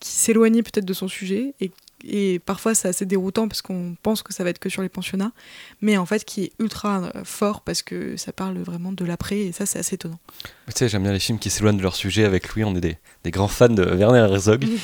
qui 0.00 0.10
s'éloignait 0.10 0.62
peut-être 0.62 0.84
de 0.84 0.92
son 0.92 1.08
sujet 1.08 1.54
et, 1.60 1.70
et 2.04 2.38
parfois 2.38 2.74
c'est 2.74 2.88
assez 2.88 3.06
déroutant 3.06 3.48
parce 3.48 3.62
qu'on 3.62 3.96
pense 4.02 4.22
que 4.22 4.34
ça 4.34 4.44
va 4.44 4.50
être 4.50 4.58
que 4.58 4.68
sur 4.68 4.82
les 4.82 4.88
pensionnats, 4.88 5.32
mais 5.80 5.96
en 5.96 6.04
fait 6.04 6.24
qui 6.24 6.44
est 6.44 6.52
ultra 6.58 7.10
euh, 7.14 7.24
fort 7.24 7.62
parce 7.62 7.82
que 7.82 8.16
ça 8.16 8.32
parle 8.32 8.58
vraiment 8.58 8.92
de 8.92 9.04
l'après 9.04 9.38
et 9.38 9.52
ça 9.52 9.64
c'est 9.64 9.78
assez 9.78 9.94
étonnant. 9.94 10.18
Tu 10.66 10.72
sais, 10.74 10.88
j'aime 10.88 11.04
bien 11.04 11.12
les 11.12 11.20
films 11.20 11.38
qui 11.38 11.48
s'éloignent 11.48 11.78
de 11.78 11.82
leur 11.82 11.96
sujet. 11.96 12.24
Avec 12.24 12.54
Louis, 12.54 12.64
on 12.64 12.74
est 12.74 12.80
des, 12.80 12.98
des 13.22 13.30
grands 13.30 13.48
fans 13.48 13.68
de 13.68 13.84
Werner 13.84 14.18
Herzog. 14.18 14.66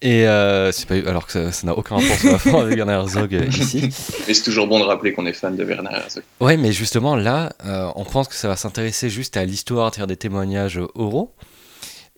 Et 0.00 0.28
euh, 0.28 0.70
c'est 0.70 0.86
pas, 0.86 0.94
alors 1.08 1.26
que 1.26 1.50
ça 1.50 1.66
n'a 1.66 1.76
aucun 1.76 1.96
rapport 1.96 2.16
sur 2.16 2.30
la 2.30 2.38
fin 2.38 2.60
avec 2.60 2.76
Werner 2.76 2.92
Herzog 2.92 3.34
euh, 3.34 3.46
ici. 3.46 3.90
Mais 4.28 4.34
c'est 4.34 4.44
toujours 4.44 4.68
bon 4.68 4.78
de 4.78 4.84
rappeler 4.84 5.12
qu'on 5.12 5.26
est 5.26 5.32
fan 5.32 5.56
de 5.56 5.64
Werner 5.64 5.90
Herzog. 5.92 6.22
Ouais, 6.38 6.56
mais 6.56 6.70
justement 6.70 7.16
là, 7.16 7.52
euh, 7.66 7.90
on 7.96 8.04
pense 8.04 8.28
que 8.28 8.36
ça 8.36 8.46
va 8.46 8.54
s'intéresser 8.54 9.10
juste 9.10 9.36
à 9.36 9.44
l'histoire 9.44 9.88
à 9.88 9.90
travers 9.90 10.06
des 10.06 10.16
témoignages 10.16 10.80
oraux. 10.94 11.34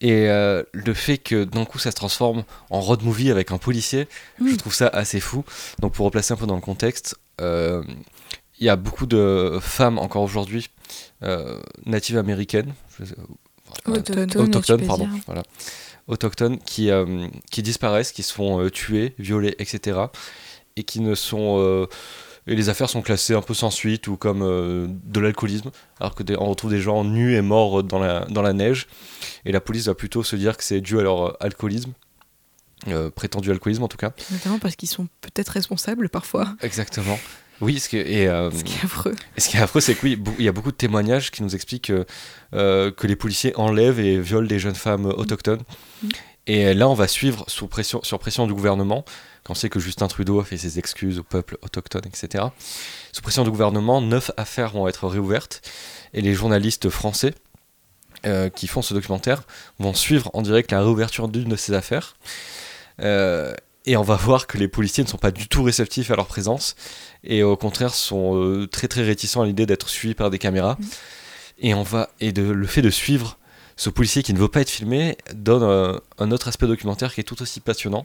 Et 0.02 0.28
euh, 0.30 0.62
le 0.72 0.94
fait 0.94 1.18
que 1.18 1.44
d'un 1.44 1.64
coup 1.66 1.78
ça 1.78 1.90
se 1.90 1.96
transforme 1.96 2.44
en 2.70 2.80
road 2.80 3.02
movie 3.02 3.30
avec 3.30 3.50
un 3.52 3.58
policier, 3.58 4.08
je 4.52 4.56
trouve 4.56 4.74
ça 4.74 4.88
assez 4.88 5.20
fou. 5.20 5.44
Donc 5.80 5.92
pour 5.92 6.06
replacer 6.06 6.32
un 6.32 6.36
peu 6.36 6.46
dans 6.46 6.54
le 6.54 6.60
contexte, 6.62 7.16
euh, 7.40 7.82
il 8.58 8.64
y 8.66 8.68
a 8.70 8.76
beaucoup 8.76 9.06
de 9.06 9.58
femmes 9.60 9.98
encore 9.98 10.22
aujourd'hui 10.22 10.68
euh, 11.22 11.58
natives 11.86 12.16
américaines, 12.18 12.72
sais- 12.98 13.14
Autochtones, 14.40 14.80
pardon, 14.86 15.08
voilà, 15.26 15.42
autochtones 16.08 16.58
qui, 16.58 16.90
qui 17.50 17.62
disparaissent, 17.62 18.12
qui 18.12 18.22
se 18.22 18.32
font 18.32 18.68
tuer, 18.70 19.14
violer, 19.18 19.54
etc. 19.58 19.98
Et 20.76 20.82
qui 20.84 21.00
ne 21.00 21.14
sont. 21.14 21.86
Et 22.50 22.54
les 22.56 22.68
affaires 22.68 22.90
sont 22.90 23.00
classées 23.00 23.32
un 23.34 23.40
peu 23.40 23.54
sans 23.54 23.70
suite 23.70 24.06
ou 24.08 24.16
comme 24.18 24.42
euh, 24.42 24.86
de 24.88 25.20
l'alcoolisme, 25.20 25.70
alors 26.00 26.14
que 26.14 26.22
des- 26.22 26.36
on 26.36 26.46
retrouve 26.50 26.70
des 26.70 26.80
gens 26.80 27.04
nus 27.04 27.34
et 27.36 27.40
morts 27.40 27.82
dans 27.82 27.98
la, 27.98 28.26
dans 28.26 28.42
la 28.42 28.52
neige. 28.52 28.86
Et 29.46 29.52
la 29.52 29.60
police 29.62 29.86
va 29.86 29.94
plutôt 29.94 30.22
se 30.22 30.36
dire 30.36 30.56
que 30.58 30.64
c'est 30.64 30.80
dû 30.82 30.98
à 30.98 31.02
leur 31.02 31.28
euh, 31.28 31.32
alcoolisme, 31.40 31.92
euh, 32.88 33.10
prétendu 33.10 33.50
alcoolisme 33.50 33.82
en 33.84 33.88
tout 33.88 33.96
cas. 33.96 34.12
Notamment 34.30 34.58
parce 34.58 34.76
qu'ils 34.76 34.88
sont 34.88 35.08
peut-être 35.22 35.50
responsables 35.50 36.08
parfois, 36.10 36.54
Exactement. 36.62 37.18
Oui, 37.62 37.78
ce 37.78 37.90
qui 37.90 37.98
est- 37.98 38.10
et, 38.22 38.26
euh, 38.28 38.50
ce 38.50 38.64
qui 38.64 38.72
est 38.78 38.84
affreux. 38.84 39.14
et 39.36 39.40
ce 39.40 39.48
qui 39.50 39.56
est 39.58 39.60
affreux, 39.60 39.80
c'est 39.82 39.94
que 39.94 40.00
oui, 40.04 40.16
bou- 40.16 40.34
il 40.38 40.44
y 40.44 40.48
a 40.48 40.52
beaucoup 40.52 40.70
de 40.72 40.76
témoignages 40.76 41.30
qui 41.30 41.42
nous 41.42 41.54
expliquent 41.54 41.92
euh, 42.54 42.90
que 42.90 43.06
les 43.06 43.16
policiers 43.16 43.54
enlèvent 43.56 44.00
et 44.00 44.18
violent 44.18 44.46
des 44.48 44.58
jeunes 44.58 44.74
femmes 44.74 45.04
autochtones. 45.06 45.60
Mm. 46.02 46.08
Et 46.46 46.74
là, 46.74 46.88
on 46.88 46.94
va 46.94 47.06
suivre 47.06 47.44
sous 47.48 47.66
pression, 47.68 48.00
sur 48.02 48.18
pression 48.18 48.46
du 48.46 48.54
gouvernement, 48.54 49.04
quand 49.50 49.54
on 49.54 49.56
sait 49.56 49.68
que 49.68 49.80
Justin 49.80 50.06
Trudeau 50.06 50.38
a 50.38 50.44
fait 50.44 50.56
ses 50.56 50.78
excuses 50.78 51.18
au 51.18 51.24
peuple 51.24 51.58
autochtone, 51.62 52.02
etc. 52.06 52.44
Sous 53.10 53.20
pression 53.20 53.42
du 53.42 53.50
gouvernement, 53.50 54.00
neuf 54.00 54.30
affaires 54.36 54.70
vont 54.70 54.86
être 54.86 55.08
réouvertes. 55.08 55.60
Et 56.14 56.20
les 56.20 56.34
journalistes 56.34 56.88
français 56.88 57.34
euh, 58.26 58.48
qui 58.48 58.68
font 58.68 58.80
ce 58.80 58.94
documentaire 58.94 59.42
vont 59.80 59.92
suivre 59.92 60.30
en 60.34 60.42
direct 60.42 60.70
la 60.70 60.78
réouverture 60.78 61.26
d'une 61.26 61.48
de 61.48 61.56
ces 61.56 61.72
affaires. 61.72 62.14
Euh, 63.02 63.52
et 63.86 63.96
on 63.96 64.02
va 64.02 64.14
voir 64.14 64.46
que 64.46 64.56
les 64.56 64.68
policiers 64.68 65.02
ne 65.02 65.08
sont 65.08 65.18
pas 65.18 65.32
du 65.32 65.48
tout 65.48 65.64
réceptifs 65.64 66.12
à 66.12 66.14
leur 66.14 66.26
présence 66.26 66.76
et 67.24 67.42
au 67.42 67.56
contraire 67.56 67.92
sont 67.92 68.36
euh, 68.36 68.68
très 68.68 68.86
très 68.86 69.02
réticents 69.02 69.42
à 69.42 69.46
l'idée 69.46 69.66
d'être 69.66 69.88
suivis 69.88 70.14
par 70.14 70.30
des 70.30 70.38
caméras. 70.38 70.76
Mm. 70.78 70.84
Et 71.58 71.74
on 71.74 71.82
va 71.82 72.10
et 72.20 72.30
de, 72.30 72.42
le 72.42 72.66
fait 72.68 72.82
de 72.82 72.90
suivre 72.90 73.36
ce 73.80 73.88
policier 73.88 74.22
qui 74.22 74.34
ne 74.34 74.38
veut 74.38 74.48
pas 74.48 74.60
être 74.60 74.68
filmé 74.68 75.16
donne 75.32 75.62
euh, 75.62 75.98
un 76.18 76.30
autre 76.32 76.48
aspect 76.48 76.66
documentaire 76.66 77.14
qui 77.14 77.22
est 77.22 77.24
tout 77.24 77.40
aussi 77.40 77.60
passionnant. 77.60 78.04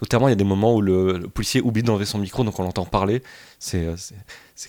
Notamment, 0.00 0.28
il 0.28 0.30
y 0.30 0.32
a 0.32 0.36
des 0.36 0.44
moments 0.44 0.74
où 0.74 0.80
le, 0.80 1.28
policier 1.28 1.60
oublie 1.60 1.82
d'enlever 1.82 2.06
son 2.06 2.16
micro, 2.16 2.42
donc 2.42 2.58
on 2.58 2.62
l'entend 2.62 2.86
parler. 2.86 3.22
C'est 3.58 3.84
euh, 3.84 3.96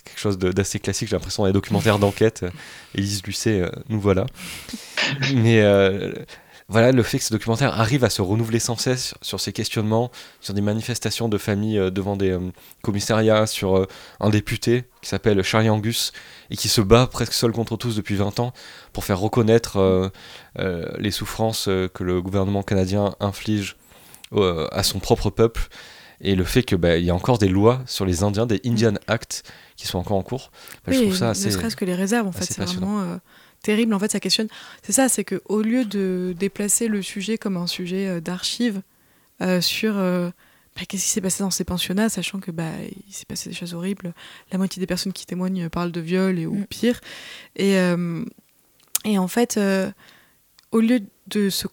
quelque 0.04 0.20
chose 0.20 0.36
d'assez 0.36 0.78
classique, 0.78 1.08
j'ai 1.08 1.16
l'impression, 1.16 1.44
dans 1.44 1.46
les 1.46 1.54
documentaires 1.54 1.98
d'enquête. 1.98 2.42
Euh, 2.42 2.50
Élise 2.94 3.22
Lucet, 3.24 3.62
nous 3.88 3.98
voilà. 3.98 4.26
Mais 5.34 5.62
voilà, 6.68 6.90
le 6.90 7.02
fait 7.04 7.18
que 7.18 7.24
ce 7.24 7.32
documentaire 7.32 7.78
arrive 7.78 8.02
à 8.02 8.10
se 8.10 8.22
renouveler 8.22 8.58
sans 8.58 8.76
cesse 8.76 9.14
sur, 9.22 9.40
ces 9.40 9.52
questionnements, 9.52 10.10
sur 10.40 10.52
des 10.52 10.60
manifestations 10.60 11.28
de 11.28 11.38
familles 11.38 11.78
euh, 11.78 11.90
devant 11.90 12.16
des 12.16 12.30
euh, 12.30 12.40
commissariats, 12.82 13.46
sur 13.46 13.76
euh, 13.76 13.86
un 14.18 14.30
député 14.30 14.84
qui 15.00 15.08
s'appelle 15.08 15.40
Charlie 15.44 15.70
Angus 15.70 16.12
et 16.50 16.56
qui 16.56 16.68
se 16.68 16.80
bat 16.80 17.06
presque 17.06 17.34
seul 17.34 17.52
contre 17.52 17.76
tous 17.76 17.94
depuis 17.94 18.16
20 18.16 18.40
ans 18.40 18.52
pour 18.92 19.04
faire 19.04 19.20
reconnaître 19.20 19.78
euh, 20.58 20.92
les 20.98 21.12
souffrances 21.12 21.66
que 21.66 22.02
le 22.02 22.20
gouvernement 22.20 22.62
canadien 22.62 23.14
inflige 23.20 23.76
à 24.32 24.82
son 24.82 24.98
propre 24.98 25.30
peuple 25.30 25.68
et 26.20 26.34
le 26.34 26.44
fait 26.44 26.62
qu'il 26.62 26.78
y 26.84 27.10
a 27.10 27.14
encore 27.14 27.38
des 27.38 27.48
lois 27.48 27.82
sur 27.86 28.04
les 28.04 28.22
Indiens, 28.22 28.46
des 28.46 28.60
Indian 28.64 28.94
Act 29.06 29.42
qui 29.76 29.86
sont 29.86 29.98
encore 29.98 30.16
en 30.16 30.22
cours. 30.22 30.50
Bah, 30.86 30.92
je 30.92 31.00
trouve 31.02 31.16
ça 31.16 31.26
ne 31.26 31.30
assez. 31.32 31.50
serait-ce 31.50 31.76
que 31.76 31.84
les 31.84 31.94
réserves, 31.94 32.26
en 32.26 32.32
fait, 32.32 32.44
c'est 32.44 32.62
vraiment 32.62 33.00
euh, 33.00 33.16
terrible. 33.66 33.92
En 33.94 33.98
fait, 33.98 34.12
ça 34.12 34.20
questionne. 34.20 34.48
C'est 34.82 34.92
ça, 34.92 35.08
c'est 35.08 35.24
que 35.24 35.42
au 35.46 35.60
lieu 35.60 35.84
de 35.84 36.34
déplacer 36.38 36.86
le 36.86 37.02
sujet 37.02 37.36
comme 37.36 37.56
un 37.56 37.66
sujet 37.66 38.06
euh, 38.06 38.20
d'archives 38.20 38.80
euh, 39.42 39.60
sur 39.60 39.98
euh, 39.98 40.30
bah, 40.76 40.82
qu'est-ce 40.88 41.02
qui 41.04 41.10
s'est 41.10 41.20
passé 41.20 41.42
dans 41.42 41.50
ces 41.50 41.64
pensionnats, 41.64 42.08
sachant 42.08 42.38
que 42.38 42.52
bah 42.52 42.70
il 43.08 43.12
s'est 43.12 43.24
passé 43.24 43.48
des 43.50 43.56
choses 43.56 43.74
horribles. 43.74 44.14
La 44.52 44.58
moitié 44.58 44.78
des 44.78 44.86
personnes 44.86 45.12
qui 45.12 45.26
témoignent 45.26 45.68
parlent 45.68 45.90
de 45.90 46.00
viol 46.00 46.38
et 46.38 46.46
ou 46.46 46.54
Mm. 46.54 46.66
pire. 46.66 47.00
Et 47.56 47.76
euh, 47.78 48.24
et 49.04 49.18
en 49.18 49.28
fait, 49.28 49.56
euh, 49.56 49.90
au 50.70 50.80
lieu 50.80 51.00
de 51.26 51.50
se 51.50 51.66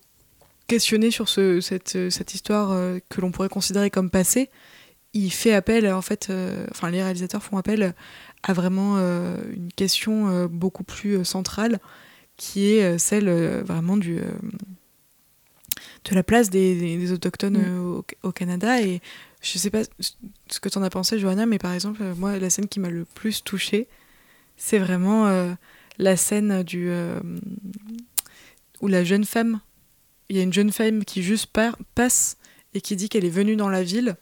questionner 0.68 1.12
sur 1.12 1.30
ce, 1.30 1.62
cette, 1.62 2.10
cette 2.10 2.34
histoire 2.34 2.72
euh, 2.72 3.00
que 3.10 3.22
l'on 3.22 3.32
pourrait 3.32 3.50
considérer 3.50 3.90
comme 3.92 4.10
passée, 4.10 4.50
il 5.14 5.32
fait 5.32 5.54
appel, 5.54 5.92
en 5.92 6.02
fait, 6.02 6.32
enfin 6.72 6.90
les 6.90 7.04
réalisateurs 7.04 7.44
font 7.44 7.58
appel 7.58 7.94
à 8.44 8.54
vraiment 8.54 8.98
euh, 8.98 9.38
une 9.56 9.72
question 9.72 10.28
euh, 10.30 10.48
beaucoup 10.48 10.84
plus 10.84 11.18
euh, 11.18 11.24
centrale, 11.24 11.80
qui 12.38 12.66
est 12.72 12.98
celle 12.98 13.30
vraiment 13.64 13.96
du, 13.98 14.16
de 16.06 16.16
la 16.16 16.24
place 16.24 16.50
des, 16.50 16.76
des- 16.78 16.98
des 16.98 17.12
autochtones 17.12 17.58
Mm. 17.58 17.80
au, 17.80 18.06
au 18.24 18.32
Canada. 18.32 18.82
Et 18.82 19.02
je 19.42 19.58
sais 19.58 19.70
pas 19.70 19.84
ce 20.50 20.60
que 20.60 20.70
tu 20.70 20.78
en 20.78 20.84
as 20.84 20.90
pensé, 20.90 21.20
Johanna, 21.20 21.46
mais 21.46 21.60
par 21.60 21.74
exemple, 21.74 22.04
moi, 22.18 22.38
la 22.40 22.50
scène 22.50 22.68
qui 22.68 22.80
m'a 22.80 22.90
le 22.90 23.06
plus 23.06 23.44
touchée, 23.44 23.88
c'est 24.58 24.80
vraiment 24.80 25.28
euh, 25.28 25.54
la 25.98 26.18
scène 26.18 26.64
du, 26.64 26.90
euh, 26.90 27.20
où 28.82 28.88
la 28.88 29.04
jeune 29.04 29.26
femme, 29.26 29.60
il 30.30 30.38
y 30.38 30.40
a 30.40 30.44
une 30.44 30.54
jeune 30.54 30.72
femme 30.72 31.06
qui 31.06 31.22
juste 31.24 31.48
par- 31.48 31.78
passe 31.96 32.38
et 32.74 32.82
qui 32.82 32.96
dit 32.96 33.10
qu'elle 33.10 33.26
est 33.26 33.30
venue 33.30 33.56
dans 33.56 33.70
la 33.70 33.84
ville. 33.84 34.16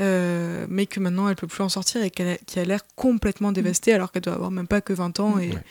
Euh, 0.00 0.66
mais 0.68 0.86
que 0.86 1.00
maintenant 1.00 1.28
elle 1.28 1.36
peut 1.36 1.46
plus 1.46 1.62
en 1.62 1.68
sortir 1.68 2.02
et 2.02 2.10
qu'elle 2.10 2.28
a, 2.28 2.36
qui 2.38 2.58
a 2.58 2.64
l'air 2.64 2.80
complètement 2.96 3.52
dévastée 3.52 3.92
alors 3.92 4.10
qu'elle 4.12 4.22
doit 4.22 4.34
avoir 4.34 4.50
même 4.50 4.66
pas 4.66 4.80
que 4.80 4.92
20 4.92 5.20
ans 5.20 5.38
et 5.38 5.50
Ouais. 5.50 5.62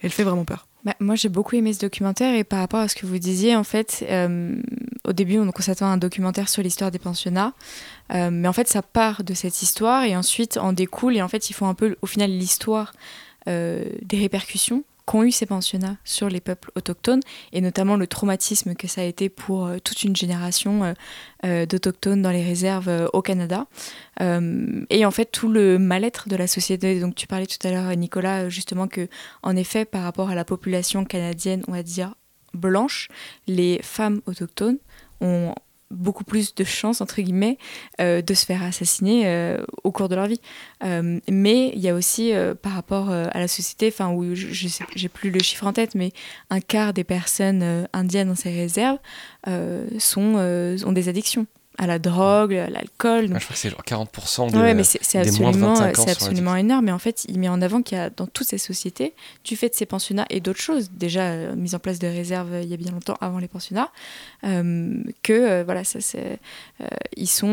elle 0.00 0.10
fait 0.10 0.24
vraiment 0.24 0.44
peur. 0.44 0.66
Bah, 0.84 0.94
moi, 1.00 1.16
j'ai 1.16 1.28
beaucoup 1.28 1.56
aimé 1.56 1.72
ce 1.72 1.80
documentaire 1.80 2.34
et 2.36 2.44
par 2.44 2.60
rapport 2.60 2.78
à 2.78 2.86
ce 2.86 2.94
que 2.94 3.04
vous 3.04 3.18
disiez, 3.18 3.56
en 3.56 3.64
fait, 3.64 4.04
euh, 4.08 4.54
au 5.04 5.12
début, 5.12 5.36
on 5.38 5.50
constatait 5.50 5.82
un 5.82 5.96
documentaire 5.96 6.48
sur 6.48 6.62
l'histoire 6.62 6.92
des 6.92 7.00
pensionnats, 7.00 7.52
euh, 8.14 8.30
mais 8.30 8.46
en 8.46 8.52
fait, 8.52 8.68
ça 8.68 8.80
part 8.80 9.24
de 9.24 9.34
cette 9.34 9.60
histoire 9.60 10.04
et 10.04 10.16
ensuite 10.16 10.56
en 10.56 10.72
découle 10.72 11.16
et 11.16 11.22
en 11.22 11.26
fait, 11.28 11.50
ils 11.50 11.52
font 11.52 11.66
un 11.66 11.74
peu, 11.74 11.96
au 12.00 12.06
final, 12.06 12.30
l'histoire 12.30 12.92
euh, 13.48 13.84
des 14.02 14.18
répercussions 14.18 14.84
qu'ont 15.08 15.22
eu 15.22 15.32
ces 15.32 15.46
pensionnats 15.46 15.96
sur 16.04 16.28
les 16.28 16.40
peuples 16.40 16.70
autochtones 16.74 17.22
et 17.54 17.62
notamment 17.62 17.96
le 17.96 18.06
traumatisme 18.06 18.74
que 18.74 18.86
ça 18.86 19.00
a 19.00 19.04
été 19.04 19.30
pour 19.30 19.64
euh, 19.64 19.78
toute 19.78 20.02
une 20.02 20.14
génération 20.14 20.84
euh, 20.84 20.92
euh, 21.46 21.64
d'autochtones 21.64 22.20
dans 22.20 22.30
les 22.30 22.44
réserves 22.44 23.08
au 23.14 23.22
Canada. 23.22 23.66
Et 24.20 25.06
en 25.06 25.10
fait, 25.10 25.26
tout 25.26 25.48
le 25.48 25.78
mal-être 25.78 26.28
de 26.28 26.36
la 26.36 26.46
société. 26.46 27.00
Donc, 27.00 27.14
tu 27.14 27.26
parlais 27.26 27.46
tout 27.46 27.66
à 27.66 27.70
l'heure, 27.70 27.96
Nicolas, 27.96 28.48
justement, 28.48 28.88
que 28.88 29.08
en 29.42 29.54
effet, 29.56 29.84
par 29.84 30.02
rapport 30.02 30.28
à 30.28 30.34
la 30.34 30.44
population 30.44 31.04
canadienne, 31.04 31.62
on 31.68 31.72
va 31.72 31.82
dire 31.82 32.14
blanche, 32.52 33.08
les 33.46 33.80
femmes 33.82 34.20
autochtones 34.26 34.78
ont 35.20 35.54
beaucoup 35.90 36.24
plus 36.24 36.54
de 36.54 36.64
chances, 36.64 37.00
entre 37.00 37.20
guillemets, 37.20 37.58
euh, 38.00 38.22
de 38.22 38.34
se 38.34 38.44
faire 38.44 38.62
assassiner 38.62 39.22
euh, 39.26 39.64
au 39.84 39.92
cours 39.92 40.08
de 40.08 40.14
leur 40.14 40.26
vie. 40.26 40.40
Euh, 40.84 41.20
mais 41.28 41.70
il 41.74 41.80
y 41.80 41.88
a 41.88 41.94
aussi, 41.94 42.32
par 42.62 42.72
rapport 42.72 43.10
à 43.10 43.38
la 43.38 43.48
société, 43.48 43.88
enfin, 43.88 44.10
où 44.10 44.34
je, 44.34 44.68
j'ai 44.94 45.08
plus 45.08 45.30
le 45.30 45.40
chiffre 45.40 45.66
en 45.66 45.72
tête, 45.72 45.94
mais 45.94 46.12
un 46.50 46.60
quart 46.60 46.92
des 46.92 47.04
personnes 47.04 47.88
indiennes 47.92 48.28
dans 48.28 48.34
ces 48.34 48.50
réserves 48.50 48.98
sont, 49.98 50.34
ont 50.84 50.92
des 50.92 51.08
addictions 51.08 51.46
à 51.78 51.86
la 51.86 51.98
drogue, 51.98 52.54
à 52.54 52.68
l'alcool. 52.68 53.28
Donc- 53.28 53.38
je 53.38 53.44
crois 53.44 53.54
que 53.54 53.60
c'est 53.60 53.70
genre 53.70 53.82
40% 53.84 54.50
des, 54.50 54.58
Ouais, 54.58 54.74
mais 54.74 54.82
c'est 54.84 54.98
c'est 55.02 55.22
des 55.22 55.30
moins 55.40 55.52
de 55.52 55.56
absolument, 55.56 55.74
25 55.74 55.98
ans 55.98 56.02
c'est 56.04 56.10
absolument 56.10 56.56
énorme. 56.56 56.84
Mais 56.86 56.92
en 56.92 56.98
fait, 56.98 57.24
il 57.28 57.38
met 57.38 57.48
en 57.48 57.62
avant 57.62 57.82
qu'il 57.82 57.96
y 57.96 58.00
a 58.00 58.10
dans 58.10 58.26
toutes 58.26 58.46
ces 58.48 58.58
sociétés, 58.58 59.14
du 59.44 59.56
fait 59.56 59.68
de 59.70 59.74
ces 59.74 59.86
pensionnats 59.86 60.26
et 60.28 60.40
d'autres 60.40 60.60
choses, 60.60 60.90
déjà 60.90 61.22
euh, 61.22 61.54
mise 61.56 61.74
en 61.74 61.78
place 61.78 61.98
de 62.00 62.06
réserves 62.08 62.52
euh, 62.52 62.62
il 62.62 62.68
y 62.68 62.74
a 62.74 62.76
bien 62.76 62.90
longtemps 62.90 63.16
avant 63.20 63.38
les 63.38 63.48
pensionnats, 63.48 63.90
euh, 64.44 65.02
que 65.22 65.32
euh, 65.32 65.62
voilà, 65.64 65.84
ça, 65.84 66.00
c'est, 66.00 66.38
euh, 66.80 66.86
ils 67.16 67.28
sont 67.28 67.48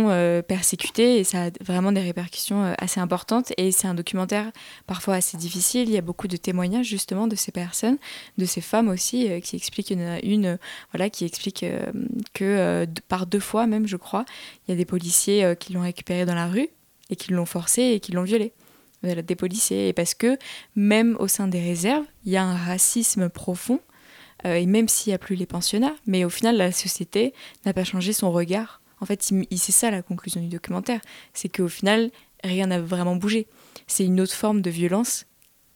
persécutés 0.47 1.19
et 1.19 1.23
ça 1.23 1.45
a 1.45 1.49
vraiment 1.63 1.91
des 1.91 2.01
répercussions 2.01 2.73
assez 2.79 2.99
importantes. 2.99 3.53
Et 3.57 3.71
c'est 3.71 3.87
un 3.87 3.93
documentaire 3.93 4.51
parfois 4.87 5.15
assez 5.15 5.37
difficile. 5.37 5.87
Il 5.89 5.93
y 5.93 5.97
a 5.97 6.01
beaucoup 6.01 6.27
de 6.27 6.37
témoignages 6.37 6.87
justement 6.87 7.27
de 7.27 7.35
ces 7.35 7.51
personnes, 7.51 7.97
de 8.37 8.45
ces 8.45 8.61
femmes 8.61 8.89
aussi, 8.89 9.29
qui 9.41 9.55
expliquent, 9.55 9.91
une, 9.91 10.57
voilà, 10.91 11.09
qui 11.09 11.25
explique 11.25 11.65
que 12.33 12.85
de- 12.85 13.01
par 13.07 13.25
deux 13.25 13.39
fois 13.39 13.67
même, 13.67 13.87
je 13.87 13.97
crois, 13.97 14.14
il 14.23 14.71
y 14.71 14.73
a 14.73 14.77
des 14.77 14.85
policiers 14.85 15.43
euh, 15.43 15.55
qui 15.55 15.73
l'ont 15.73 15.81
récupéré 15.81 16.25
dans 16.25 16.35
la 16.35 16.47
rue 16.47 16.69
et 17.09 17.15
qui 17.15 17.31
l'ont 17.33 17.45
forcé 17.45 17.81
et 17.81 17.99
qui 17.99 18.11
l'ont 18.13 18.23
violé. 18.23 18.53
Des 19.03 19.35
policiers. 19.35 19.89
Et 19.89 19.93
parce 19.93 20.15
que 20.15 20.37
même 20.75 21.15
au 21.19 21.27
sein 21.27 21.47
des 21.47 21.61
réserves, 21.61 22.05
il 22.25 22.31
y 22.31 22.37
a 22.37 22.43
un 22.43 22.55
racisme 22.55 23.29
profond. 23.29 23.79
euh, 24.45 24.55
et 24.55 24.65
même 24.65 24.87
s'il 24.87 25.11
n'y 25.11 25.15
a 25.15 25.19
plus 25.19 25.35
les 25.35 25.45
pensionnats, 25.45 25.95
mais 26.05 26.25
au 26.25 26.29
final, 26.29 26.57
la 26.57 26.71
société 26.71 27.33
n'a 27.65 27.73
pas 27.73 27.83
changé 27.83 28.13
son 28.13 28.31
regard. 28.31 28.81
En 29.01 29.05
fait, 29.05 29.21
c'est 29.21 29.71
ça 29.71 29.91
la 29.91 30.01
conclusion 30.01 30.41
du 30.41 30.47
documentaire. 30.47 31.01
C'est 31.33 31.49
qu'au 31.49 31.67
final, 31.67 32.11
rien 32.43 32.67
n'a 32.67 32.79
vraiment 32.79 33.15
bougé. 33.15 33.47
C'est 33.87 34.05
une 34.05 34.19
autre 34.21 34.33
forme 34.33 34.61
de 34.61 34.69
violence, 34.69 35.25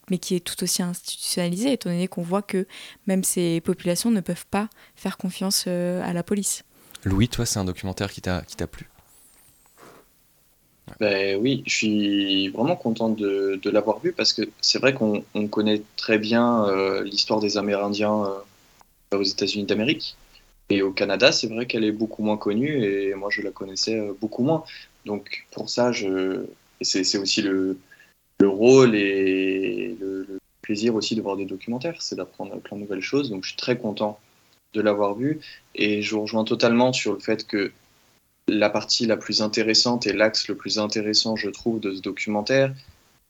mais 0.10 0.18
qui 0.18 0.36
est 0.36 0.40
tout 0.40 0.64
aussi 0.64 0.82
institutionnalisée, 0.82 1.74
étant 1.74 1.90
donné 1.90 2.08
qu'on 2.08 2.24
voit 2.24 2.42
que 2.42 2.66
même 3.08 3.24
ces 3.24 3.62
populations 3.62 4.12
ne 4.12 4.22
peuvent 4.22 4.48
pas 4.48 4.70
faire 4.96 5.18
confiance 5.18 5.66
euh, 5.68 6.02
à 6.04 6.14
la 6.14 6.24
police. 6.24 6.64
Louis, 7.06 7.30
toi, 7.30 7.45
c'est 7.45 7.60
un 7.60 7.66
documentaire 7.66 8.12
qui 8.12 8.22
t'a 8.22 8.43
plu? 8.68 8.89
Ben 11.00 11.39
oui, 11.39 11.64
je 11.66 11.74
suis 11.74 12.50
vraiment 12.50 12.76
content 12.76 13.10
de, 13.10 13.60
de 13.62 13.70
l'avoir 13.70 14.00
vu 14.00 14.12
parce 14.12 14.34
que 14.34 14.41
c'est 14.60 14.80
vrai 14.80 14.93
qu'on 14.93 15.24
on 15.34 15.47
connaît 15.47 15.82
très 15.95 16.18
bien 16.18 16.66
euh, 16.66 17.04
l'histoire 17.04 17.39
des 17.39 17.58
Amérindiens 17.58 18.26
euh, 19.14 19.18
aux 19.18 19.24
États-Unis 19.24 19.66
d'Amérique. 19.66 20.18
Et 20.70 20.82
au 20.82 20.91
Canada, 20.91 21.32
c'est 21.32 21.47
vrai 21.47 21.68
qu'elle 21.68 21.84
est 21.84 21.91
beaucoup 21.91 22.22
moins 22.24 22.38
connue 22.38 22.84
et 22.84 23.14
moi 23.14 23.30
je 23.32 23.41
la 23.41 23.52
connaissais 23.52 24.00
euh, 24.00 24.14
beaucoup 24.20 24.43
moins. 24.43 24.64
Donc 25.06 25.47
pour 25.52 25.70
ça, 25.70 25.91
c'est 26.82 27.18
aussi 27.18 27.41
le, 27.43 27.78
le 28.39 28.47
rôle 28.50 28.95
et 28.95 29.95
le, 30.02 30.26
le 30.28 30.39
plaisir 30.62 30.95
aussi 30.95 31.16
de 31.16 31.22
voir 31.22 31.38
des 31.38 31.45
documentaires, 31.45 32.02
c'est 32.02 32.16
d'apprendre 32.16 32.60
plein 32.60 32.78
de 32.78 32.82
nouvelles 32.82 33.02
choses. 33.02 33.30
Donc 33.30 33.43
je 33.43 33.50
suis 33.50 33.58
très 33.58 33.78
content 33.78 34.20
de 34.74 34.82
l'avoir 34.82 35.15
vu. 35.15 35.39
Et 35.76 36.01
je 36.01 36.15
vous 36.15 36.22
rejoins 36.22 36.43
totalement 36.43 36.93
sur 36.93 37.13
le 37.13 37.20
fait 37.20 37.45
que 37.47 37.72
la 38.47 38.70
partie 38.70 39.05
la 39.05 39.17
plus 39.17 39.41
intéressante 39.41 40.07
et 40.07 40.13
l'axe 40.13 40.47
le 40.47 40.55
plus 40.55 40.80
intéressant, 40.80 41.36
je 41.36 41.49
trouve, 41.49 41.80
de 41.80 41.93
ce 41.93 42.01
documentaire, 42.01 42.74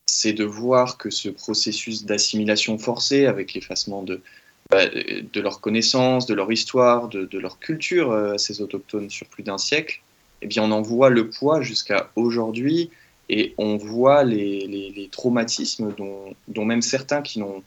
c'est 0.06 0.34
de 0.34 0.46
voir 0.46 0.98
que 0.98 1.10
ce 1.10 1.30
processus 1.30 2.06
d'assimilation 2.06 2.78
forcée 2.78 3.26
avec 3.26 3.54
l'effacement 3.54 4.02
de, 4.02 4.22
bah, 4.70 4.86
de 4.88 5.42
leurs 5.42 5.62
connaissances, 5.62 6.26
de 6.26 6.34
leur 6.34 6.52
histoire, 6.52 7.10
de, 7.10 7.38
leur 7.38 7.60
culture 7.60 8.12
euh, 8.12 8.34
à 8.34 8.38
ces 8.38 8.62
autochtones 8.62 9.10
sur 9.10 9.28
plus 9.28 9.44
d'un 9.44 9.58
siècle, 9.58 10.02
eh 10.42 10.48
bien, 10.48 10.64
on 10.64 10.72
en 10.72 10.82
voit 10.82 11.10
le 11.10 11.30
poids 11.30 11.62
jusqu'à 11.62 12.10
aujourd'hui 12.16 12.90
et 13.28 13.54
on 13.58 13.76
voit 13.78 14.24
les, 14.24 14.66
les- 14.68 14.90
les 14.90 15.08
traumatismes 15.10 15.94
dont, 15.98 16.34
dont 16.48 16.66
même 16.66 16.82
certains 16.82 17.22
qui 17.22 17.40
n'ont 17.40 17.62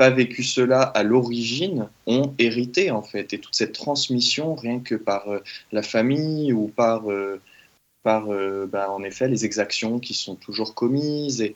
pas 0.00 0.08
vécu 0.08 0.42
cela 0.42 0.80
à 0.80 1.02
l'origine 1.02 1.90
ont 2.06 2.32
hérité 2.38 2.90
en 2.90 3.02
fait 3.02 3.34
et 3.34 3.38
toute 3.38 3.54
cette 3.54 3.74
transmission 3.74 4.54
rien 4.54 4.80
que 4.80 4.94
par 4.94 5.28
euh, 5.28 5.40
la 5.72 5.82
famille 5.82 6.54
ou 6.54 6.68
par, 6.68 7.10
euh, 7.10 7.38
par 8.02 8.32
euh, 8.32 8.66
bah, 8.66 8.90
en 8.90 9.02
effet 9.02 9.28
les 9.28 9.44
exactions 9.44 9.98
qui 9.98 10.14
sont 10.14 10.36
toujours 10.36 10.74
commises 10.74 11.42
et 11.42 11.54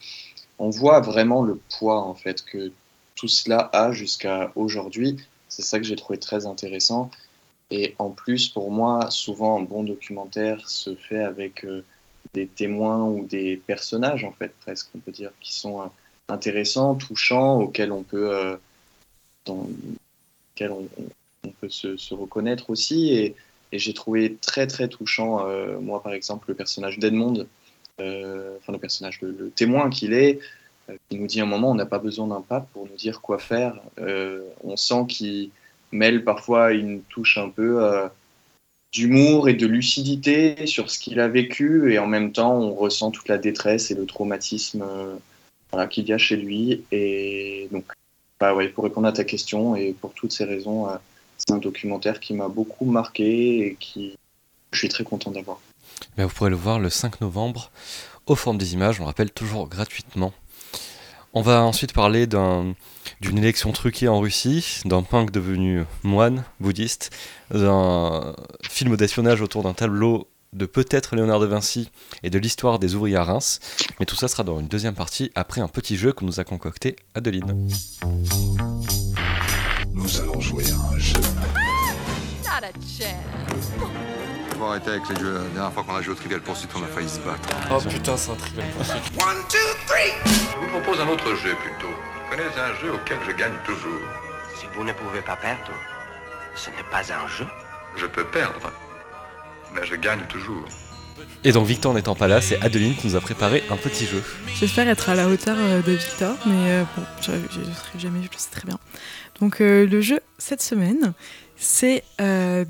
on 0.58 0.68
voit 0.68 1.00
vraiment 1.00 1.42
le 1.42 1.58
poids 1.78 2.02
en 2.02 2.14
fait 2.14 2.44
que 2.44 2.70
tout 3.14 3.28
cela 3.28 3.70
a 3.72 3.92
jusqu'à 3.92 4.52
aujourd'hui. 4.56 5.16
C'est 5.48 5.62
ça 5.62 5.78
que 5.78 5.86
j'ai 5.86 5.96
trouvé 5.96 6.18
très 6.18 6.44
intéressant. 6.44 7.10
Et 7.70 7.94
en 7.98 8.10
plus, 8.10 8.50
pour 8.50 8.70
moi, 8.70 9.10
souvent 9.10 9.58
un 9.58 9.62
bon 9.62 9.84
documentaire 9.84 10.68
se 10.68 10.94
fait 10.96 11.24
avec 11.24 11.66
des 12.34 12.46
témoins 12.46 13.04
ou 13.04 13.24
des 13.24 13.56
personnages, 13.56 14.24
en 14.24 14.32
fait, 14.32 14.52
presque, 14.60 14.88
on 14.94 14.98
peut 14.98 15.12
dire, 15.12 15.30
qui 15.40 15.54
sont 15.54 15.90
intéressants, 16.28 16.94
touchants, 16.94 17.60
auxquels 17.60 17.92
on 17.92 18.02
peut, 18.02 18.30
euh, 18.30 18.56
dans, 19.44 19.68
auxquels 20.52 20.72
on, 20.72 21.48
peut 21.60 21.68
se, 21.68 22.14
reconnaître 22.14 22.70
aussi. 22.70 23.12
Et, 23.14 23.34
j'ai 23.72 23.92
trouvé 23.92 24.36
très, 24.40 24.68
très 24.68 24.86
touchant, 24.86 25.48
euh, 25.48 25.80
moi, 25.80 26.00
par 26.00 26.12
exemple, 26.12 26.44
le 26.46 26.54
personnage 26.54 27.00
d'Edmond, 27.00 27.44
euh, 28.00 28.56
enfin, 28.58 28.72
le 28.72 28.78
personnage, 28.78 29.20
le, 29.20 29.50
témoin 29.50 29.90
qu'il 29.90 30.12
est, 30.12 30.38
qui 31.08 31.18
nous 31.18 31.26
dit 31.26 31.40
à 31.40 31.42
un 31.42 31.46
moment, 31.46 31.72
on 31.72 31.74
n'a 31.74 31.86
pas 31.86 31.98
besoin 31.98 32.28
d'un 32.28 32.40
pape 32.40 32.68
pour 32.72 32.86
nous 32.88 32.94
dire 32.94 33.20
quoi 33.20 33.40
faire. 33.40 33.80
On 34.62 34.76
sent 34.76 35.06
qu'il 35.08 35.50
mêle 35.90 36.22
parfois 36.22 36.72
une 36.72 37.02
touche 37.02 37.36
un 37.36 37.48
peu 37.48 38.08
d'humour 38.92 39.48
et 39.48 39.54
de 39.54 39.66
lucidité 39.66 40.68
sur 40.68 40.88
ce 40.88 41.00
qu'il 41.00 41.18
a 41.18 41.26
vécu, 41.26 41.92
et 41.92 41.98
en 41.98 42.06
même 42.06 42.30
temps, 42.30 42.54
on 42.56 42.74
ressent 42.74 43.10
toute 43.10 43.26
la 43.28 43.38
détresse 43.38 43.90
et 43.90 43.96
le 43.96 44.06
traumatisme 44.06 44.84
voilà, 45.74 45.88
y 45.96 46.12
a 46.12 46.18
chez 46.18 46.36
lui. 46.36 46.84
Et 46.92 47.68
donc, 47.72 47.84
bah 48.40 48.54
ouais, 48.54 48.68
pour 48.68 48.84
répondre 48.84 49.06
à 49.08 49.12
ta 49.12 49.24
question, 49.24 49.76
et 49.76 49.92
pour 49.92 50.12
toutes 50.14 50.32
ces 50.32 50.44
raisons, 50.44 50.88
euh, 50.88 50.96
c'est 51.36 51.52
un 51.52 51.58
documentaire 51.58 52.20
qui 52.20 52.32
m'a 52.34 52.48
beaucoup 52.48 52.84
marqué 52.84 53.66
et 53.66 53.76
qui 53.78 54.16
je 54.72 54.78
suis 54.78 54.88
très 54.88 55.04
content 55.04 55.30
d'avoir. 55.30 55.60
Ben, 56.16 56.26
Vous 56.26 56.34
pourrez 56.34 56.50
le 56.50 56.56
voir 56.56 56.78
le 56.78 56.90
5 56.90 57.20
novembre 57.20 57.70
au 58.26 58.34
Forum 58.34 58.58
des 58.58 58.74
Images, 58.74 59.00
on 59.00 59.04
rappelle 59.04 59.30
toujours 59.30 59.68
gratuitement. 59.68 60.32
On 61.32 61.42
va 61.42 61.62
ensuite 61.62 61.92
parler 61.92 62.26
d'un- 62.26 62.74
d'une 63.20 63.38
élection 63.38 63.72
truquée 63.72 64.06
en 64.08 64.20
Russie, 64.20 64.80
d'un 64.84 65.02
punk 65.02 65.30
devenu 65.32 65.82
moine 66.04 66.44
bouddhiste, 66.60 67.10
d'un 67.50 68.34
film 68.62 68.96
d'espionnage 68.96 69.40
autour 69.42 69.62
d'un 69.64 69.74
tableau 69.74 70.28
de 70.54 70.66
peut-être 70.66 71.16
Léonard 71.16 71.40
de 71.40 71.46
Vinci 71.46 71.90
et 72.22 72.30
de 72.30 72.38
l'histoire 72.38 72.78
des 72.78 72.94
ouvriers 72.94 73.16
à 73.16 73.24
Reims. 73.24 73.60
Mais 74.00 74.06
tout 74.06 74.16
ça 74.16 74.28
sera 74.28 74.44
dans 74.44 74.60
une 74.60 74.68
deuxième 74.68 74.94
partie 74.94 75.30
après 75.34 75.60
un 75.60 75.68
petit 75.68 75.96
jeu 75.96 76.12
que 76.12 76.24
nous 76.24 76.40
a 76.40 76.44
concocté 76.44 76.96
Adeline. 77.14 77.68
Nous 79.92 80.20
allons 80.20 80.40
jouer 80.40 80.64
à 80.70 80.94
un 80.94 80.98
jeu. 80.98 81.20
Not 82.44 82.66
a 82.66 82.72
chance. 82.80 83.70
Faut 84.56 84.64
arrêter 84.64 84.90
avec 84.90 85.08
les 85.08 85.16
jeux. 85.16 85.34
La 85.34 85.40
dernière 85.40 85.72
fois 85.72 85.82
qu'on 85.82 85.96
a 85.96 86.02
joué 86.02 86.12
au 86.12 86.16
Trivial 86.16 86.40
Pursuit, 86.40 86.68
on 86.76 86.82
a 86.84 86.86
failli 86.86 87.08
se 87.08 87.18
battre. 87.20 87.48
Oh 87.70 87.78
putain, 87.88 88.16
c'est 88.16 88.30
un 88.30 88.34
Trivial 88.36 88.66
Pursuit. 88.78 88.94
One, 89.18 89.42
two, 89.48 89.58
three 89.86 90.12
Je 90.24 90.58
vous 90.58 90.80
propose 90.80 91.00
un 91.00 91.08
autre 91.08 91.34
jeu 91.34 91.54
plutôt. 91.56 91.88
Vous 91.90 92.30
connaissez 92.30 92.60
un 92.60 92.74
jeu 92.80 92.92
auquel 92.94 93.18
je 93.26 93.32
gagne 93.32 93.54
toujours 93.64 94.00
Si 94.56 94.66
vous 94.76 94.84
ne 94.84 94.92
pouvez 94.92 95.20
pas 95.22 95.36
perdre, 95.36 95.72
ce 96.54 96.70
n'est 96.70 96.88
pas 96.90 97.02
un 97.12 97.26
jeu. 97.26 97.46
Je 97.96 98.06
peux 98.06 98.24
perdre, 98.24 98.70
mais 99.74 99.86
je 99.86 99.94
gagne 99.96 100.20
toujours. 100.28 100.64
Et 101.44 101.52
donc 101.52 101.66
Victor 101.66 101.94
n'étant 101.94 102.14
pas 102.14 102.26
là, 102.26 102.40
c'est 102.40 102.60
Adeline 102.62 102.94
qui 102.96 103.06
nous 103.06 103.16
a 103.16 103.20
préparé 103.20 103.62
un 103.70 103.76
petit 103.76 104.06
jeu. 104.06 104.22
J'espère 104.58 104.88
être 104.88 105.10
à 105.10 105.14
la 105.14 105.28
hauteur 105.28 105.56
euh, 105.58 105.82
de 105.82 105.92
Victor, 105.92 106.36
mais 106.46 106.70
euh, 106.70 106.84
bon, 106.96 107.02
je 107.20 107.32
ne 107.32 107.64
serai 107.74 107.98
jamais, 107.98 108.20
je 108.22 108.30
le 108.30 108.38
sais 108.38 108.50
très 108.50 108.66
bien. 108.66 108.78
Donc 109.40 109.60
euh, 109.60 109.86
le 109.86 110.00
jeu 110.00 110.20
cette 110.38 110.62
semaine, 110.62 111.12
c'est 111.56 112.02
euh, 112.20 112.64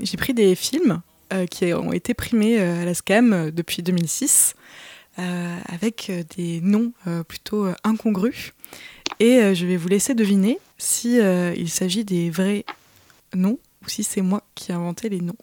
j'ai 0.00 0.16
pris 0.16 0.34
des 0.34 0.54
films 0.54 1.00
euh, 1.32 1.46
qui 1.46 1.72
ont 1.72 1.92
été 1.92 2.14
primés 2.14 2.60
euh, 2.60 2.82
à 2.82 2.84
la 2.84 2.94
SCAM 2.94 3.50
depuis 3.50 3.82
2006 3.82 4.54
euh, 5.18 5.56
avec 5.68 6.10
des 6.36 6.60
noms 6.60 6.92
euh, 7.06 7.22
plutôt 7.22 7.66
incongrus 7.84 8.52
et 9.20 9.38
euh, 9.38 9.54
je 9.54 9.66
vais 9.66 9.76
vous 9.76 9.88
laisser 9.88 10.14
deviner 10.14 10.58
si 10.78 11.20
euh, 11.20 11.54
il 11.56 11.70
s'agit 11.70 12.04
des 12.04 12.30
vrais 12.30 12.64
noms 13.34 13.58
ou 13.84 13.88
si 13.88 14.04
c'est 14.04 14.22
moi 14.22 14.42
qui 14.54 14.72
ai 14.72 14.74
inventé 14.74 15.08
les 15.08 15.20
noms. 15.20 15.36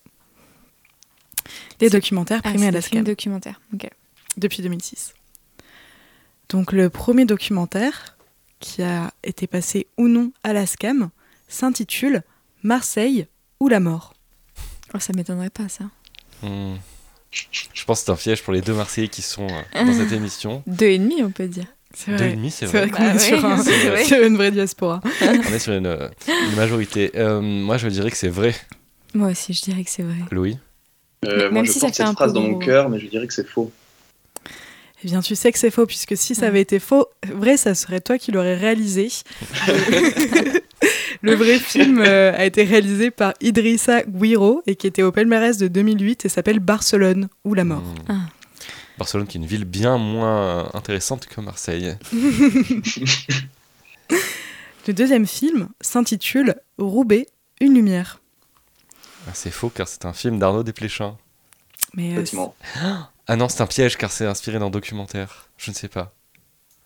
Des 1.79 1.89
documentaires 1.89 2.41
Ah, 2.43 2.49
primés 2.49 2.67
à 2.67 2.71
la 2.71 2.79
des 2.81 3.01
documentaires. 3.01 3.59
Ok. 3.73 3.87
depuis 4.37 4.61
2006. 4.61 5.13
Donc 6.49 6.71
le 6.71 6.89
premier 6.89 7.25
documentaire 7.25 8.17
qui 8.59 8.81
a 8.81 9.11
été 9.23 9.47
passé 9.47 9.87
ou 9.97 10.07
non 10.07 10.31
à 10.43 10.53
la 10.53 10.65
SCAM 10.65 11.09
s'intitule 11.47 12.23
Marseille 12.63 13.27
ou 13.59 13.67
la 13.67 13.79
mort. 13.79 14.13
Oh, 14.93 14.99
ça 14.99 15.13
m'étonnerait 15.15 15.49
pas 15.51 15.69
ça. 15.69 15.85
Hmm. 16.41 16.75
Je 17.31 17.85
pense 17.85 17.99
que 17.99 18.05
c'est 18.05 18.11
un 18.11 18.15
piège 18.15 18.43
pour 18.43 18.53
les 18.53 18.61
deux 18.61 18.73
Marseillais 18.73 19.07
qui 19.07 19.21
sont 19.21 19.47
euh, 19.47 19.85
dans 19.85 19.93
cette 19.93 20.11
émission. 20.11 20.63
Deux 20.67 20.87
et 20.87 20.97
demi, 20.97 21.21
on 21.21 21.29
peut 21.29 21.47
dire. 21.47 21.65
Deux 22.07 22.15
vrai. 22.15 22.31
et 22.31 22.35
demi, 22.35 22.49
c'est 22.49 22.65
C'est 22.67 22.85
vrai. 22.85 22.87
vrai 22.87 22.97
qu'on 22.97 23.03
Bah 23.03 23.13
est 23.15 23.19
sur, 23.19 23.45
un- 23.45 23.55
vrai. 23.55 24.03
sur 24.05 24.23
une 24.23 24.35
vraie 24.35 24.51
diaspora. 24.51 24.99
On 25.21 25.53
est 25.53 25.59
sur 25.59 25.73
une, 25.73 25.85
euh, 25.85 26.09
une 26.27 26.55
majorité. 26.55 27.11
Euh, 27.15 27.39
moi, 27.39 27.77
je 27.77 27.87
dirais 27.87 28.09
que 28.09 28.17
c'est 28.17 28.29
vrai, 28.29 28.55
Moi 29.13 29.29
aussi, 29.29 29.53
je 29.53 29.61
dirais 29.61 29.83
que 29.83 29.89
c'est 29.91 30.01
vrai. 30.03 30.15
Louis? 30.31 30.57
Euh, 31.25 31.43
Même 31.45 31.53
moi, 31.53 31.63
je 31.63 31.71
si 31.71 31.79
ça 31.79 31.87
porte 31.87 31.95
fait 31.97 32.03
un 32.03 32.07
cette 32.07 32.15
phrase 32.15 32.33
dans 32.33 32.41
mon 32.41 32.59
cœur, 32.59 32.89
mais 32.89 32.99
je 32.99 33.07
dirais 33.07 33.27
que 33.27 33.33
c'est 33.33 33.47
faux. 33.47 33.71
Eh 35.03 35.07
bien, 35.07 35.21
tu 35.21 35.35
sais 35.35 35.51
que 35.51 35.59
c'est 35.59 35.71
faux, 35.71 35.85
puisque 35.85 36.17
si 36.17 36.35
ça 36.35 36.47
avait 36.47 36.61
été 36.61 36.79
faux, 36.79 37.07
vrai, 37.33 37.55
ça 37.57 37.73
serait 37.75 38.01
toi 38.01 38.17
qui 38.17 38.31
l'aurais 38.31 38.55
réalisé. 38.55 39.09
Le- 41.21 41.35
vrai 41.35 41.59
film 41.59 42.01
euh, 42.05 42.33
a 42.35 42.45
été 42.45 42.63
réalisé 42.63 43.11
par 43.11 43.33
Idrissa 43.41 44.03
Guiro 44.03 44.61
et 44.67 44.75
qui 44.75 44.87
était 44.87 45.03
au 45.03 45.11
palmarès 45.11 45.57
de 45.57 45.67
2008 45.67 46.25
et 46.25 46.29
s'appelle 46.29 46.59
Barcelone 46.59 47.27
ou 47.43 47.53
la 47.53 47.65
mort. 47.65 47.83
Hmm. 48.07 48.19
Barcelone 48.97 49.27
qui 49.27 49.37
est 49.37 49.41
une 49.41 49.47
ville 49.47 49.65
bien 49.65 49.97
moins 49.97 50.69
intéressante 50.73 51.25
que 51.27 51.41
Marseille. 51.41 51.95
Le 54.87 54.93
deuxième 54.93 55.27
film 55.27 55.67
s'intitule 55.81 56.55
Roubaix, 56.77 57.27
une 57.61 57.73
lumière. 57.75 58.21
Ah, 59.29 59.33
c'est 59.35 59.51
faux 59.51 59.69
car 59.69 59.87
c'est 59.87 60.05
un 60.05 60.13
film 60.13 60.39
d'Arnaud 60.39 60.63
Desplechin. 60.63 61.15
Mais 61.93 62.17
euh. 62.17 62.23
Ah 63.27 63.35
non, 63.35 63.47
c'est 63.47 63.61
un 63.61 63.67
piège 63.67 63.95
car 63.95 64.11
c'est 64.11 64.25
inspiré 64.25 64.57
d'un 64.57 64.71
documentaire. 64.71 65.49
Je 65.57 65.69
ne 65.69 65.75
sais 65.75 65.87
pas. 65.87 66.13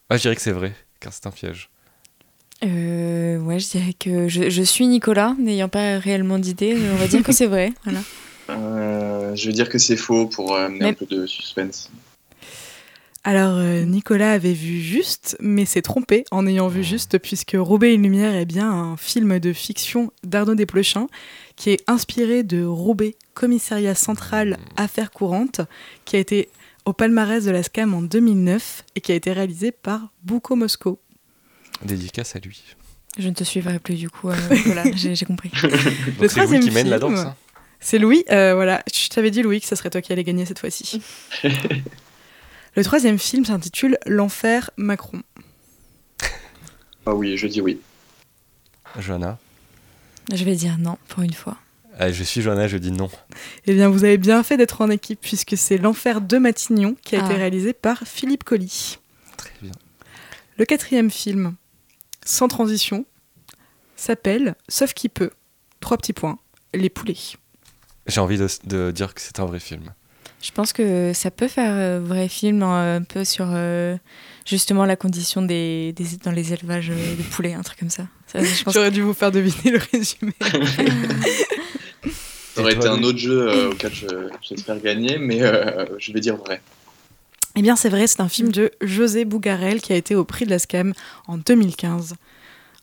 Ah, 0.09 0.17
je 0.17 0.23
dirais 0.23 0.35
que 0.35 0.41
c'est 0.41 0.51
vrai 0.51 0.73
car 0.99 1.13
c'est 1.13 1.25
un 1.25 1.31
piège. 1.31 1.69
Euh, 2.65 3.37
ouais, 3.39 3.59
je 3.59 3.69
dirais 3.69 3.93
que 3.97 4.27
je, 4.27 4.49
je 4.49 4.61
suis 4.61 4.87
Nicolas, 4.87 5.35
n'ayant 5.39 5.69
pas 5.69 5.99
réellement 5.99 6.37
d'idée. 6.37 6.77
On 6.93 6.95
va 6.95 7.07
dire 7.07 7.23
que 7.23 7.31
c'est 7.31 7.45
vrai. 7.47 7.71
Voilà. 7.85 7.99
Euh, 8.49 9.35
je 9.35 9.47
vais 9.47 9.53
dire 9.53 9.69
que 9.69 9.77
c'est 9.77 9.97
faux 9.97 10.25
pour 10.27 10.53
euh, 10.53 10.65
amener 10.65 10.79
Mais- 10.79 10.89
un 10.89 10.93
peu 10.93 11.05
de 11.05 11.25
suspense. 11.25 11.89
Alors, 13.25 13.55
euh, 13.57 13.83
Nicolas 13.83 14.33
avait 14.33 14.51
vu 14.51 14.81
juste, 14.81 15.37
mais 15.39 15.63
s'est 15.63 15.81
trompé 15.81 16.25
en 16.31 16.45
ayant 16.45 16.67
vu 16.67 16.83
juste, 16.83 17.17
puisque 17.19 17.55
Roubaix 17.57 17.91
et 17.91 17.93
une 17.93 18.03
lumière 18.03 18.35
est 18.35 18.43
bien 18.43 18.69
un 18.69 18.97
film 18.97 19.39
de 19.39 19.53
fiction 19.53 20.11
d'Arnaud 20.25 20.55
Desplechin, 20.55 21.07
qui 21.55 21.69
est 21.71 21.83
inspiré 21.87 22.43
de 22.43 22.65
Roubaix, 22.65 23.15
commissariat 23.33 23.95
central 23.95 24.57
affaires 24.77 25.11
courantes, 25.11 25.61
qui 26.05 26.15
a 26.15 26.19
été 26.19 26.49
au 26.85 26.93
palmarès 26.93 27.43
de 27.45 27.51
la 27.51 27.63
SCAM 27.63 27.93
en 27.93 28.01
2009 28.01 28.83
et 28.95 29.01
qui 29.01 29.11
a 29.11 29.15
été 29.15 29.31
réalisé 29.31 29.71
par 29.71 30.09
Bouko 30.23 30.55
Mosco. 30.55 30.99
Dédicace 31.83 32.35
à 32.35 32.39
lui. 32.39 32.63
Je 33.17 33.29
ne 33.29 33.33
te 33.33 33.43
suivrai 33.43 33.79
plus 33.79 33.95
du 33.95 34.09
coup. 34.09 34.29
euh, 34.29 34.35
voilà, 34.65 34.83
j'ai 34.95 35.15
compris. 35.25 35.51
C'est 35.53 35.69
Louis 36.19 36.27
troisième 36.29 36.61
qui 36.63 36.71
mène 36.71 36.89
la 36.89 36.97
film, 36.99 37.13
danse. 37.15 37.25
hein. 37.25 37.35
C'est 37.79 37.99
Louis, 37.99 38.23
euh, 38.31 38.55
voilà. 38.55 38.81
Je 38.93 39.09
t'avais 39.09 39.29
dit, 39.29 39.41
Louis, 39.43 39.59
que 39.61 39.67
ce 39.67 39.75
serait 39.75 39.89
toi 39.89 40.01
qui 40.01 40.11
allais 40.13 40.23
gagner 40.23 40.45
cette 40.45 40.59
fois-ci. 40.59 41.01
Le 42.75 42.83
troisième 42.83 43.19
film 43.19 43.45
s'intitule 43.45 43.97
L'enfer 44.07 44.71
Macron. 44.77 45.21
Ah 47.05 47.13
oui, 47.13 47.37
je 47.37 47.45
dis 47.47 47.61
oui. 47.61 47.79
Johanna. 48.99 49.37
Je 50.33 50.43
vais 50.43 50.55
dire 50.55 50.77
non 50.77 50.97
pour 51.09 51.23
une 51.23 51.33
fois. 51.33 51.57
Ah, 51.99 52.11
je 52.11 52.23
suis 52.23 52.41
Johanna, 52.41 52.67
je 52.67 52.77
dis 52.77 52.91
non. 52.91 53.09
Eh 53.67 53.73
bien, 53.73 53.89
vous 53.89 54.03
avez 54.03 54.17
bien 54.17 54.41
fait 54.43 54.57
d'être 54.57 54.81
en 54.81 54.89
équipe, 54.89 55.19
puisque 55.21 55.55
c'est 55.57 55.77
L'enfer 55.77 56.21
de 56.21 56.37
Matignon 56.37 56.95
qui 57.03 57.15
a 57.15 57.19
été 57.19 57.33
Ah. 57.33 57.37
réalisé 57.37 57.73
par 57.73 57.99
Philippe 58.05 58.43
Colli. 58.43 58.97
Très 59.37 59.51
bien. 59.61 59.71
Le 60.57 60.65
quatrième 60.65 61.11
film, 61.11 61.55
sans 62.25 62.47
transition, 62.47 63.05
s'appelle 63.95 64.55
Sauf 64.69 64.93
qui 64.93 65.07
peut. 65.09 65.29
Trois 65.81 65.97
petits 65.97 66.13
points. 66.13 66.39
Les 66.73 66.89
poulets. 66.89 67.15
J'ai 68.07 68.19
envie 68.21 68.37
de, 68.37 68.47
de 68.65 68.91
dire 68.91 69.13
que 69.13 69.21
c'est 69.21 69.39
un 69.39 69.45
vrai 69.45 69.59
film. 69.59 69.93
Je 70.43 70.51
pense 70.51 70.73
que 70.73 71.13
ça 71.13 71.31
peut 71.31 71.47
faire 71.47 71.71
euh, 71.73 71.99
vrai 72.03 72.27
film 72.27 72.61
euh, 72.63 72.97
un 72.97 73.01
peu 73.03 73.23
sur 73.23 73.45
euh, 73.49 73.95
justement 74.45 74.85
la 74.85 74.97
condition 74.97 75.41
des, 75.41 75.93
des- 75.93 76.17
dans 76.23 76.31
les 76.31 76.51
élevages 76.51 76.89
euh, 76.91 77.15
de 77.15 77.21
poulets, 77.23 77.53
un 77.53 77.61
truc 77.61 77.79
comme 77.79 77.89
ça. 77.89 78.07
Ça, 78.27 78.39
J'aurais 78.73 78.91
dû 78.91 79.01
vous 79.01 79.13
faire 79.13 79.31
deviner 79.31 79.71
le 79.71 79.79
résumé. 79.91 80.33
Ça 82.55 82.61
aurait 82.61 82.73
été 82.73 82.87
un 82.87 83.01
autre 83.01 83.17
jeu 83.17 83.47
euh, 83.49 83.71
auquel 83.71 83.91
je- 83.93 84.29
j'espère 84.41 84.79
gagner, 84.79 85.17
mais 85.17 85.41
euh, 85.41 85.85
je 85.97 86.11
vais 86.11 86.19
dire 86.19 86.35
vrai. 86.35 86.61
Eh 87.55 87.61
bien, 87.63 87.75
c'est 87.75 87.89
vrai, 87.89 88.05
c'est 88.05 88.19
un 88.21 88.29
film 88.29 88.51
de 88.51 88.71
José 88.81 89.25
Bougarel 89.25 89.81
qui 89.81 89.91
a 89.93 89.95
été 89.95 90.13
au 90.13 90.23
prix 90.23 90.45
de 90.45 90.49
la 90.51 90.59
SCAM 90.59 90.93
en 91.27 91.37
2015. 91.37 92.13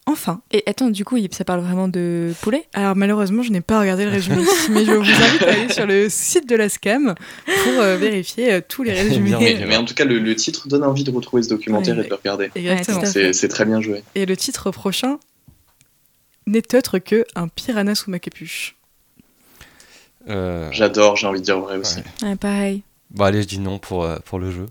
Enfin, 0.07 0.41
Et 0.51 0.63
attends, 0.67 0.91
du 0.91 1.05
coup, 1.05 1.19
il- 1.19 1.33
ça 1.33 1.45
parle 1.45 1.61
vraiment 1.61 1.87
de 1.87 2.33
poulet? 2.41 2.67
Alors 2.73 2.97
malheureusement, 2.97 3.43
je 3.43 3.51
n'ai 3.53 3.61
pas 3.61 3.79
regardé 3.79 4.05
le 4.05 4.11
résumé, 4.11 4.43
mais 4.71 4.85
je 4.85 4.93
vous 4.93 5.03
invite 5.03 5.43
à 5.43 5.51
aller 5.51 5.69
sur 5.73 5.87
le 5.87 6.09
site 6.09 6.49
de 6.49 6.57
la 6.57 6.69
SCAM 6.69 7.15
pour 7.47 7.73
euh, 7.81 7.97
vérifier 7.97 8.53
euh, 8.55 8.61
tous 8.67 8.83
les 8.83 8.93
résumés. 8.93 9.37
Mais, 9.39 9.67
mais 9.67 9.77
en 9.77 9.85
tout 9.85 9.95
cas, 9.95 10.05
le, 10.05 10.19
le 10.19 10.35
titre 10.35 10.67
donne 10.69 10.83
envie 10.85 11.05
de 11.05 11.11
retrouver 11.13 11.43
ce 11.43 11.51
documentaire 11.51 11.95
Ouais. 11.95 12.01
et 12.01 12.05
de 12.05 12.09
le 12.11 12.15
regarder. 12.17 12.51
Exactement. 12.57 13.03
Ouais, 13.03 13.33
C'est 13.33 13.49
très 13.49 13.65
bien 13.65 13.81
joué. 13.81 14.03
Et 14.17 14.27
le 14.27 14.37
titre 14.37 14.71
prochain 14.73 15.19
n'est 16.47 16.75
autre 16.75 16.99
que 16.99 17.25
Un 17.37 17.47
piranha 17.49 17.95
sous 17.95 18.11
ma 18.11 18.19
capuche. 18.19 18.75
Euh, 20.29 20.69
J'adore, 20.73 21.17
j'ai 21.17 21.27
envie 21.27 21.41
de 21.41 21.45
dire 21.45 21.61
vrai 21.61 21.77
aussi. 21.77 22.01
ouais. 22.23 22.37
Pareil. 22.37 22.83
Bon, 23.11 23.25
allez, 23.25 23.43
je 23.43 23.49
dis 23.49 23.59
non 23.59 23.79
pour, 23.79 24.05
euh, 24.05 24.17
pour 24.25 24.39
le 24.39 24.51
jeu. 24.51 24.67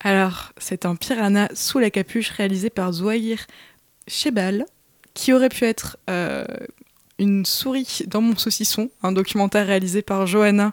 Alors, 0.00 0.52
c'est 0.58 0.84
un 0.86 0.96
piranha 0.96 1.48
sous 1.54 1.78
la 1.78 1.90
capuche 1.90 2.30
réalisé 2.30 2.70
par 2.70 2.92
Zouahir 2.92 3.46
Chebal, 4.08 4.66
qui 5.14 5.32
aurait 5.32 5.48
pu 5.48 5.64
être 5.64 5.96
euh, 6.10 6.44
une 7.18 7.44
souris 7.46 8.00
dans 8.06 8.20
mon 8.20 8.36
saucisson, 8.36 8.90
un 9.02 9.12
documentaire 9.12 9.66
réalisé 9.66 10.02
par 10.02 10.26
Johanna 10.26 10.72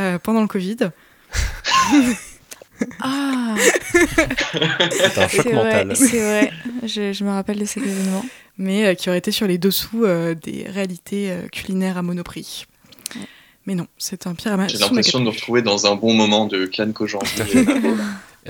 euh, 0.00 0.18
pendant 0.18 0.40
le 0.42 0.48
Covid. 0.48 0.76
Ah, 3.00 3.56
C'est 4.92 5.18
un 5.18 5.26
choc 5.26 5.52
mental. 5.52 5.96
c'est 5.96 6.20
vrai. 6.20 6.52
Je, 6.84 7.12
je 7.12 7.24
me 7.24 7.30
rappelle 7.30 7.58
de 7.58 7.64
cet 7.64 7.82
événement. 7.82 8.24
mais 8.56 8.86
euh, 8.86 8.94
qui 8.94 9.08
aurait 9.08 9.18
été 9.18 9.32
sur 9.32 9.48
les 9.48 9.58
dessous 9.58 10.04
euh, 10.04 10.34
des 10.36 10.62
réalités 10.68 11.32
euh, 11.32 11.48
culinaires 11.48 11.98
à 11.98 12.02
Monoprix. 12.02 12.66
Mais 13.66 13.74
non, 13.74 13.88
c'est 13.98 14.28
un 14.28 14.34
piranha 14.34 14.68
J'ai 14.68 14.78
l'impression 14.78 15.18
de 15.18 15.24
nous 15.24 15.30
capuche. 15.30 15.40
retrouver 15.40 15.62
dans 15.62 15.86
un 15.90 15.96
bon 15.96 16.14
moment 16.14 16.46
de 16.46 16.66
Cannes 16.66 16.92
Kojandi. 16.92 17.26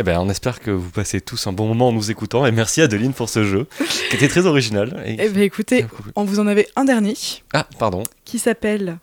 Eh 0.01 0.05
ben, 0.05 0.19
on 0.21 0.31
espère 0.31 0.61
que 0.61 0.71
vous 0.71 0.91
passez 0.91 1.21
tous 1.21 1.49
un 1.49 1.53
bon 1.53 1.67
moment 1.67 1.89
en 1.89 1.93
nous 1.93 2.11
écoutant. 2.13 2.47
Et 2.47 2.53
merci 2.53 2.81
Adeline 2.81 3.13
pour 3.13 3.29
ce 3.29 3.45
jeu, 3.45 3.67
qui 4.11 4.17
était 4.17 4.29
très 4.29 4.47
original. 4.47 5.03
Et... 5.05 5.17
Eh 5.19 5.29
bien 5.29 5.43
écoutez, 5.43 5.87
on 6.15 6.25
vous 6.25 6.39
en 6.39 6.47
avait 6.47 6.69
un 6.77 6.85
dernier 6.85 7.15
Ah, 7.53 7.67
pardon. 7.81 8.05
qui 8.25 8.39
s'appelle 8.39 8.99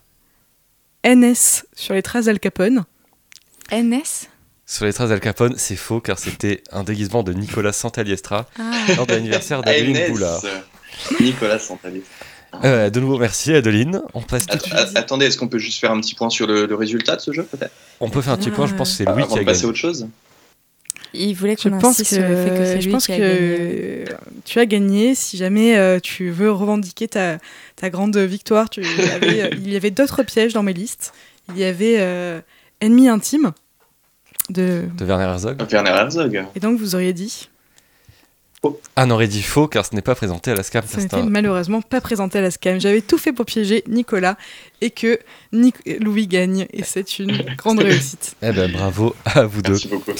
NS 1.05 1.65
sur 1.75 1.93
les 1.93 2.01
traces 2.01 2.25
d'Al 2.25 2.39
Capone. 2.39 2.85
NS 3.73 4.29
Sur 4.65 4.85
les 4.85 4.93
traces 4.93 5.09
d'Al 5.09 5.19
Capone, 5.19 5.55
c'est 5.57 5.75
faux 5.75 5.99
car 5.99 6.17
c'était 6.17 6.63
un 6.71 6.83
déguisement 6.85 7.23
de 7.23 7.33
Nicolas 7.33 7.73
Santaliestra 7.73 8.47
Ah, 8.57 8.71
lors 8.95 9.05
de 9.05 9.13
l'anniversaire 9.15 9.61
d'Adeline 9.63 10.07
Boulard. 10.11 10.41
Nicolas 11.19 11.59
Santalis. 11.59 12.03
Euh, 12.63 12.89
de 12.89 12.99
nouveau, 13.01 13.17
merci 13.17 13.53
Adeline. 13.53 14.01
On 14.13 14.21
passe 14.21 14.45
tout 14.45 14.57
de 14.57 14.97
attendez, 14.97 15.25
est-ce 15.25 15.37
qu'on 15.37 15.49
peut 15.49 15.57
juste 15.59 15.81
faire 15.81 15.91
un 15.91 15.99
petit 15.99 16.15
point 16.15 16.29
sur 16.29 16.47
le, 16.47 16.65
le 16.67 16.75
résultat 16.75 17.17
de 17.17 17.21
ce 17.21 17.33
jeu, 17.33 17.43
peut-être? 17.43 17.73
On 17.99 18.09
peut 18.09 18.21
faire 18.21 18.31
un 18.31 18.37
petit 18.37 18.49
point, 18.51 18.65
je 18.65 18.75
pense 18.75 18.91
que 18.91 18.95
c'est 18.95 19.03
Louis 19.03 19.23
Avant 19.23 19.33
qui 19.33 19.39
a 19.39 19.41
de 19.41 19.45
passer 19.45 19.59
à 19.59 19.61
gagné. 19.63 19.69
autre 19.71 19.77
chose 19.77 20.07
il 21.13 21.33
voulait 21.33 21.55
Je 21.57 21.69
qu'on 21.69 21.77
pense 21.79 21.97
que, 21.97 22.01
insiste 22.01 22.13
sur 22.15 22.27
le 22.27 22.35
fait 22.35 22.49
que 22.57 22.65
c'est 22.65 22.81
je 22.81 22.85
lui 22.87 22.91
pense 22.93 23.05
qui 23.05 23.13
a 23.13 23.17
que 23.17 23.21
gagné. 23.21 24.05
tu 24.45 24.59
as 24.59 24.65
gagné. 24.65 25.15
Si 25.15 25.37
jamais 25.37 25.77
euh, 25.77 25.99
tu 26.01 26.29
veux 26.29 26.51
revendiquer 26.51 27.07
ta, 27.07 27.37
ta 27.75 27.89
grande 27.89 28.17
victoire, 28.17 28.69
tu, 28.69 28.81
il 28.81 29.05
y 29.05 29.09
avait, 29.75 29.87
euh, 29.87 29.91
d'autres 29.91 30.23
pièges 30.23 30.53
dans 30.53 30.63
mes 30.63 30.73
listes. 30.73 31.13
Il 31.49 31.57
y 31.57 31.63
avait 31.63 31.95
euh, 31.99 32.41
Ennemi 32.81 33.07
intime 33.07 33.51
de... 34.49 34.83
De 34.97 35.05
Werner 35.05 35.25
Herzog. 35.25 35.61
Werner 35.71 35.89
Herzog. 35.91 36.45
Et 36.55 36.59
donc 36.59 36.79
vous 36.79 36.95
auriez 36.95 37.13
dit, 37.13 37.49
Ah, 38.95 39.05
on 39.05 39.11
aurait 39.11 39.27
dit 39.27 39.41
faux 39.43 39.67
car 39.67 39.85
ce 39.85 39.93
n'est 39.95 40.01
pas 40.01 40.15
présenté 40.15 40.51
à 40.51 40.55
la 40.55 40.63
SCAM. 40.63 40.83
ça 40.87 40.99
n'était 40.99 41.23
malheureusement 41.23 41.81
pas 41.81 42.01
présenté 42.01 42.39
à 42.39 42.41
la 42.41 42.51
SCAM. 42.51 42.79
J'avais 42.79 43.01
tout 43.01 43.17
fait 43.17 43.31
pour 43.31 43.45
piéger 43.45 43.83
Nicolas 43.87 44.37
et 44.81 44.89
que 44.89 45.19
Nic- 45.53 45.99
Louis 45.99 46.27
gagne. 46.27 46.65
Et 46.73 46.83
c'est 46.83 47.19
une 47.19 47.37
grande 47.57 47.79
réussite. 47.79 48.35
Eh 48.41 48.51
ben 48.51 48.71
bravo 48.71 49.15
à 49.25 49.45
vous 49.45 49.61
deux. 49.61 49.71
Merci 49.73 49.87
beaucoup. 49.87 50.11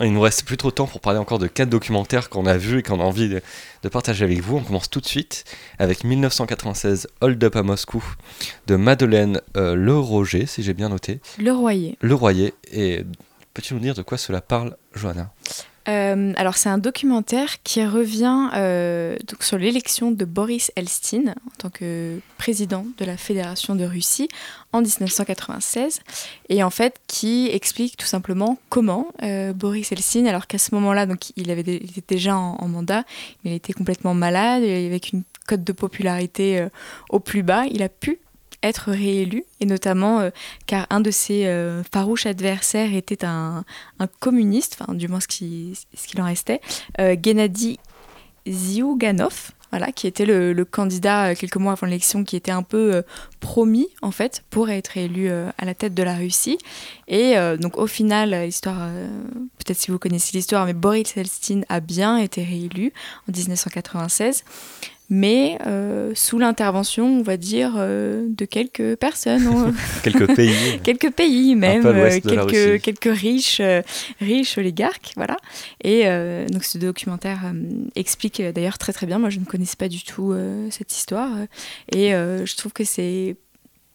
Il 0.00 0.12
nous 0.12 0.20
reste 0.20 0.44
plus 0.44 0.56
trop 0.56 0.70
de 0.70 0.74
temps 0.74 0.86
pour 0.86 1.00
parler 1.00 1.18
encore 1.18 1.40
de 1.40 1.48
quatre 1.48 1.70
documentaires 1.70 2.28
qu'on 2.30 2.46
a 2.46 2.56
vus 2.56 2.78
et 2.78 2.82
qu'on 2.82 3.00
a 3.00 3.04
envie 3.04 3.28
de, 3.28 3.42
de 3.82 3.88
partager 3.88 4.24
avec 4.24 4.40
vous. 4.40 4.56
On 4.58 4.62
commence 4.62 4.88
tout 4.88 5.00
de 5.00 5.06
suite 5.06 5.44
avec 5.78 6.04
1996 6.04 7.08
Hold 7.20 7.42
Up 7.42 7.56
à 7.56 7.62
Moscou 7.64 8.04
de 8.68 8.76
Madeleine 8.76 9.40
euh, 9.56 9.74
Le 9.74 9.98
Roger, 9.98 10.46
si 10.46 10.62
j'ai 10.62 10.74
bien 10.74 10.88
noté. 10.88 11.20
Le 11.38 11.52
Royer. 11.52 11.98
Le 12.00 12.14
Royer. 12.14 12.54
Et 12.72 13.04
peux-tu 13.54 13.74
nous 13.74 13.80
dire 13.80 13.94
de 13.94 14.02
quoi 14.02 14.18
cela 14.18 14.40
parle, 14.40 14.76
Johanna? 14.94 15.32
Euh, 15.88 16.32
alors 16.36 16.56
c'est 16.56 16.68
un 16.68 16.78
documentaire 16.78 17.62
qui 17.62 17.84
revient 17.84 18.50
euh, 18.54 19.16
donc 19.26 19.42
sur 19.42 19.56
l'élection 19.56 20.10
de 20.10 20.24
Boris 20.26 20.70
Elstine 20.76 21.34
en 21.46 21.50
tant 21.56 21.70
que 21.70 22.20
président 22.36 22.84
de 22.98 23.04
la 23.06 23.16
Fédération 23.16 23.74
de 23.74 23.84
Russie 23.84 24.28
en 24.72 24.82
1996 24.82 26.00
et 26.50 26.62
en 26.62 26.68
fait 26.68 27.00
qui 27.06 27.48
explique 27.50 27.96
tout 27.96 28.06
simplement 28.06 28.58
comment 28.68 29.08
euh, 29.22 29.54
Boris 29.54 29.90
Elstine, 29.90 30.26
alors 30.26 30.46
qu'à 30.46 30.58
ce 30.58 30.74
moment-là 30.74 31.06
donc 31.06 31.32
il 31.36 31.50
avait 31.50 31.60
était 31.60 32.02
déjà 32.06 32.36
en, 32.36 32.68
mandat, 32.68 33.04
il 33.44 33.52
était 33.52 33.72
complètement 33.72 34.12
malade 34.12 34.62
avec 34.62 35.12
une 35.12 35.22
cote 35.46 35.64
de 35.64 35.72
popularité 35.72 36.66
au 37.08 37.18
plus 37.20 37.42
bas, 37.42 37.64
il 37.66 37.82
a 37.82 37.88
pu 37.88 38.18
être 38.62 38.90
réélu, 38.90 39.44
et 39.60 39.66
notamment 39.66 40.20
euh, 40.20 40.30
car 40.66 40.86
un 40.90 41.00
de 41.00 41.10
ses 41.10 41.46
euh, 41.46 41.82
farouches 41.92 42.26
adversaires 42.26 42.92
était 42.94 43.24
un, 43.24 43.64
un 43.98 44.06
communiste, 44.06 44.76
enfin 44.80 44.94
du 44.94 45.06
moins 45.08 45.20
ce 45.20 45.28
qui- 45.28 45.78
ce 45.94 46.06
qu'il 46.08 46.20
en 46.20 46.24
restait, 46.24 46.60
euh, 47.00 47.14
Gennady 47.22 47.78
Zyuganov, 48.46 49.50
voilà, 49.70 49.92
qui 49.92 50.06
était 50.06 50.24
le, 50.24 50.64
candidat 50.64 51.34
quelques 51.34 51.56
mois 51.56 51.72
avant 51.72 51.86
l'élection, 51.86 52.24
qui 52.24 52.36
était 52.36 52.50
un 52.50 52.62
peu 52.62 53.02
promis 53.38 53.88
en 54.00 54.10
fait 54.10 54.42
pour 54.48 54.70
être 54.70 54.96
élu 54.96 55.28
à 55.30 55.64
la 55.66 55.74
tête 55.74 55.92
de 55.92 56.02
la 56.02 56.14
Russie. 56.16 56.56
Et 57.06 57.34
donc 57.60 57.76
au 57.76 57.86
final, 57.86 58.30
l'histoire, 58.44 58.88
peut-être 59.58 59.76
si 59.76 59.90
vous 59.90 59.98
connaissez 59.98 60.34
l'histoire, 60.34 60.64
mais 60.64 60.72
Boris 60.72 61.14
Elstine 61.18 61.66
a 61.68 61.80
bien 61.80 62.16
été 62.16 62.42
réélu 62.42 62.94
en 63.28 63.32
1996. 63.32 64.42
Mais 65.10 65.58
euh, 65.66 66.12
sous 66.14 66.38
l'intervention, 66.38 67.06
on 67.06 67.22
va 67.22 67.36
dire, 67.36 67.74
euh, 67.78 68.26
de 68.28 68.44
quelques 68.44 68.96
personnes. 68.96 69.74
Quelques 70.02 70.34
pays. 70.36 70.80
quelques 70.82 71.10
pays 71.10 71.54
même, 71.54 71.84
euh, 71.86 72.20
quelques, 72.20 72.82
quelques 72.82 73.18
riches, 73.18 73.62
riches 74.20 74.58
oligarques, 74.58 75.12
voilà. 75.16 75.36
Et 75.82 76.04
donc 76.50 76.64
ce 76.64 76.78
documentaire 76.78 77.52
explique 77.94 78.42
d'ailleurs 78.42 78.78
très 78.78 78.92
très 78.92 79.06
bien. 79.06 79.18
Moi, 79.18 79.30
je 79.30 79.38
ne 79.38 79.44
connaissais 79.44 79.76
pas 79.76 79.88
du 79.88 80.02
tout 80.02 80.34
cette 80.70 80.92
histoire, 80.92 81.30
et 81.92 82.10
je 82.10 82.56
trouve 82.56 82.72
que 82.72 82.84
c'est 82.84 83.36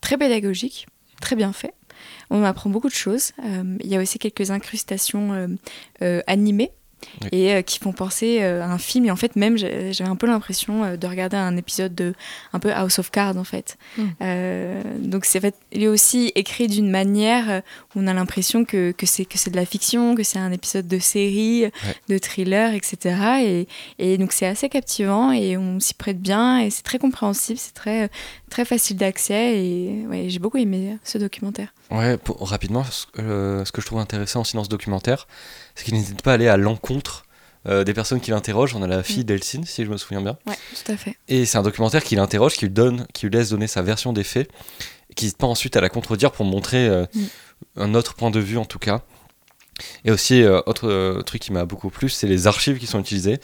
très 0.01 0.17
pédagogique, 0.17 0.87
très 1.21 1.35
bien 1.35 1.53
fait. 1.53 1.73
On 2.29 2.43
apprend 2.43 2.69
beaucoup 2.69 2.89
de 2.89 2.93
choses. 2.93 3.31
Il 3.81 3.87
y 3.87 3.95
a 3.95 4.01
aussi 4.01 4.19
quelques 4.19 4.51
incrustations 4.51 5.57
animées. 6.27 6.71
Oui. 7.21 7.29
Et 7.31 7.53
euh, 7.53 7.61
qui 7.61 7.79
font 7.79 7.91
penser 7.91 8.39
euh, 8.41 8.61
à 8.61 8.65
un 8.65 8.77
film. 8.77 9.05
Et 9.05 9.11
en 9.11 9.15
fait, 9.15 9.35
même, 9.35 9.57
j'avais 9.57 10.09
un 10.09 10.15
peu 10.15 10.27
l'impression 10.27 10.83
euh, 10.83 10.97
de 10.97 11.07
regarder 11.07 11.37
un 11.37 11.57
épisode 11.57 11.95
de 11.95 12.13
un 12.53 12.59
peu 12.59 12.71
House 12.71 12.99
of 12.99 13.11
Cards, 13.11 13.37
en 13.37 13.43
fait. 13.43 13.77
Mm. 13.97 14.03
Euh, 14.21 14.81
donc, 14.99 15.25
c'est 15.25 15.39
en 15.39 15.41
fait, 15.41 15.55
il 15.71 15.83
est 15.83 15.87
aussi 15.87 16.31
écrit 16.35 16.67
d'une 16.67 16.89
manière 16.89 17.61
où 17.95 17.99
on 17.99 18.07
a 18.07 18.13
l'impression 18.13 18.65
que, 18.65 18.91
que 18.91 19.05
c'est 19.05 19.25
que 19.25 19.37
c'est 19.37 19.49
de 19.49 19.55
la 19.55 19.65
fiction, 19.65 20.15
que 20.15 20.23
c'est 20.23 20.39
un 20.39 20.51
épisode 20.51 20.87
de 20.87 20.99
série, 20.99 21.65
de 22.09 22.17
thriller, 22.17 22.73
etc. 22.73 23.15
Et, 23.41 23.67
et 23.99 24.17
donc, 24.17 24.31
c'est 24.31 24.45
assez 24.45 24.69
captivant 24.69 25.31
et 25.31 25.57
on 25.57 25.79
s'y 25.79 25.93
prête 25.93 26.19
bien 26.19 26.59
et 26.59 26.69
c'est 26.69 26.83
très 26.83 26.99
compréhensible, 26.99 27.59
c'est 27.59 27.73
très, 27.73 28.09
très 28.49 28.65
facile 28.65 28.97
d'accès. 28.97 29.59
Et 29.59 30.05
ouais, 30.07 30.25
j'ai 30.29 30.39
beaucoup 30.39 30.57
aimé 30.57 30.97
ce 31.03 31.17
documentaire. 31.17 31.73
Ouais, 31.93 32.17
pour- 32.17 32.45
rapidement, 32.47 32.83
ce, 32.83 33.05
euh, 33.19 33.63
ce 33.65 33.71
que 33.71 33.79
je 33.81 33.85
trouve 33.85 33.99
intéressant 33.99 34.41
aussi 34.41 34.55
dans 34.55 34.63
ce 34.63 34.69
documentaire, 34.69 35.27
c'est 35.75 35.85
qu'il 35.85 35.93
n'hésite 35.93 36.21
pas 36.21 36.31
à 36.31 36.33
aller 36.33 36.47
à 36.47 36.57
l'encontre 36.57 37.25
euh, 37.67 37.83
des 37.85 37.93
personnes 37.93 38.19
qui 38.19 38.31
l'interrogent. 38.31 38.75
On 38.75 38.81
a 38.81 38.87
la 38.87 39.03
fille 39.03 39.23
d'Elsin, 39.23 39.61
si 39.65 39.85
je 39.85 39.89
me 39.89 39.95
souviens 39.97 40.21
bien. 40.21 40.37
Ouais, 40.47 40.55
tout 40.83 40.91
à 40.91 40.97
fait. 40.97 41.15
Et 41.29 41.45
c'est 41.45 41.57
un 41.57 41.61
documentaire 41.63 42.03
qui 42.03 42.15
l'interroge, 42.15 42.53
qui 42.55 42.65
lui 42.65 42.71
donne, 42.73 43.07
qui 43.13 43.25
lui 43.27 43.33
laisse 43.33 43.49
donner 43.49 43.67
sa 43.67 43.81
version 43.81 44.11
des 44.11 44.23
faits, 44.25 44.49
et 45.09 45.13
qui 45.13 45.25
n'hésite 45.25 45.37
pas 45.37 45.47
ensuite 45.47 45.77
à 45.77 45.81
la 45.81 45.87
contredire 45.89 46.31
pour 46.31 46.45
montrer 46.45 46.87
euh, 46.87 47.05
Mm. 47.13 47.21
un 47.77 47.95
autre 47.95 48.15
point 48.15 48.31
de 48.31 48.39
vue 48.39 48.57
en 48.57 48.65
tout 48.65 48.79
cas. 48.79 49.01
Et 50.05 50.11
aussi, 50.11 50.43
euh, 50.43 50.61
autre 50.65 50.87
euh, 50.89 51.21
truc 51.21 51.41
qui 51.41 51.51
m'a 51.53 51.65
beaucoup 51.65 51.89
plu, 51.89 52.09
c'est 52.09 52.27
les 52.27 52.45
archives 52.47 52.77
qui 52.79 52.85
sont 52.87 52.99
utilisées. 52.99 53.39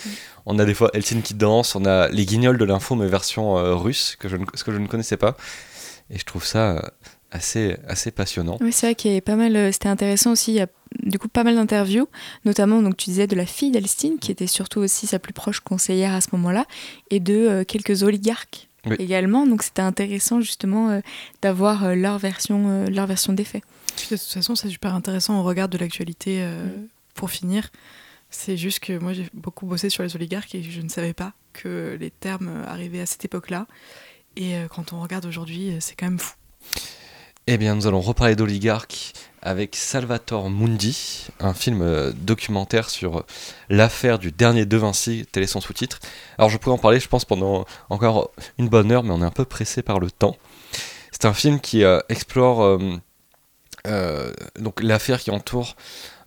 On 0.45 0.59
a 0.59 0.65
des 0.65 0.73
fois 0.73 0.89
Elsin 0.93 1.21
qui 1.21 1.33
danse, 1.33 1.75
on 1.75 1.85
a 1.85 2.09
les 2.09 2.25
guignols 2.25 2.57
de 2.57 2.65
l'info, 2.65 2.95
mais 2.95 3.07
version 3.07 3.57
euh, 3.57 3.75
russe, 3.75 4.15
que 4.19 4.27
je 4.27 4.35
ne, 4.37 4.45
ce 4.53 4.63
que 4.63 4.71
je 4.71 4.77
ne 4.77 4.87
connaissais 4.87 5.17
pas. 5.17 5.37
Et 6.11 6.17
je 6.19 6.25
trouve 6.25 6.43
ça 6.45 6.91
assez, 7.31 7.77
assez 7.87 8.11
passionnant. 8.11 8.57
Oui, 8.61 8.71
c'est 8.71 8.87
vrai 8.87 8.95
qu'il 8.95 9.11
y 9.11 9.13
avait 9.13 9.21
pas 9.21 9.35
mal. 9.35 9.55
euh, 9.55 9.71
C'était 9.71 9.89
intéressant 9.89 10.31
aussi. 10.31 10.51
Il 10.51 10.55
y 10.55 10.61
a 10.61 10.67
du 11.03 11.19
coup 11.19 11.27
pas 11.27 11.43
mal 11.43 11.55
d'interviews, 11.55 12.07
notamment 12.45 12.81
donc 12.81 12.97
tu 12.97 13.09
disais 13.11 13.27
de 13.27 13.35
la 13.35 13.45
fille 13.45 13.71
d'Elstine, 13.71 14.17
qui 14.19 14.31
était 14.31 14.47
surtout 14.47 14.79
aussi 14.79 15.05
sa 15.07 15.19
plus 15.19 15.33
proche 15.33 15.59
conseillère 15.59 16.13
à 16.13 16.21
ce 16.21 16.29
moment-là, 16.33 16.65
et 17.11 17.19
de 17.19 17.33
euh, 17.35 17.63
quelques 17.63 18.01
oligarques 18.03 18.67
Oui. 18.87 18.95
également. 18.99 19.45
Donc 19.45 19.61
c'était 19.63 19.81
intéressant 19.83 20.41
justement 20.41 20.89
euh, 20.89 20.99
d'avoir 21.41 21.83
euh, 21.85 21.95
leur 21.95 22.17
version, 22.17 22.65
euh, 22.69 22.87
leur 22.87 23.05
version 23.05 23.33
des 23.33 23.43
faits. 23.43 23.63
De 24.09 24.15
toute 24.17 24.21
façon, 24.27 24.55
c'est 24.55 24.69
super 24.69 24.95
intéressant 24.95 25.39
au 25.39 25.43
regard 25.43 25.69
de 25.69 25.77
l'actualité. 25.77 26.41
euh, 26.41 26.65
Pour 27.13 27.29
finir, 27.29 27.69
c'est 28.31 28.57
juste 28.57 28.79
que 28.79 28.97
moi 28.97 29.13
j'ai 29.13 29.27
beaucoup 29.33 29.65
bossé 29.67 29.89
sur 29.89 30.03
les 30.03 30.15
oligarques 30.15 30.55
et 30.55 30.63
je 30.63 30.81
ne 30.81 30.89
savais 30.89 31.13
pas 31.13 31.33
que 31.53 31.97
les 31.99 32.09
termes 32.11 32.63
arrivaient 32.67 33.01
à 33.01 33.05
cette 33.05 33.25
époque-là. 33.25 33.67
Et 34.37 34.53
quand 34.73 34.93
on 34.93 35.01
regarde 35.01 35.25
aujourd'hui, 35.25 35.73
c'est 35.81 35.95
quand 35.95 36.05
même 36.05 36.19
fou. 36.19 36.35
Eh 37.51 37.57
bien, 37.57 37.73
nous 37.73 37.87
allons 37.87 37.99
reparler 37.99 38.35
d'oligarques 38.35 39.13
avec 39.41 39.75
Salvatore 39.75 40.51
Mundi, 40.51 41.25
un 41.39 41.55
film 41.55 41.81
euh, 41.81 42.11
documentaire 42.15 42.91
sur 42.91 43.17
euh, 43.17 43.25
l'affaire 43.69 44.19
du 44.19 44.31
dernier 44.31 44.67
De 44.67 44.77
Vinci, 44.77 45.25
tel 45.31 45.41
est 45.41 45.47
son 45.47 45.59
sous-titre. 45.59 45.97
Alors, 46.37 46.51
je 46.51 46.59
pourrais 46.59 46.75
en 46.75 46.77
parler, 46.77 46.99
je 46.99 47.07
pense, 47.07 47.25
pendant 47.25 47.65
encore 47.89 48.29
une 48.59 48.69
bonne 48.69 48.91
heure, 48.91 49.01
mais 49.01 49.09
on 49.09 49.23
est 49.23 49.25
un 49.25 49.31
peu 49.31 49.45
pressé 49.45 49.81
par 49.81 49.99
le 49.99 50.11
temps. 50.11 50.37
C'est 51.11 51.25
un 51.25 51.33
film 51.33 51.59
qui 51.59 51.83
euh, 51.83 51.99
explore 52.07 52.77
l'affaire 53.83 55.19
qui 55.19 55.31
entoure 55.31 55.75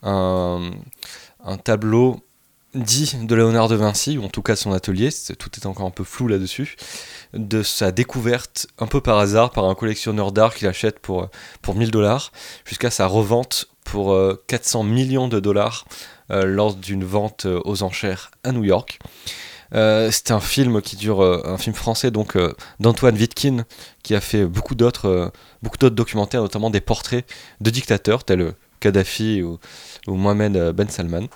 un 0.03 0.73
tableau 1.63 2.17
dit 2.75 3.17
de 3.23 3.35
Léonard 3.35 3.69
de 3.69 3.77
Vinci, 3.77 4.19
ou 4.19 4.25
en 4.25 4.29
tout 4.29 4.43
cas 4.43 4.57
son 4.57 4.73
atelier, 4.73 5.11
tout 5.39 5.51
est 5.57 5.67
encore 5.67 5.87
un 5.87 5.91
peu 5.91 6.05
flou 6.05 6.29
là-dessus, 6.29 6.77
de 7.35 7.63
sa 7.63 7.93
découverte 7.93 8.67
un 8.79 8.87
peu 8.87 9.01
par 9.01 9.19
hasard 9.19 9.51
par 9.51 9.65
un 9.67 9.75
collectionneur 9.75 10.33
d'art 10.33 10.55
qui 10.55 10.65
l'achète 10.65 10.99
pour, 10.99 11.29
pour 11.61 11.75
1000 11.75 11.91
dollars, 11.91 12.33
jusqu'à 12.65 12.91
sa 12.91 13.07
revente 13.07 13.69
pour 13.85 14.13
euh, 14.13 14.43
400 14.47 14.85
millions 14.85 15.29
de 15.29 15.41
dollars 15.41 15.85
euh, 16.31 16.45
lors 16.45 16.75
d'une 16.75 17.05
vente 17.05 17.47
euh, 17.47 17.61
aux 17.65 17.83
enchères 17.83 18.31
à 18.45 18.53
New 18.53 18.65
York. 18.65 18.99
Euh, 19.75 20.11
c'est 20.11 20.31
un 20.31 20.41
film 20.41 20.83
qui 20.83 20.97
dure, 20.97 21.23
euh, 21.23 21.43
un 21.45 21.57
film 21.57 21.75
français 21.75 22.11
donc 22.11 22.37
euh, 22.37 22.53
d'Antoine 22.81 23.17
Vitkin 23.17 23.65
qui 24.03 24.15
a 24.15 24.21
fait 24.21 24.45
beaucoup 24.45 24.75
d'autres, 24.75 25.33
euh, 25.73 25.91
documentaires, 25.91 26.43
notamment 26.43 26.71
des 26.71 26.81
portraits 26.81 27.27
de 27.61 27.71
dictateurs 27.71 28.25
tels 28.25 28.41
euh, 28.41 28.53
Kadhafi 28.81 29.43
ou, 29.43 29.59
ou 30.07 30.15
Mohamed 30.15 30.57
euh, 30.57 30.73
Ben 30.73 30.89
Salman. 30.89 31.29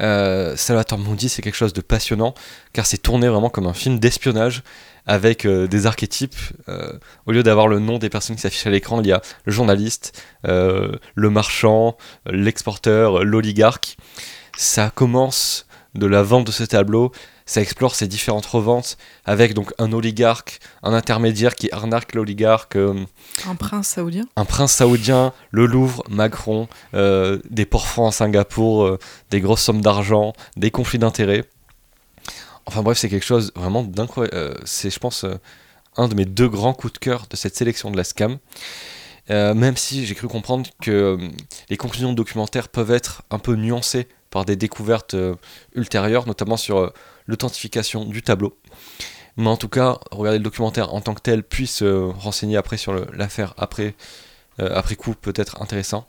Euh, 0.00 0.56
Salvatore 0.56 0.98
Mundi, 0.98 1.28
c'est 1.28 1.42
quelque 1.42 1.56
chose 1.56 1.72
de 1.72 1.80
passionnant 1.80 2.34
car 2.72 2.86
c'est 2.86 2.98
tourné 2.98 3.28
vraiment 3.28 3.50
comme 3.50 3.66
un 3.66 3.74
film 3.74 3.98
d'espionnage 3.98 4.62
avec 5.06 5.46
euh, 5.46 5.66
des 5.66 5.86
archétypes. 5.86 6.36
euh, 6.68 6.92
au 7.26 7.32
lieu 7.32 7.42
d'avoir 7.42 7.66
le 7.66 7.78
nom 7.78 7.98
des 7.98 8.10
personnes 8.10 8.36
qui 8.36 8.42
s'affichent 8.42 8.66
à 8.66 8.70
l'écran, 8.70 9.00
il 9.00 9.08
y 9.08 9.12
a 9.12 9.22
le 9.44 9.52
journaliste, 9.52 10.22
euh, 10.46 10.92
le 11.14 11.30
marchand, 11.30 11.96
l'exporteur, 12.26 13.24
l'oligarque. 13.24 13.96
Ça 14.56 14.90
commence 14.94 15.66
de 15.94 16.06
la 16.06 16.22
vente 16.22 16.46
de 16.46 16.52
ce 16.52 16.64
tableau, 16.64 17.12
ça 17.48 17.62
explore 17.62 17.94
ces 17.94 18.06
différentes 18.06 18.44
reventes 18.46 18.98
avec 19.24 19.54
donc 19.54 19.72
un 19.78 19.90
oligarque, 19.92 20.60
un 20.82 20.92
intermédiaire 20.92 21.54
qui 21.54 21.70
arnaque 21.72 22.14
l'oligarque. 22.14 22.76
euh, 22.76 22.94
Un 23.48 23.54
prince 23.54 23.88
saoudien. 23.88 24.26
un 24.36 24.44
prince 24.44 24.72
saoudien, 24.74 25.32
le 25.50 25.64
Louvre, 25.66 26.04
Macron, 26.10 26.68
euh, 26.92 27.38
des 27.50 27.64
ports 27.64 27.88
francs 27.88 28.10
à 28.10 28.12
Singapour, 28.12 28.84
euh, 28.84 28.98
des 29.30 29.40
grosses 29.40 29.62
sommes 29.62 29.80
d'argent, 29.80 30.34
des 30.56 30.70
conflits 30.70 30.98
d'intérêts. 30.98 31.44
Enfin 32.66 32.82
bref, 32.82 32.98
c'est 32.98 33.08
quelque 33.08 33.24
chose 33.24 33.50
vraiment 33.56 33.82
d'incroyable. 33.82 34.60
C'est, 34.64 34.90
je 34.90 34.98
pense, 34.98 35.24
un 35.96 36.08
de 36.08 36.14
mes 36.14 36.26
deux 36.26 36.48
grands 36.50 36.74
coups 36.74 36.92
de 36.92 36.98
cœur 36.98 37.26
de 37.30 37.36
cette 37.36 37.56
sélection 37.56 37.90
de 37.90 37.96
la 37.96 38.04
SCAM. 38.04 38.38
Euh, 39.30 39.54
même 39.54 39.76
si 39.76 40.06
j'ai 40.06 40.14
cru 40.14 40.26
comprendre 40.26 40.68
que 40.80 40.90
euh, 40.90 41.28
les 41.68 41.76
conclusions 41.76 42.10
de 42.10 42.14
documentaires 42.14 42.68
peuvent 42.68 42.90
être 42.90 43.22
un 43.30 43.38
peu 43.38 43.54
nuancées 43.56 44.08
par 44.30 44.44
des 44.46 44.56
découvertes 44.56 45.14
euh, 45.14 45.34
ultérieures, 45.74 46.26
notamment 46.26 46.56
sur 46.56 46.92
l'authentification 47.28 48.04
du 48.04 48.22
tableau. 48.22 48.58
Mais 49.36 49.46
en 49.48 49.56
tout 49.56 49.68
cas, 49.68 49.98
regarder 50.10 50.38
le 50.38 50.44
documentaire 50.44 50.92
en 50.92 51.00
tant 51.00 51.14
que 51.14 51.20
tel, 51.20 51.44
puis 51.44 51.68
se 51.68 51.84
renseigner 51.84 52.56
après 52.56 52.76
sur 52.76 52.92
l'affaire 53.14 53.54
après, 53.56 53.94
euh, 54.58 54.70
après 54.74 54.96
coup, 54.96 55.14
peut 55.14 55.32
être 55.36 55.62
intéressant. 55.62 56.08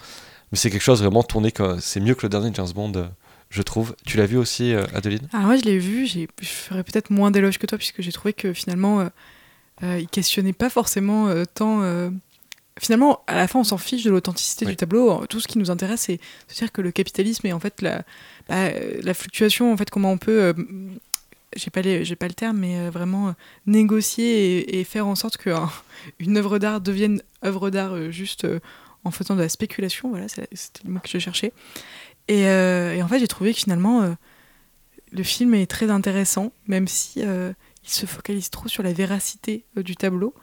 Mais 0.52 0.58
c'est 0.58 0.72
quelque 0.72 0.82
chose 0.82 1.04
vraiment 1.04 1.22
tourné, 1.22 1.54
c'est 1.80 2.00
mieux 2.00 2.16
que 2.16 2.24
le 2.24 2.30
dernier 2.30 2.50
James 2.56 2.72
Bond, 2.74 2.94
euh, 2.96 3.06
je 3.52 3.62
trouve. 3.62 3.96
Tu 4.06 4.18
l'as 4.18 4.26
vu 4.26 4.38
aussi, 4.38 4.74
euh, 4.74 4.86
Adeline? 4.96 5.28
Alors 5.32 5.46
moi 5.46 5.58
je 5.58 5.64
l'ai 5.64 5.78
vu, 5.78 6.08
je 6.08 6.26
ferais 6.42 6.84
peut-être 6.84 7.12
moins 7.12 7.30
d'éloges 7.30 7.60
que 7.60 7.68
toi 7.68 7.78
puisque 7.78 8.02
j'ai 8.02 8.12
trouvé 8.12 8.34
que 8.34 8.52
finalement 8.54 9.02
euh, 9.02 9.10
euh, 9.84 10.00
il 10.00 10.08
questionnait 10.08 10.54
pas 10.54 10.70
forcément 10.72 11.28
euh, 11.28 11.44
tant. 11.46 11.82
euh, 11.84 12.10
Finalement, 12.80 13.24
à 13.28 13.36
la 13.36 13.50
fin, 13.50 13.60
on 13.60 13.66
s'en 13.66 13.78
fiche 13.78 14.06
de 14.06 14.10
l'authenticité 14.10 14.66
du 14.66 14.78
tableau. 14.78 15.26
Tout 15.26 15.42
ce 15.42 15.50
qui 15.50 15.58
nous 15.58 15.70
intéresse, 15.70 16.04
c'est 16.04 16.16
de 16.16 16.54
dire 16.56 16.72
que 16.72 16.82
le 16.82 16.92
capitalisme 16.92 17.46
est 17.46 17.52
en 17.52 17.60
fait 17.60 17.82
la, 17.82 18.04
bah, 18.48 18.68
euh, 18.68 19.02
la 19.04 19.14
fluctuation, 19.14 19.74
en 19.74 19.76
fait, 19.76 19.90
comment 19.90 20.14
on 20.14 20.18
peut, 20.18 20.42
euh, 20.42 20.54
j'ai 21.56 21.72
pas, 21.72 21.82
pas 21.82 22.28
le 22.28 22.34
terme, 22.34 22.58
mais 22.58 22.78
euh, 22.78 22.90
vraiment 22.90 23.30
euh, 23.30 23.32
négocier 23.66 24.80
et, 24.80 24.84
faire 24.84 25.08
en 25.08 25.16
sorte 25.16 25.38
qu'une 25.38 26.38
œuvre 26.38 26.60
d'art 26.60 26.82
devienne 26.82 27.22
œuvre 27.44 27.70
d'art 27.70 27.94
euh, 27.94 28.12
juste 28.12 28.48
en 29.04 29.12
faisant 29.12 29.36
de 29.36 29.42
la 29.42 29.50
spéculation. 29.50 30.10
Voilà, 30.10 30.28
c'était 30.28 30.84
le 30.86 30.92
mot 30.92 31.00
que 31.00 31.10
je 31.10 31.20
cherchais. 31.20 31.54
Et, 32.28 32.42
et 32.42 33.02
en 33.02 33.08
fait, 33.08 33.18
j'ai 33.20 33.28
trouvé 33.28 33.54
que 33.54 33.60
finalement, 33.60 34.16
le 35.12 35.24
film 35.24 35.56
est 35.56 35.66
très 35.66 35.90
intéressant, 35.90 36.52
même 36.68 36.88
si 36.88 37.22
il 37.22 37.56
se 37.90 38.06
focalise 38.06 38.52
trop 38.52 38.68
sur 38.68 38.84
la 38.84 38.94
véracité 38.94 39.66
du 39.76 39.96
tableau. 39.96 40.36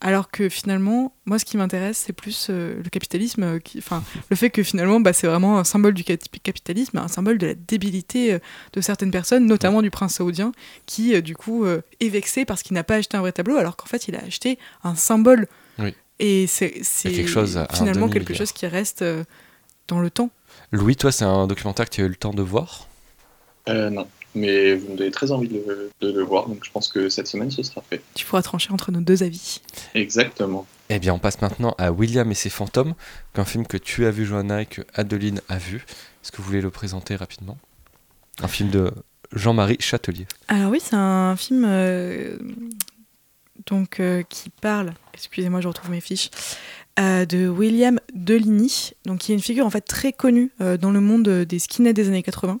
Alors 0.00 0.30
que 0.30 0.48
finalement, 0.48 1.12
moi, 1.26 1.40
ce 1.40 1.44
qui 1.44 1.56
m'intéresse, 1.56 1.98
c'est 2.06 2.12
plus 2.12 2.46
euh, 2.50 2.80
le 2.82 2.88
capitalisme, 2.88 3.42
euh, 3.42 3.58
qui, 3.58 3.78
enfin, 3.78 4.04
le 4.30 4.36
fait 4.36 4.48
que 4.48 4.62
finalement, 4.62 5.00
bah, 5.00 5.12
c'est 5.12 5.26
vraiment 5.26 5.58
un 5.58 5.64
symbole 5.64 5.92
du 5.92 6.04
cap- 6.04 6.20
capitalisme, 6.44 6.98
un 6.98 7.08
symbole 7.08 7.36
de 7.36 7.48
la 7.48 7.54
débilité 7.54 8.34
euh, 8.34 8.38
de 8.74 8.80
certaines 8.80 9.10
personnes, 9.10 9.46
notamment 9.46 9.82
du 9.82 9.90
prince 9.90 10.14
saoudien, 10.14 10.52
qui 10.86 11.16
euh, 11.16 11.20
du 11.20 11.34
coup 11.34 11.64
euh, 11.64 11.82
est 11.98 12.10
vexé 12.10 12.44
parce 12.44 12.62
qu'il 12.62 12.74
n'a 12.74 12.84
pas 12.84 12.94
acheté 12.94 13.16
un 13.16 13.20
vrai 13.22 13.32
tableau, 13.32 13.56
alors 13.56 13.76
qu'en 13.76 13.86
fait, 13.86 14.06
il 14.06 14.14
a 14.14 14.20
acheté 14.22 14.56
un 14.84 14.94
symbole. 14.94 15.48
Oui. 15.80 15.92
Et 16.20 16.46
c'est 16.46 16.80
finalement 16.84 18.08
quelque 18.08 18.34
chose 18.34 18.52
qui 18.52 18.66
reste 18.66 19.02
euh, 19.02 19.24
dans 19.88 19.98
le 20.00 20.10
temps. 20.10 20.30
Louis, 20.70 20.94
toi, 20.94 21.10
c'est 21.10 21.24
un 21.24 21.48
documentaire 21.48 21.86
que 21.86 21.94
tu 21.94 22.02
as 22.02 22.04
eu 22.04 22.08
le 22.08 22.14
temps 22.14 22.34
de 22.34 22.42
voir? 22.42 22.86
Euh, 23.68 23.90
non, 23.90 24.08
mais 24.38 24.74
vous 24.74 24.92
me 24.92 24.96
donnez 24.96 25.10
très 25.10 25.32
envie 25.32 25.48
de 25.48 25.62
le, 25.66 25.90
de 26.00 26.12
le 26.12 26.22
voir, 26.22 26.48
donc 26.48 26.64
je 26.64 26.70
pense 26.70 26.88
que 26.88 27.08
cette 27.08 27.26
semaine 27.26 27.50
ce 27.50 27.62
sera 27.62 27.82
fait. 27.82 28.02
Tu 28.14 28.24
pourras 28.24 28.42
trancher 28.42 28.72
entre 28.72 28.92
nos 28.92 29.00
deux 29.00 29.22
avis. 29.22 29.60
Exactement. 29.94 30.66
Eh 30.90 30.98
bien, 30.98 31.12
on 31.12 31.18
passe 31.18 31.42
maintenant 31.42 31.74
à 31.78 31.92
William 31.92 32.30
et 32.30 32.34
ses 32.34 32.50
fantômes, 32.50 32.94
qu'un 33.34 33.44
film 33.44 33.66
que 33.66 33.76
tu 33.76 34.06
as 34.06 34.10
vu, 34.10 34.24
Johanna, 34.24 34.62
et 34.62 34.66
que 34.66 34.82
Adeline 34.94 35.40
a 35.48 35.58
vu. 35.58 35.84
Est-ce 36.22 36.32
que 36.32 36.38
vous 36.38 36.44
voulez 36.44 36.62
le 36.62 36.70
présenter 36.70 37.14
rapidement? 37.14 37.58
Un 38.42 38.48
film 38.48 38.70
de 38.70 38.90
Jean-Marie 39.32 39.76
Châtelier. 39.80 40.26
Alors 40.48 40.70
oui, 40.70 40.80
c'est 40.82 40.96
un 40.96 41.36
film 41.36 41.64
euh, 41.66 42.38
donc, 43.68 44.00
euh, 44.00 44.22
qui 44.28 44.50
parle, 44.50 44.94
excusez-moi, 45.14 45.60
je 45.60 45.68
retrouve 45.68 45.90
mes 45.90 46.00
fiches, 46.00 46.30
euh, 46.98 47.26
de 47.26 47.48
William 47.48 48.00
Deligny, 48.14 48.92
donc 49.04 49.20
qui 49.20 49.32
est 49.32 49.34
une 49.34 49.42
figure 49.42 49.66
en 49.66 49.70
fait 49.70 49.82
très 49.82 50.12
connue 50.12 50.50
euh, 50.60 50.76
dans 50.76 50.90
le 50.90 51.00
monde 51.00 51.28
des 51.28 51.58
skinheads 51.58 51.92
des 51.92 52.08
années 52.08 52.22
80, 52.22 52.58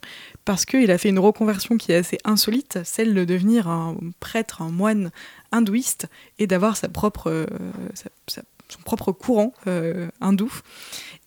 parce 0.48 0.64
qu'il 0.64 0.90
a 0.90 0.96
fait 0.96 1.10
une 1.10 1.18
reconversion 1.18 1.76
qui 1.76 1.92
est 1.92 1.96
assez 1.96 2.16
insolite, 2.24 2.78
celle 2.82 3.12
de 3.12 3.26
devenir 3.26 3.68
un 3.68 3.94
prêtre, 4.18 4.62
un 4.62 4.70
moine 4.70 5.10
hindouiste 5.52 6.06
et 6.38 6.46
d'avoir 6.46 6.78
sa 6.78 6.88
propre, 6.88 7.28
euh, 7.30 7.44
sa- 7.92 8.08
sa- 8.26 8.42
son 8.70 8.80
propre 8.80 9.12
courant 9.12 9.52
euh, 9.66 10.08
hindou 10.22 10.50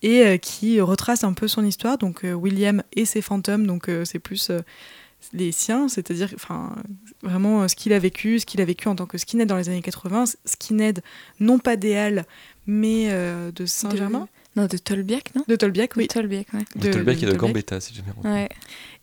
et 0.02 0.26
euh, 0.26 0.36
qui 0.38 0.80
retrace 0.80 1.22
un 1.22 1.34
peu 1.34 1.46
son 1.46 1.64
histoire. 1.64 1.98
Donc 1.98 2.24
euh, 2.24 2.32
William 2.32 2.82
et 2.96 3.04
ses 3.04 3.22
fantômes, 3.22 3.64
donc 3.68 3.88
euh, 3.88 4.04
c'est 4.04 4.18
plus 4.18 4.50
euh, 4.50 4.58
les 5.32 5.52
siens, 5.52 5.88
c'est-à-dire 5.88 6.30
enfin 6.34 6.74
vraiment 7.22 7.68
ce 7.68 7.76
qu'il 7.76 7.92
a 7.92 8.00
vécu, 8.00 8.40
ce 8.40 8.46
qu'il 8.46 8.60
a 8.60 8.64
vécu 8.64 8.88
en 8.88 8.96
tant 8.96 9.06
que 9.06 9.18
skinhead 9.18 9.46
dans 9.48 9.56
les 9.56 9.68
années 9.68 9.82
80, 9.82 10.24
skinhead 10.46 11.00
non 11.38 11.60
pas 11.60 11.76
des 11.76 11.94
Halles 11.94 12.24
mais 12.66 13.06
euh, 13.10 13.52
de 13.52 13.66
Saint-Germain. 13.66 14.26
Non, 14.54 14.66
de 14.66 14.76
Tolbiac, 14.76 15.34
non? 15.34 15.44
De 15.48 15.56
Tolbiac, 15.56 15.96
oui. 15.96 16.02
De 16.08 16.12
Tolbiac, 16.12 16.46
ouais. 16.52 16.60
De 16.76 16.92
Tolbiac 16.92 17.22
et 17.22 17.26
de. 17.26 17.32
Gambetta, 17.34 17.80
si 17.80 17.94
j'ai 17.94 18.02
bien 18.02 18.12
compris. 18.12 18.30
Ouais. 18.30 18.48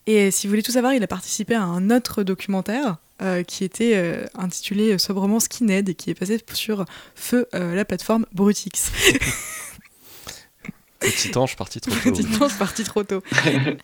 Et 0.07 0.31
si 0.31 0.47
vous 0.47 0.51
voulez 0.51 0.63
tout 0.63 0.71
savoir, 0.71 0.93
il 0.93 1.03
a 1.03 1.07
participé 1.07 1.55
à 1.55 1.63
un 1.63 1.89
autre 1.91 2.23
documentaire 2.23 2.97
euh, 3.21 3.43
qui 3.43 3.63
était 3.63 3.93
euh, 3.95 4.25
intitulé 4.33 4.97
sobrement 4.97 5.39
Skinhead 5.39 5.89
et 5.89 5.93
qui 5.93 6.09
est 6.09 6.15
passé 6.15 6.39
sur 6.53 6.85
Feu, 7.15 7.47
euh, 7.53 7.75
la 7.75 7.85
plateforme 7.85 8.25
Brutix. 8.33 8.91
Petit 10.99 11.37
ange 11.37 11.55
parti 11.55 11.79
trop 11.79 11.91
tôt. 11.91 12.11
Petit 12.11 12.25
temps, 12.25 12.49
c'est 12.49 12.57
parti 12.57 12.83
trop 12.83 13.03
tôt. 13.03 13.23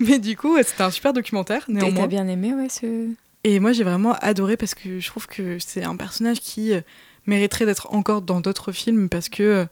Mais 0.01 0.19
du 0.19 0.35
coup, 0.35 0.57
c'était 0.63 0.83
un 0.83 0.91
super 0.91 1.13
documentaire, 1.13 1.63
Et 1.69 1.73
néanmoins. 1.73 2.01
t'as 2.01 2.07
bien 2.07 2.27
aimé, 2.27 2.53
ouais, 2.53 2.67
ce. 2.69 3.07
Et 3.45 3.59
moi, 3.59 3.71
j'ai 3.71 3.83
vraiment 3.83 4.13
adoré 4.15 4.57
parce 4.57 4.75
que 4.75 4.99
je 4.99 5.07
trouve 5.07 5.27
que 5.27 5.57
c'est 5.59 5.83
un 5.83 5.95
personnage 5.95 6.41
qui 6.41 6.73
mériterait 7.25 7.65
d'être 7.65 7.93
encore 7.93 8.21
dans 8.21 8.41
d'autres 8.41 8.73
films 8.73 9.07
parce 9.07 9.29
que 9.29 9.65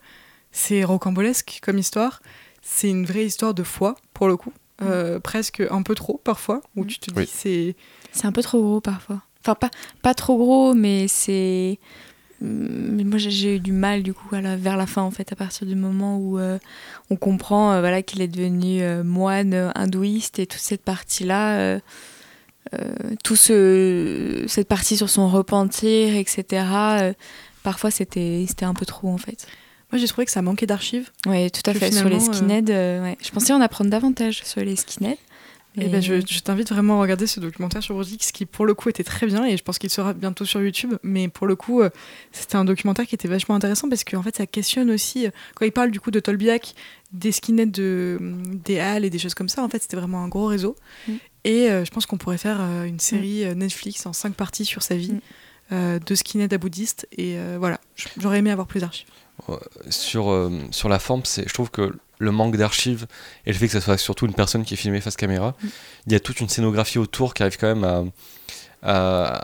c'est 0.52 0.84
rocambolesque 0.84 1.58
comme 1.60 1.78
histoire. 1.78 2.22
C'est 2.62 2.88
une 2.88 3.04
vraie 3.04 3.26
histoire 3.26 3.52
de 3.52 3.62
foi, 3.62 3.96
pour 4.14 4.26
le 4.26 4.38
coup. 4.38 4.52
Euh, 4.82 5.20
presque 5.20 5.62
un 5.70 5.82
peu 5.82 5.94
trop, 5.94 6.20
parfois, 6.24 6.60
où 6.76 6.84
tu 6.84 6.98
te 6.98 7.10
dis 7.10 7.20
Oui. 7.20 7.28
c'est... 7.32 7.76
C'est 8.12 8.26
un 8.26 8.32
peu 8.32 8.42
trop 8.42 8.60
gros 8.62 8.80
parfois. 8.80 9.22
Enfin, 9.40 9.54
pas, 9.54 9.70
pas 10.02 10.14
trop 10.14 10.36
gros, 10.36 10.74
mais 10.74 11.06
c'est. 11.08 11.78
Mais 12.40 13.04
moi, 13.04 13.18
j'ai- 13.18 13.56
eu 13.56 13.60
du 13.60 13.72
mal, 13.72 14.02
du 14.02 14.12
coup, 14.12 14.34
à 14.34 14.40
la- 14.40 14.56
vers 14.56 14.76
la 14.76 14.86
fin, 14.86 15.02
en 15.02 15.10
fait, 15.10 15.32
à 15.32 15.36
partir 15.36 15.66
du 15.66 15.74
moment 15.76 16.18
où 16.18 16.38
euh, 16.38 16.58
on 17.10 17.16
comprend 17.16 17.72
euh, 17.72 17.80
voilà, 17.80 18.02
qu'il 18.02 18.20
est 18.20 18.28
devenu 18.28 18.82
euh, 18.82 19.02
moine 19.04 19.72
hindouiste 19.74 20.38
et 20.40 20.46
toute 20.46 20.60
cette 20.60 20.82
partie-là, 20.82 21.58
euh, 21.58 21.80
euh, 22.74 22.94
tout 23.22 23.36
ce, 23.36 24.44
cette 24.48 24.68
partie 24.68 24.96
sur 24.96 25.08
son 25.10 25.28
repentir, 25.28 26.16
etc. 26.16 26.64
euh, 27.02 27.12
parfois, 27.62 27.90
c'était 27.90 28.44
c'était 28.48 28.64
un 28.64 28.74
peu 28.74 28.86
trop, 28.86 29.08
en 29.08 29.18
fait. 29.18 29.46
Moi, 29.94 30.00
j'ai 30.00 30.08
trouvé 30.08 30.24
que 30.24 30.32
ça 30.32 30.42
manquait 30.42 30.66
d'archives. 30.66 31.10
Oui, 31.26 31.50
tout 31.52 31.62
à 31.70 31.72
fait. 31.72 31.92
Sur 31.92 32.08
les 32.08 32.16
euh, 32.16 32.32
skinheads, 32.32 32.70
euh, 32.70 33.02
ouais. 33.04 33.16
je 33.22 33.30
pensais 33.30 33.52
en 33.52 33.60
apprendre 33.60 33.90
davantage 33.90 34.42
sur 34.44 34.60
les 34.60 34.74
skinheads. 34.74 35.16
Et 35.76 35.88
ben, 35.88 36.00
je, 36.00 36.20
je 36.24 36.38
t'invite 36.40 36.68
vraiment 36.68 36.98
à 36.98 37.02
regarder 37.02 37.26
ce 37.26 37.40
documentaire 37.40 37.82
sur 37.82 37.96
Brutix 37.96 38.30
qui, 38.32 38.46
pour 38.46 38.64
le 38.64 38.74
coup, 38.74 38.88
était 38.88 39.02
très 39.02 39.26
bien 39.26 39.44
et 39.44 39.56
je 39.56 39.62
pense 39.64 39.78
qu'il 39.78 39.90
sera 39.90 40.12
bientôt 40.12 40.44
sur 40.44 40.62
YouTube. 40.62 40.94
Mais 41.02 41.28
pour 41.28 41.48
le 41.48 41.56
coup, 41.56 41.80
euh, 41.82 41.90
c'était 42.30 42.56
un 42.56 42.64
documentaire 42.64 43.06
qui 43.06 43.14
était 43.14 43.26
vachement 43.26 43.56
intéressant 43.56 43.88
parce 43.88 44.04
qu'en 44.04 44.22
fait, 44.22 44.36
ça 44.36 44.46
questionne 44.46 44.90
aussi, 44.90 45.26
euh, 45.26 45.30
quand 45.56 45.64
il 45.64 45.72
parle 45.72 45.90
du 45.90 45.98
coup 45.98 46.12
de 46.12 46.20
Tolbiac, 46.20 46.74
des 47.12 47.32
skinheads 47.32 47.72
de, 47.72 48.18
des 48.64 48.78
Halles 48.78 49.04
et 49.04 49.10
des 49.10 49.18
choses 49.18 49.34
comme 49.34 49.48
ça, 49.48 49.64
en 49.64 49.68
fait, 49.68 49.82
c'était 49.82 49.96
vraiment 49.96 50.22
un 50.22 50.28
gros 50.28 50.46
réseau. 50.46 50.76
Mm. 51.08 51.12
Et 51.44 51.70
euh, 51.70 51.84
je 51.84 51.90
pense 51.90 52.06
qu'on 52.06 52.18
pourrait 52.18 52.38
faire 52.38 52.58
euh, 52.60 52.84
une 52.84 53.00
série 53.00 53.44
euh, 53.44 53.54
Netflix 53.54 54.06
en 54.06 54.12
cinq 54.12 54.34
parties 54.34 54.64
sur 54.64 54.82
sa 54.82 54.96
vie. 54.96 55.12
Mm. 55.12 55.20
euh, 55.72 55.98
de 55.98 56.14
skinhead 56.14 56.52
à 56.52 56.58
bouddhiste 56.58 57.08
et 57.16 57.38
euh, 57.38 57.56
voilà 57.58 57.80
j'aurais 58.18 58.38
aimé 58.38 58.50
avoir 58.50 58.66
plus 58.66 58.80
d'archives 58.80 59.08
sur, 59.90 60.30
euh, 60.30 60.50
sur 60.70 60.88
la 60.88 60.98
forme, 60.98 61.22
c'est, 61.24 61.46
je 61.48 61.52
trouve 61.54 61.70
que 61.70 61.94
le 62.18 62.30
manque 62.30 62.56
d'archives 62.56 63.06
et 63.46 63.52
le 63.52 63.58
fait 63.58 63.66
que 63.66 63.72
ça 63.72 63.80
soit 63.80 63.98
surtout 63.98 64.26
une 64.26 64.34
personne 64.34 64.64
qui 64.64 64.74
est 64.74 64.76
filmée 64.76 65.00
face 65.00 65.16
caméra, 65.16 65.54
Mm. 65.62 65.66
il 66.06 66.12
y 66.12 66.16
a 66.16 66.20
toute 66.20 66.40
une 66.40 66.48
scénographie 66.48 66.98
autour 66.98 67.34
qui 67.34 67.42
arrive 67.42 67.56
quand 67.58 67.74
même 67.74 67.84
à, 68.82 69.42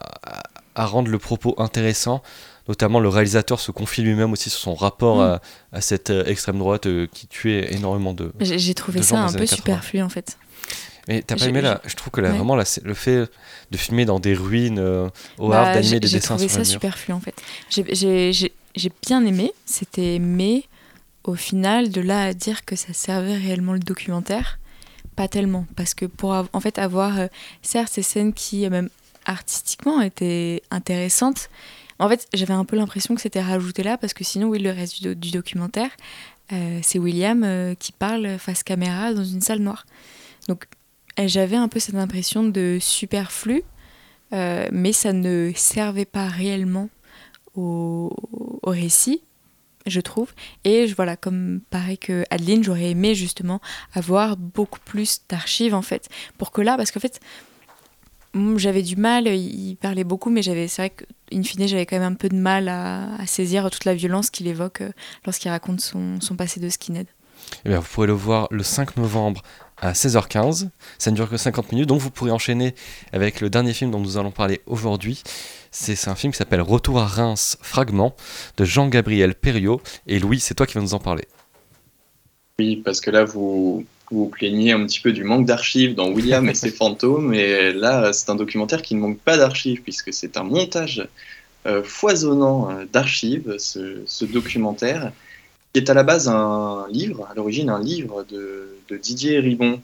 à, 0.74 0.86
rendre 0.86 1.10
le 1.10 1.18
propos 1.18 1.54
intéressant. 1.58 2.22
Notamment, 2.68 3.00
le 3.00 3.08
réalisateur 3.08 3.58
se 3.58 3.72
confie 3.72 4.02
lui-même 4.02 4.32
aussi 4.32 4.48
sur 4.50 4.60
son 4.60 4.74
rapport 4.74 5.16
Mm. 5.16 5.20
à, 5.20 5.40
à 5.72 5.80
cette 5.80 6.10
euh, 6.10 6.24
extrême 6.26 6.58
droite 6.58 6.86
euh, 6.86 7.06
qui 7.12 7.26
tuait 7.26 7.74
énormément 7.74 8.12
de. 8.14 8.32
J'ai 8.40 8.58
j'ai 8.58 8.74
trouvé 8.74 9.00
de 9.00 9.04
ça 9.04 9.18
un 9.18 9.26
peu 9.28 9.38
années 9.38 9.46
80. 9.46 9.56
superflu, 9.56 10.02
en 10.02 10.08
fait. 10.08 10.36
Mais 11.08 11.22
t'as 11.22 11.34
pas 11.34 11.42
J'ai- 11.44 11.48
aimé 11.48 11.62
là 11.62 11.80
Je 11.86 11.96
trouve 11.96 12.12
que 12.12 12.20
là, 12.20 12.28
Ouais. 12.30 12.36
vraiment, 12.36 12.54
là, 12.54 12.64
le 12.84 12.94
fait 12.94 13.28
de 13.70 13.76
filmer 13.76 14.04
dans 14.04 14.20
des 14.20 14.34
ruines 14.34 14.78
euh, 14.78 15.08
au 15.38 15.48
Bah, 15.48 15.64
d'animer 15.74 15.82
j'ai- 15.94 16.00
des 16.00 16.06
J'ai 16.08 16.18
dessins 16.18 16.34
trouvé 16.36 16.48
sur 16.48 16.56
ça 16.58 16.62
les 16.62 16.64
murs. 16.68 16.72
superflu 16.72 17.12
en 17.14 17.20
fait. 17.20 17.34
J'ai- 17.70 18.52
J'ai 18.76 18.92
bien 19.06 19.24
aimé, 19.24 19.52
c'était 19.66 20.18
mais 20.20 20.64
au 21.24 21.34
final 21.34 21.90
de 21.90 22.00
là 22.00 22.24
à 22.24 22.32
dire 22.34 22.64
que 22.64 22.76
ça 22.76 22.92
servait 22.92 23.36
réellement 23.36 23.72
le 23.72 23.80
documentaire, 23.80 24.58
pas 25.16 25.28
tellement 25.28 25.66
parce 25.76 25.92
que 25.94 26.06
pour 26.06 26.30
en 26.52 26.60
fait 26.60 26.78
avoir 26.78 27.18
euh, 27.18 27.26
certes 27.62 27.92
ces 27.92 28.02
scènes 28.02 28.32
qui 28.32 28.64
euh, 28.64 28.70
même 28.70 28.88
artistiquement 29.26 30.00
étaient 30.00 30.62
intéressantes. 30.70 31.50
En 31.98 32.08
fait, 32.08 32.26
j'avais 32.32 32.54
un 32.54 32.64
peu 32.64 32.76
l'impression 32.76 33.14
que 33.14 33.20
c'était 33.20 33.42
rajouté 33.42 33.82
là 33.82 33.98
parce 33.98 34.14
que 34.14 34.24
sinon 34.24 34.48
oui 34.48 34.58
le 34.60 34.70
reste 34.70 35.02
du, 35.02 35.08
do- 35.08 35.14
du 35.14 35.30
documentaire 35.30 35.90
euh, 36.52 36.78
c'est 36.82 36.98
William 36.98 37.74
qui 37.78 37.92
parle 37.92 38.38
face 38.38 38.62
caméra 38.62 39.12
dans 39.12 39.24
une 39.24 39.40
salle 39.40 39.58
noire. 39.60 39.84
Donc 40.48 40.66
j'avais 41.18 41.56
un 41.56 41.68
peu 41.68 41.80
cette 41.80 41.96
impression 41.96 42.44
de 42.44 42.78
superflu 42.80 43.62
mais 44.32 44.92
ça 44.92 45.12
ne 45.12 45.52
servait 45.54 46.06
pas 46.06 46.28
réellement 46.28 46.88
au, 47.56 48.10
récit, 48.70 49.22
je 49.86 50.00
trouve. 50.00 50.32
Et 50.64 50.86
voilà, 50.86 51.16
comme 51.16 51.60
pareil 51.70 51.98
que 51.98 52.24
Adeline, 52.30 52.62
j'aurais 52.62 52.90
aimé 52.90 53.14
justement 53.14 53.60
avoir 53.94 54.36
beaucoup 54.36 54.80
plus 54.80 55.20
d'archives 55.28 55.74
en 55.74 55.82
fait, 55.82 56.08
pour 56.38 56.50
que 56.50 56.60
là, 56.60 56.76
parce 56.76 56.90
qu'en 56.90 57.00
fait, 57.00 57.20
mm, 58.34 58.58
j'avais 58.58 58.82
du 58.82 58.96
mal, 58.96 59.26
il 59.26 59.76
parlait 59.76 60.04
beaucoup, 60.04 60.30
mais 60.30 60.42
j'avais, 60.42 60.68
c'est 60.68 60.82
vrai 60.82 60.90
que 60.90 61.04
in 61.32 61.42
fine, 61.42 61.66
j'avais 61.66 61.86
quand 61.86 61.98
même 61.98 62.12
un 62.12 62.16
peu 62.16 62.28
de 62.28 62.36
mal 62.36 62.68
à, 62.68 63.26
saisir 63.26 63.70
toute 63.70 63.84
la 63.84 63.94
violence 63.94 64.30
qu'il 64.30 64.46
évoque 64.46 64.80
euh, 64.80 64.90
lorsqu'il 65.24 65.50
raconte 65.50 65.80
son, 65.80 66.20
son 66.20 66.36
passé 66.36 66.60
de 66.60 66.68
skinhead. 66.68 67.06
Eh 67.64 67.70
bien, 67.70 67.80
vous 67.80 67.86
pourrez 67.86 68.06
le 68.06 68.12
voir 68.12 68.48
le 68.50 68.62
5 68.62 68.96
novembre 68.96 69.42
à 69.80 69.92
16h15. 69.92 70.68
Ça 70.98 71.10
ne 71.10 71.16
dure 71.16 71.28
que 71.28 71.36
50 71.36 71.72
minutes, 71.72 71.88
donc 71.88 72.00
vous 72.00 72.10
pourrez 72.10 72.30
enchaîner 72.30 72.74
avec 73.12 73.40
le 73.40 73.50
dernier 73.50 73.72
film 73.72 73.90
dont 73.90 74.00
nous 74.00 74.18
allons 74.18 74.30
parler 74.30 74.60
aujourd'hui. 74.66 75.22
C'est 75.70 76.08
un 76.08 76.14
film 76.14 76.32
qui 76.32 76.38
s'appelle 76.38 76.60
Retour 76.60 76.98
à 76.98 77.06
Reims, 77.06 77.56
Fragment, 77.62 78.14
de 78.56 78.64
Jean-Gabriel 78.64 79.34
Perriot. 79.34 79.80
Et 80.06 80.18
Louis, 80.18 80.40
c'est 80.40 80.54
toi 80.54 80.66
qui 80.66 80.74
vas 80.74 80.80
nous 80.80 80.94
en 80.94 80.98
parler. 80.98 81.24
Oui, 82.58 82.76
parce 82.76 83.00
que 83.00 83.10
là, 83.10 83.24
vous 83.24 83.84
vous, 84.10 84.26
plaignez 84.26 84.72
un 84.72 84.84
petit 84.84 85.00
peu 85.00 85.12
du 85.12 85.24
manque 85.24 85.46
d'archives 85.46 85.94
dans 85.94 86.10
William 86.10 86.48
et 86.48 86.54
ses 86.54 86.70
fantômes, 86.70 87.32
et 87.32 87.72
là, 87.72 88.12
c'est 88.12 88.28
un 88.28 88.34
documentaire 88.34 88.82
qui 88.82 88.94
ne 88.96 89.00
manque 89.00 89.18
pas 89.18 89.36
d'archives, 89.36 89.82
puisque 89.82 90.12
c'est 90.12 90.36
un 90.36 90.42
montage 90.42 91.08
euh, 91.66 91.82
foisonnant 91.84 92.70
euh, 92.70 92.84
d'archives, 92.92 93.54
ce, 93.58 94.02
ce 94.06 94.24
documentaire, 94.24 95.12
qui 95.72 95.80
est 95.80 95.90
à 95.90 95.94
la 95.94 96.02
base 96.02 96.28
un 96.28 96.86
livre, 96.90 97.28
à 97.30 97.34
l'origine 97.34 97.70
un 97.70 97.80
livre 97.80 98.24
de, 98.28 98.68
Didier 98.90 99.38
Ribon, 99.38 99.80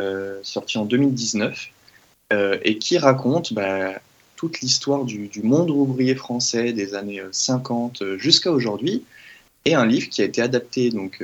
euh, 0.00 0.38
sorti 0.42 0.78
en 0.78 0.86
2019, 0.86 1.70
euh, 2.32 2.58
et 2.64 2.78
qui 2.78 2.98
raconte 2.98 3.52
bah, 3.52 3.92
toute 4.34 4.60
l'histoire 4.60 5.04
du, 5.04 5.30
monde 5.44 5.70
ouvrier 5.70 6.16
français 6.16 6.72
des 6.72 6.96
années 6.96 7.20
euh, 7.20 7.28
50 7.30 8.02
euh, 8.02 8.18
jusqu'à 8.18 8.50
aujourd'hui, 8.50 9.04
et 9.64 9.74
un 9.74 9.86
livre 9.86 10.08
qui 10.08 10.22
a 10.22 10.24
été 10.24 10.42
adapté 10.42 10.90
donc 10.90 11.22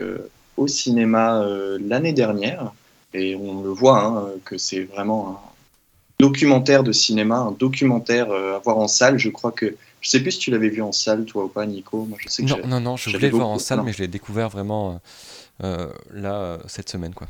au 0.57 0.67
cinéma 0.67 1.47
l'année 1.81 2.13
dernière, 2.13 2.73
et 3.15 3.37
on 3.37 3.63
le 3.63 3.71
voit 3.71 4.03
hein, 4.03 4.31
que 4.45 4.59
c'est 4.59 4.83
vraiment 4.83 5.29
un 5.31 5.39
documentaire 6.19 6.83
de 6.83 6.91
cinéma, 6.91 7.37
un 7.37 7.53
documentaire 7.53 8.33
à 8.33 8.59
voir 8.59 8.79
en 8.79 8.89
salle. 8.89 9.17
Je 9.17 9.29
crois 9.29 9.53
que 9.53 9.77
je 10.03 10.11
sais 10.11 10.21
plus 10.21 10.33
si 10.33 10.39
tu 10.41 10.51
l'avais 10.51 10.69
vu 10.69 10.83
en 10.83 10.93
salle 10.93 11.25
toi 11.25 11.45
ou 11.45 11.49
pas, 11.49 11.65
Nico. 11.65 12.05
Moi, 12.05 12.19
je 12.21 12.29
sais 12.29 12.43
que 12.43 12.49
Non, 12.49 12.59
non, 12.67 12.81
non, 12.81 12.97
je 12.97 13.09
voulais 13.11 13.31
le 13.31 13.37
voir 13.37 13.49
en 13.49 13.59
salle, 13.59 13.83
mais 13.83 13.93
je 13.93 14.03
l'ai 14.03 14.09
découvert 14.09 14.51
vraiment 14.51 15.01
euh, 15.63 15.67
euh, 15.67 15.93
là, 16.13 16.59
cette 16.67 16.89
semaine. 16.91 17.15
quoi. 17.15 17.29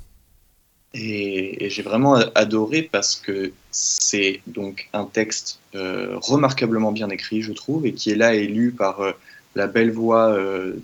Et, 0.95 1.65
et 1.65 1.71
j'ai 1.71 1.83
vraiment 1.83 2.15
adoré 2.35 2.83
parce 2.83 3.15
que 3.17 3.53
c'est 3.71 4.41
donc 4.47 4.89
un 4.93 5.05
texte 5.05 5.61
euh, 5.75 6.17
remarquablement 6.17 6.93
bien 6.93 7.09
écrit, 7.11 7.43
je 7.43 7.53
trouve, 7.53 7.87
et 7.87 7.93
qui 7.93 8.11
est 8.11 8.17
là 8.17 8.35
élu 8.35 8.73
par 8.73 9.01
euh, 9.01 9.13
la 9.55 9.67
belle 9.67 9.91
voix 9.91 10.37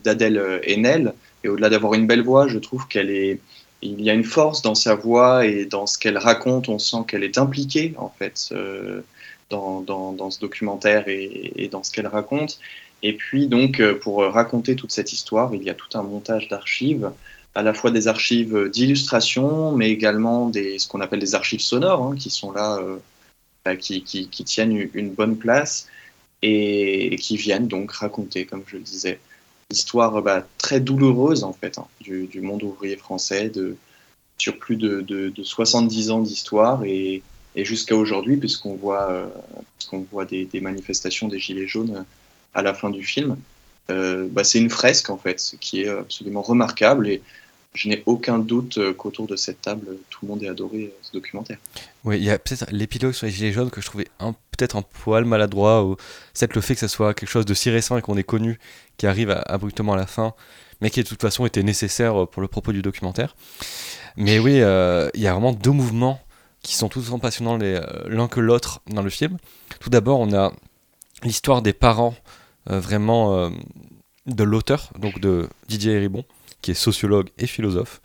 d'Adèle 0.04 0.60
Haenel. 0.66 1.14
Et 1.42 1.48
au-delà 1.48 1.70
d'avoir 1.70 1.94
une 1.94 2.06
belle 2.06 2.22
voix, 2.22 2.48
je 2.48 2.58
trouve 2.58 2.86
qu'elle 2.88 3.10
est, 3.10 3.40
il 3.80 4.00
y 4.02 4.10
a 4.10 4.12
une 4.12 4.24
force 4.24 4.60
dans 4.60 4.74
sa 4.74 4.94
voix 4.94 5.46
et 5.46 5.64
dans 5.64 5.86
ce 5.86 5.98
qu'elle 5.98 6.18
raconte. 6.18 6.68
On 6.68 6.78
sent 6.78 6.98
qu'elle 7.06 7.24
est 7.24 7.38
impliquée 7.38 7.94
en 7.96 8.12
fait 8.18 8.48
euh, 8.52 9.00
dans, 9.50 10.30
ce 10.30 10.40
documentaire 10.40 11.04
et, 11.08 11.68
dans 11.70 11.82
ce 11.82 11.90
qu'elle 11.90 12.06
raconte. 12.06 12.58
Et 13.02 13.14
puis 13.14 13.46
donc 13.46 13.80
euh, 13.80 13.98
pour 13.98 14.22
raconter 14.22 14.74
toute 14.74 14.90
cette 14.90 15.12
histoire, 15.12 15.54
il 15.54 15.62
y 15.62 15.70
a 15.70 15.74
tout 15.74 15.96
un 15.96 16.02
montage 16.02 16.48
d'archives 16.48 17.12
à 17.54 17.62
la 17.62 17.74
fois 17.74 17.90
des 17.90 18.08
archives 18.08 18.68
d'illustration, 18.68 19.72
mais 19.72 19.90
également 19.90 20.48
des, 20.48 20.78
ce 20.78 20.88
qu'on 20.88 21.00
appelle 21.00 21.20
des 21.20 21.34
archives 21.34 21.60
sonores, 21.60 22.02
hein, 22.02 22.16
qui 22.16 22.30
sont 22.30 22.52
là 22.52 22.78
euh, 22.78 22.98
bah, 23.64 23.76
qui, 23.76 24.02
tiennent 24.02 24.88
une 24.94 25.10
bonne 25.10 25.36
place 25.36 25.88
et, 26.42 27.16
qui 27.16 27.36
viennent 27.36 27.68
donc 27.68 27.92
raconter, 27.92 28.46
comme 28.46 28.62
je 28.66 28.76
le 28.76 28.82
disais, 28.82 29.18
l'histoire 29.70 30.22
bah, 30.22 30.46
très 30.58 30.80
douloureuse 30.80 31.44
en 31.44 31.52
fait 31.52 31.78
hein, 31.78 31.86
du, 32.00 32.40
monde 32.40 32.62
ouvrier 32.62 32.96
français 32.96 33.50
sur 34.38 34.58
plus 34.58 34.76
de, 34.76 35.00
de, 35.00 35.30
de 35.30 35.42
70 35.42 36.10
ans 36.10 36.20
d'histoire 36.20 36.84
et, 36.84 37.22
et 37.58 37.64
jusqu'à 37.64 37.96
aujourd'hui, 37.96 38.36
puisqu'on 38.36 38.76
voit, 38.76 39.10
euh, 39.10 39.26
voit 40.12 40.24
des, 40.24 40.48
manifestations 40.60 41.26
des 41.26 41.40
Gilets 41.40 41.66
jaunes 41.66 42.04
à 42.54 42.62
la 42.62 42.72
fin 42.72 42.88
du 42.88 43.02
film. 43.02 43.36
Euh, 43.90 44.28
bah, 44.30 44.44
c'est 44.44 44.58
une 44.58 44.70
fresque 44.70 45.10
en 45.10 45.18
fait, 45.18 45.56
qui 45.60 45.82
est 45.82 45.88
absolument 45.88 46.42
remarquable 46.42 47.08
et 47.08 47.20
je 47.74 47.88
n'ai 47.88 48.04
aucun 48.06 48.38
doute 48.38 48.78
qu'autour 48.96 49.26
de 49.26 49.34
cette 49.34 49.60
table, 49.60 49.98
tout 50.08 50.20
le 50.22 50.28
monde 50.28 50.42
ait 50.42 50.48
adoré 50.48 50.92
ce 51.02 51.12
documentaire. 51.12 51.58
Oui, 52.04 52.18
il 52.18 52.24
y 52.24 52.30
a 52.30 52.38
peut-être 52.38 52.66
l'épilogue 52.70 53.12
sur 53.12 53.26
les 53.26 53.32
Gilets 53.32 53.52
jaunes 53.52 53.70
que 53.70 53.80
je 53.80 53.86
trouvais 53.86 54.08
peut-être 54.56 54.76
un 54.76 54.82
poil 54.82 55.24
maladroit, 55.24 55.84
ou 55.84 55.96
peut-être 55.96 56.54
le 56.54 56.60
fait 56.60 56.74
que 56.74 56.80
ce 56.80 56.88
soit 56.88 57.12
quelque 57.12 57.28
chose 57.28 57.44
de 57.44 57.54
si 57.54 57.70
récent 57.70 57.98
et 57.98 58.02
qu'on 58.02 58.16
ait 58.16 58.24
connu, 58.24 58.58
qui 58.98 59.06
arrive 59.06 59.30
abruptement 59.46 59.94
à 59.94 59.96
la 59.96 60.06
fin, 60.06 60.34
mais 60.80 60.90
qui 60.90 61.02
de 61.02 61.08
toute 61.08 61.20
façon 61.20 61.44
était 61.44 61.64
nécessaire 61.64 62.26
pour 62.28 62.40
le 62.40 62.48
propos 62.48 62.72
du 62.72 62.82
documentaire. 62.82 63.34
Mais 64.16 64.38
oui, 64.38 64.60
euh, 64.60 65.10
il 65.14 65.20
y 65.20 65.26
a 65.26 65.32
vraiment 65.32 65.52
deux 65.52 65.70
mouvements 65.70 66.20
qui 66.62 66.74
sont 66.76 66.88
tout 66.88 67.00
autant 67.00 67.18
passionnants 67.18 67.58
l'un 67.58 68.28
que 68.28 68.40
l'autre 68.40 68.80
dans 68.88 69.02
le 69.02 69.10
film. 69.10 69.38
Tout 69.80 69.90
d'abord, 69.90 70.20
on 70.20 70.32
a 70.32 70.52
l'histoire 71.22 71.62
des 71.62 71.72
parents 71.72 72.14
euh, 72.70 72.80
vraiment 72.80 73.34
euh, 73.34 73.50
de 74.26 74.44
l'auteur, 74.44 74.90
donc 74.98 75.20
de 75.20 75.48
Didier 75.68 75.94
Héribon, 75.94 76.24
qui 76.62 76.72
est 76.72 76.74
sociologue 76.74 77.28
et 77.38 77.46
philosophe. 77.46 78.00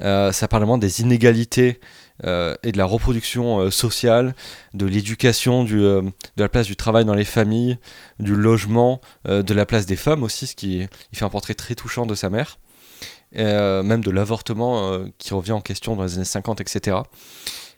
Euh, 0.00 0.32
ça 0.32 0.48
parle 0.48 0.62
vraiment 0.62 0.78
des 0.78 1.00
inégalités 1.00 1.80
euh, 2.24 2.54
et 2.62 2.72
de 2.72 2.78
la 2.78 2.84
reproduction 2.84 3.60
euh, 3.60 3.70
sociale, 3.70 4.34
de 4.72 4.86
l'éducation, 4.86 5.64
de 5.64 6.04
la 6.36 6.48
place 6.48 6.66
du 6.66 6.76
travail 6.76 7.04
dans 7.04 7.14
les 7.14 7.24
familles, 7.24 7.78
du 8.18 8.34
logement, 8.34 9.00
de 9.24 9.54
la 9.54 9.66
place 9.66 9.86
des 9.86 9.96
femmes 9.96 10.22
aussi, 10.22 10.46
ce 10.46 10.54
qui 10.54 10.86
il 11.12 11.18
fait 11.18 11.24
un 11.24 11.30
portrait 11.30 11.54
très 11.54 11.74
touchant 11.74 12.06
de 12.06 12.14
sa 12.14 12.30
mère, 12.30 12.58
même 13.34 14.02
de 14.02 14.10
l'avortement 14.10 14.98
qui 15.18 15.34
revient 15.34 15.52
en 15.52 15.60
question 15.60 15.96
dans 15.96 16.04
les 16.04 16.14
années 16.16 16.24
50, 16.24 16.60
etc. 16.60 16.98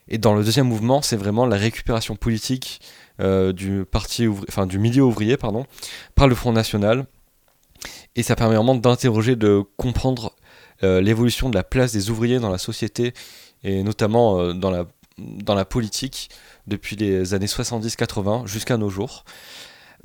Et 0.09 0.19
dans 0.19 0.35
le 0.35 0.45
deuxième 0.45 0.69
mouvement, 0.69 1.03
c'est 1.03 1.17
vraiment 1.17 1.47
la 1.47 1.57
récupération 1.57 2.17
politique 2.17 2.81
du 3.19 3.85
parti, 3.91 4.29
du 4.67 4.79
milieu 4.79 5.03
ouvrier, 5.03 5.37
pardon, 5.37 5.67
par 6.15 6.29
le 6.29 6.35
Front 6.35 6.53
National. 6.53 7.07
Et 8.15 8.23
ça 8.23 8.37
permet 8.37 8.57
vraiment 8.57 8.75
d'interroger, 8.75 9.37
de 9.37 9.63
comprendre 9.77 10.35
euh, 10.83 11.01
l'évolution 11.01 11.49
de 11.49 11.55
la 11.55 11.65
place 11.65 11.93
des 11.93 12.11
ouvriers 12.11 12.39
dans 12.39 12.51
la 12.51 12.59
société 12.59 13.15
et 13.63 13.83
notamment 13.83 14.39
euh, 14.41 14.53
dans 14.53 15.55
la 15.55 15.65
politique 15.65 16.29
depuis 16.67 16.97
les 16.97 17.33
années 17.33 17.47
70-80 17.47 18.47
jusqu'à 18.47 18.77
nos 18.77 18.91
jours. 18.91 19.25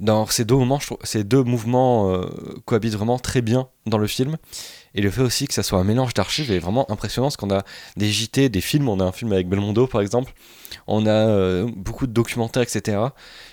Dans 0.02 0.26
ces 0.26 0.46
deux, 0.46 0.56
moments, 0.56 0.80
ces 1.04 1.24
deux 1.24 1.44
mouvements 1.44 2.12
euh, 2.12 2.26
cohabitent 2.66 2.96
vraiment 2.96 3.20
très 3.20 3.44
bien 3.44 3.70
dans 3.86 4.00
le 4.00 4.08
film. 4.08 4.38
Et 4.96 5.02
le 5.02 5.12
fait 5.12 5.22
aussi 5.22 5.48
que 5.48 5.54
ça 5.54 5.62
soit 5.62 5.78
un 5.78 5.84
mélange 5.84 6.16
d'archives 6.16 6.52
est 6.52 6.58
vraiment 6.58 6.90
impressionnant 6.92 7.28
parce 7.28 7.38
qu'on 7.38 7.52
a 7.52 7.64
des 7.98 8.10
JT, 8.10 8.50
des 8.50 8.62
films, 8.62 8.90
on 8.90 9.00
a 9.00 9.04
un 9.04 9.12
film 9.12 9.32
avec 9.32 9.48
Belmondo 9.48 9.86
par 9.86 10.02
exemple, 10.02 10.34
on 10.88 11.06
a 11.06 11.12
euh, 11.12 11.70
beaucoup 11.76 12.08
de 12.08 12.14
documentaires, 12.14 12.64
etc. 12.64 12.98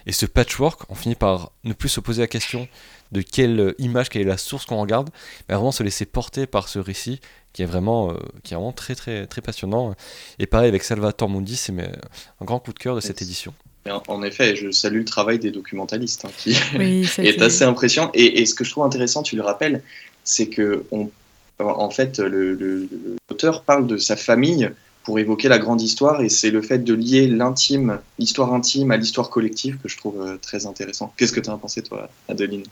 Et 0.07 0.13
ce 0.13 0.25
patchwork, 0.25 0.81
on 0.89 0.95
finit 0.95 1.17
par 1.17 1.53
ne 1.65 1.75
plus 1.75 1.91
se 1.91 2.01
poser 2.01 2.23
la 2.23 2.29
question 2.29 2.67
de 3.13 3.21
quelle 3.21 3.75
image, 3.79 4.09
quelle 4.09 4.23
est 4.23 4.25
la 4.25 4.39
source 4.39 4.65
qu'on 4.65 4.81
regarde, 4.81 5.11
mais 5.49 5.55
vraiment 5.55 5.71
se 5.71 5.83
laisser 5.83 6.07
porter 6.07 6.47
par 6.47 6.69
ce 6.69 6.79
récit 6.79 7.21
qui 7.53 7.63
est 7.63 7.67
vraiment, 7.67 8.11
euh, 8.11 8.15
qui 8.43 8.55
est 8.55 8.57
vraiment 8.57 8.73
très, 8.73 8.95
très, 8.95 9.27
très 9.27 9.43
passionnant. 9.43 9.95
Et 10.39 10.47
pareil 10.47 10.69
avec 10.69 10.83
Salvatore 10.83 11.29
Mundi, 11.29 11.57
c'est 11.57 11.75
un 11.79 12.45
grand 12.45 12.59
coup 12.59 12.73
de 12.73 12.79
cœur 12.79 12.95
de 12.95 13.01
cette 13.01 13.21
édition. 13.21 13.53
En 13.91 14.23
effet, 14.23 14.57
je 14.57 14.71
salue 14.71 14.99
le 14.99 15.05
travail 15.05 15.39
des 15.39 15.51
documentalistes 15.51 16.25
hein, 16.25 16.31
qui 16.37 16.51
est 16.79 17.43
assez 17.43 17.65
impressionnant. 17.65 18.11
Et, 18.15 18.41
et, 18.41 18.47
ce 18.47 18.55
que 18.55 18.65
je 18.65 18.71
trouve 18.71 18.85
intéressant, 18.85 19.23
tu 19.23 19.37
le 19.37 19.43
rappelles, 19.43 19.83
c'est 20.25 20.49
que 20.49 20.85
on, 20.91 21.11
en 21.59 21.91
fait, 21.91 22.19
l'auteur 22.19 23.55
le, 23.55 23.61
parle 23.65 23.87
de 23.87 23.97
sa 23.97 24.17
famille 24.17 24.71
pour 25.03 25.19
évoquer 25.19 25.49
la 25.49 25.59
grande 25.59 25.81
histoire 25.81 26.21
et 26.21 26.29
c'est 26.29 26.51
le 26.51 26.61
fait 26.61 26.79
de 26.79 26.95
lier 26.95 27.27
l'intime, 27.27 27.99
l'histoire 28.19 28.53
intime 28.53 28.91
à 28.91 28.97
l'histoire 28.97 29.31
collective 29.31 29.79
que 29.83 29.89
je 29.89 29.97
trouve 29.97 30.21
euh, 30.21 30.37
très 30.37 30.67
intéressant. 30.67 31.13
Qu'est-ce 31.17 31.33
que 31.33 31.41
tu 31.41 31.51
as 31.51 31.57
pensé 31.57 31.83
toi, 31.83 32.11
Adeline? 32.29 32.65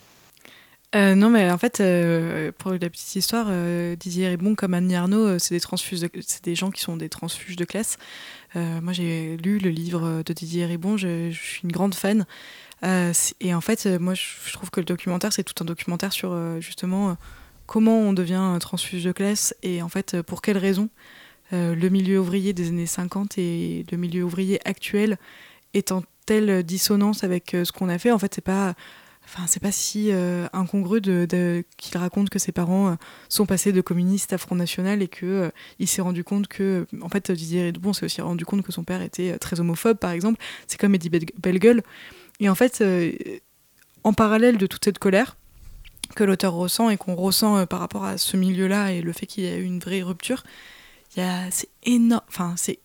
Euh, 0.94 1.14
non, 1.14 1.28
mais 1.30 1.50
en 1.50 1.58
fait, 1.58 1.80
euh, 1.80 2.52
pour 2.56 2.70
la 2.72 2.78
petite 2.78 3.16
histoire, 3.16 3.48
euh, 3.50 3.96
Didier 3.96 4.28
Ribon 4.28 4.54
comme 4.54 4.72
Annie 4.72 4.94
Arnaud, 4.94 5.38
c'est 5.38 5.54
des 5.54 5.60
transfuges, 5.60 6.06
c'est 6.26 6.44
des 6.44 6.54
gens 6.54 6.70
qui 6.70 6.80
sont 6.80 6.96
des 6.96 7.08
transfuges 7.08 7.56
de 7.56 7.64
classe. 7.64 7.98
Moi, 8.56 8.92
j'ai 8.92 9.36
lu 9.36 9.58
le 9.58 9.70
livre 9.70 10.22
de 10.24 10.32
Didier 10.32 10.66
Ribon, 10.66 10.96
je, 10.96 11.30
suis 11.30 11.62
une 11.62 11.72
grande 11.72 11.94
fan. 11.94 12.26
et 12.82 13.54
en 13.54 13.60
fait, 13.60 13.86
moi, 14.00 14.14
je 14.14 14.52
trouve 14.52 14.70
que 14.70 14.80
le 14.80 14.86
documentaire, 14.86 15.32
c'est 15.32 15.44
tout 15.44 15.62
un 15.62 15.66
documentaire 15.66 16.12
sur 16.12 16.34
justement 16.60 17.16
comment 17.66 17.98
on 17.98 18.12
devient 18.12 18.56
transfuge 18.60 19.04
de 19.04 19.12
classe 19.12 19.54
et 19.62 19.82
en 19.82 19.88
fait, 19.88 20.22
pour 20.22 20.42
quelles 20.42 20.58
raisons 20.58 20.88
le 21.52 21.88
milieu 21.88 22.18
ouvrier 22.18 22.52
des 22.52 22.68
années 22.68 22.86
50 22.86 23.38
et 23.38 23.84
le 23.90 23.96
milieu 23.98 24.24
ouvrier 24.24 24.58
actuel 24.66 25.18
est 25.74 25.92
en 25.92 26.02
telle 26.24 26.62
dissonance 26.62 27.24
avec 27.24 27.50
ce 27.52 27.70
qu'on 27.72 27.88
a 27.88 27.98
fait. 27.98 28.10
En 28.10 28.18
fait, 28.18 28.34
c'est 28.34 28.40
pas 28.40 28.74
Enfin, 29.28 29.46
c'est 29.48 29.60
pas 29.60 29.72
si 29.72 30.12
euh, 30.12 30.46
incongru 30.52 31.00
de, 31.00 31.64
qu'il 31.76 31.98
raconte 31.98 32.30
que 32.30 32.38
ses 32.38 32.52
parents 32.52 32.90
euh, 32.90 32.94
sont 33.28 33.44
passés 33.44 33.72
de 33.72 33.80
communistes 33.80 34.32
à 34.32 34.38
Front 34.38 34.54
National 34.54 35.02
et 35.02 35.08
que 35.08 35.26
euh, 35.26 35.50
il 35.80 35.88
s'est 35.88 36.00
rendu 36.00 36.22
compte 36.22 36.46
que, 36.46 36.86
en 37.02 37.08
fait, 37.08 37.32
Didier 37.32 37.72
Bon 37.72 37.92
s'est 37.92 38.04
aussi 38.04 38.20
rendu 38.20 38.44
compte 38.44 38.62
que 38.62 38.70
son 38.70 38.84
père 38.84 39.02
était 39.02 39.36
très 39.38 39.58
homophobe, 39.58 39.98
par 39.98 40.12
exemple. 40.12 40.40
C'est 40.68 40.78
comme 40.78 40.94
Eddie 40.94 41.10
Bellegueule. 41.10 41.82
Et 42.38 42.48
en 42.48 42.54
fait, 42.54 42.84
en 44.04 44.12
parallèle 44.12 44.58
de 44.58 44.66
toute 44.66 44.84
cette 44.84 44.98
colère 44.98 45.36
que 46.14 46.22
l'auteur 46.22 46.52
ressent 46.52 46.88
et 46.90 46.96
qu'on 46.96 47.16
ressent 47.16 47.66
par 47.66 47.80
rapport 47.80 48.04
à 48.04 48.18
ce 48.18 48.36
milieu-là 48.36 48.92
et 48.92 49.00
le 49.00 49.12
fait 49.12 49.26
qu'il 49.26 49.44
y 49.44 49.48
a 49.48 49.56
eu 49.56 49.64
une 49.64 49.80
vraie 49.80 50.02
rupture, 50.02 50.44
c'est 51.16 51.68
énorme. 51.82 52.22
Enfin, 52.28 52.54
c'est 52.56 52.78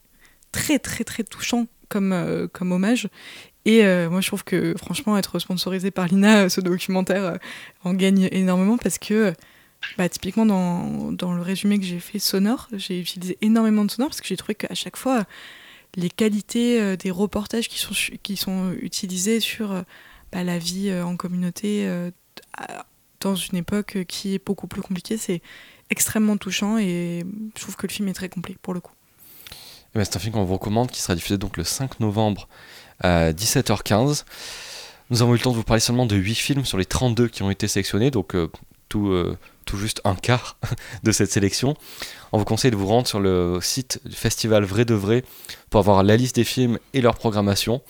très, 0.51 0.79
très, 0.79 1.03
très 1.03 1.23
touchant 1.23 1.67
comme, 1.89 2.47
comme 2.53 2.71
hommage. 2.71 3.09
Et 3.66 3.86
euh, 3.86 4.09
moi, 4.09 4.22
je 4.22 4.28
trouve 4.28 4.43
que 4.43 4.76
franchement, 4.78 5.18
être 5.18 5.38
sponsorisé 5.39 5.91
par 5.91 6.07
l'INA, 6.07 6.49
ce 6.49 6.62
documentaire, 6.62 7.24
euh, 7.24 7.38
en 7.84 7.93
gagne 7.93 8.28
énormément 8.32 8.78
parce 8.78 8.97
que, 8.97 9.34
bah, 9.97 10.09
typiquement, 10.09 10.45
dans, 10.45 11.12
dans, 11.12 11.34
le 11.34 11.41
résumé 11.41 11.80
que 11.80 11.86
j'ai 11.86 11.99
fait 11.99 12.20
sonore, 12.20 12.68
j'ai 12.74 12.99
utilisé 12.99 13.38
énormément 13.41 13.86
de 13.86 13.91
sonore 13.91 14.09
parce 14.09 14.22
que 14.22 14.28
j'ai 14.28 14.38
trouvé 14.38 14.55
qu'à 14.55 14.74
chaque 14.74 14.97
fois, 14.97 15.26
les 15.95 16.09
qualités 16.09 16.82
euh, 16.82 16.95
des 16.95 17.12
reportages 17.12 17.68
qui 17.68 17.78
sont, 17.78 17.93
qui 18.24 18.36
sont 18.36 18.74
utilisés 18.82 19.39
sur 19.39 19.84
bah, 20.32 20.43
la 20.43 20.57
vie 20.57 20.91
en 20.93 21.16
communauté 21.16 21.88
dans 23.20 23.36
une 23.36 23.57
époque 23.57 23.99
qui 24.07 24.34
est 24.34 24.43
beaucoup 24.43 24.68
plus 24.68 24.82
compliquée, 24.82 25.18
c'est 25.18 25.41
extrêmement 25.91 26.38
touchant 26.38 26.80
et 26.80 27.24
je 27.55 27.62
trouve 27.62 27.76
que 27.76 27.86
le 27.86 27.91
film 27.91 28.07
est 28.07 28.14
très 28.14 28.30
complet 28.30 28.55
pour 28.62 28.74
le 28.74 28.80
coup. 28.80 28.93
Eh 29.93 29.99
ben, 29.99 30.05
c'est 30.05 30.16
un 30.16 30.20
film 30.20 30.34
qu'on 30.34 30.45
vous 30.45 30.53
recommande 30.53 30.89
qui 30.89 31.01
sera 31.01 31.16
diffusé 31.16 31.38
donc 31.38 31.57
le 31.57 31.66
5 31.66 31.99
novembre 31.99 32.47
à 33.01 33.31
17h15. 33.33 34.23
Nous 35.09 35.21
avons 35.21 35.33
eu 35.33 35.37
le 35.37 35.41
temps 35.41 35.51
de 35.51 35.57
vous 35.57 35.63
parler 35.63 35.81
seulement 35.81 36.05
de 36.05 36.15
8 36.15 36.35
films 36.35 36.65
sur 36.65 36.77
les 36.77 36.85
32 36.85 37.27
qui 37.27 37.43
ont 37.43 37.51
été 37.51 37.67
sélectionnés, 37.67 38.11
donc 38.11 38.33
euh, 38.33 38.49
tout, 38.87 39.09
euh, 39.09 39.37
tout 39.65 39.77
juste 39.77 39.99
un 40.05 40.15
quart 40.15 40.57
de 41.03 41.11
cette 41.11 41.31
sélection. 41.31 41.75
On 42.31 42.37
vous 42.37 42.45
conseille 42.45 42.71
de 42.71 42.77
vous 42.77 42.87
rendre 42.87 43.07
sur 43.07 43.19
le 43.19 43.59
site 43.61 43.99
du 44.05 44.15
festival 44.15 44.63
Vrai 44.63 44.85
de 44.85 44.93
Vrai 44.93 45.23
pour 45.69 45.79
avoir 45.79 46.03
la 46.03 46.15
liste 46.15 46.37
des 46.37 46.45
films 46.45 46.79
et 46.93 47.01
leur 47.01 47.15
programmation. 47.15 47.81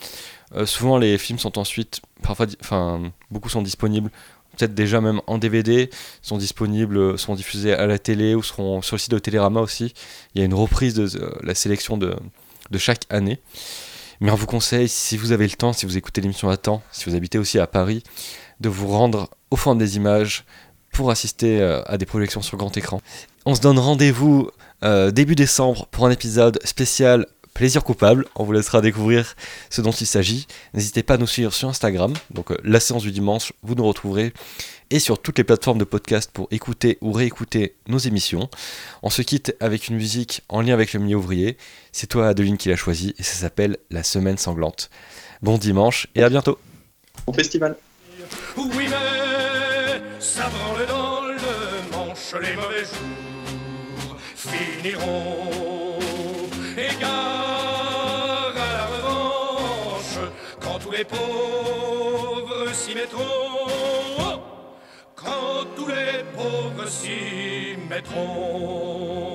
Euh, 0.55 0.65
souvent 0.65 0.97
les 0.97 1.17
films 1.17 1.37
sont 1.37 1.59
ensuite, 1.59 2.01
parfois, 2.23 2.47
enfin 2.59 3.11
beaucoup 3.29 3.49
sont 3.49 3.61
disponibles, 3.61 4.09
peut-être 4.57 4.73
déjà 4.73 4.99
même 4.99 5.21
en 5.27 5.37
DVD, 5.37 5.91
sont 6.23 6.37
disponibles, 6.37 7.19
sont 7.19 7.35
diffusés 7.35 7.73
à 7.73 7.85
la 7.85 7.99
télé 7.99 8.33
ou 8.33 8.41
seront 8.41 8.81
sur 8.81 8.95
le 8.95 8.99
site 8.99 9.11
de 9.11 9.19
Télérama 9.19 9.61
aussi. 9.61 9.93
Il 10.33 10.39
y 10.39 10.41
a 10.41 10.45
une 10.45 10.55
reprise 10.55 10.95
de 10.95 11.07
la 11.43 11.53
sélection 11.53 11.97
de, 11.97 12.15
de 12.71 12.77
chaque 12.79 13.03
année. 13.09 13.39
Mais 14.21 14.29
on 14.29 14.35
vous 14.35 14.45
conseille, 14.45 14.87
si 14.87 15.17
vous 15.17 15.31
avez 15.31 15.47
le 15.47 15.53
temps, 15.53 15.73
si 15.73 15.87
vous 15.87 15.97
écoutez 15.97 16.21
l'émission 16.21 16.49
à 16.49 16.55
temps, 16.55 16.83
si 16.91 17.09
vous 17.09 17.15
habitez 17.15 17.39
aussi 17.39 17.57
à 17.57 17.65
Paris, 17.65 18.03
de 18.59 18.69
vous 18.69 18.87
rendre 18.87 19.31
au 19.49 19.55
fond 19.55 19.73
des 19.73 19.97
images 19.97 20.45
pour 20.93 21.09
assister 21.09 21.59
euh, 21.59 21.81
à 21.87 21.97
des 21.97 22.05
projections 22.05 22.43
sur 22.43 22.55
grand 22.55 22.77
écran. 22.77 23.01
On 23.47 23.55
se 23.55 23.61
donne 23.61 23.79
rendez-vous 23.79 24.51
euh, 24.83 25.09
début 25.09 25.33
décembre 25.33 25.87
pour 25.87 26.05
un 26.05 26.11
épisode 26.11 26.59
spécial 26.63 27.25
plaisir 27.53 27.83
coupable. 27.83 28.25
On 28.35 28.43
vous 28.43 28.51
laissera 28.51 28.81
découvrir 28.81 29.35
ce 29.69 29.81
dont 29.81 29.91
il 29.91 30.07
s'agit. 30.07 30.47
N'hésitez 30.73 31.03
pas 31.03 31.15
à 31.15 31.17
nous 31.17 31.27
suivre 31.27 31.53
sur 31.53 31.69
Instagram, 31.69 32.13
donc 32.31 32.51
euh, 32.51 32.57
la 32.63 32.79
séance 32.79 33.03
du 33.03 33.11
dimanche, 33.11 33.53
vous 33.63 33.75
nous 33.75 33.85
retrouverez 33.85 34.33
et 34.91 34.99
sur 34.99 35.21
toutes 35.21 35.37
les 35.37 35.43
plateformes 35.43 35.77
de 35.77 35.85
podcast 35.85 36.29
pour 36.31 36.47
écouter 36.51 36.97
ou 37.01 37.11
réécouter 37.13 37.75
nos 37.87 37.97
émissions. 37.97 38.49
On 39.01 39.09
se 39.09 39.21
quitte 39.21 39.55
avec 39.59 39.87
une 39.87 39.95
musique 39.95 40.41
en 40.49 40.61
lien 40.61 40.73
avec 40.73 40.93
le 40.93 40.99
milieu 40.99 41.15
ouvrier. 41.17 41.57
C'est 41.91 42.07
toi 42.07 42.27
Adeline 42.27 42.57
qui 42.57 42.69
l'a 42.69 42.75
choisi 42.75 43.15
et 43.17 43.23
ça 43.23 43.35
s'appelle 43.35 43.77
La 43.89 44.03
Semaine 44.03 44.37
Sanglante. 44.37 44.89
Bon 45.41 45.57
dimanche 45.57 46.07
et 46.13 46.23
à 46.23 46.29
bientôt. 46.29 46.59
Au 47.25 47.33
festival. 47.33 47.77
Oui 48.57 48.87
mais 48.89 50.01
ça 50.19 50.49
branle 50.49 50.87
dans 50.87 51.21
le 51.25 51.35
manche, 51.91 52.33
les 52.41 52.55
mauvais 52.55 52.81
jours 52.81 54.17
finiront. 54.35 55.50
Mettront, 63.01 64.41
quand 65.15 65.65
tous 65.75 65.87
les 65.87 66.23
pauvres 66.35 66.87
s'y 66.87 67.75
mettront. 67.89 69.30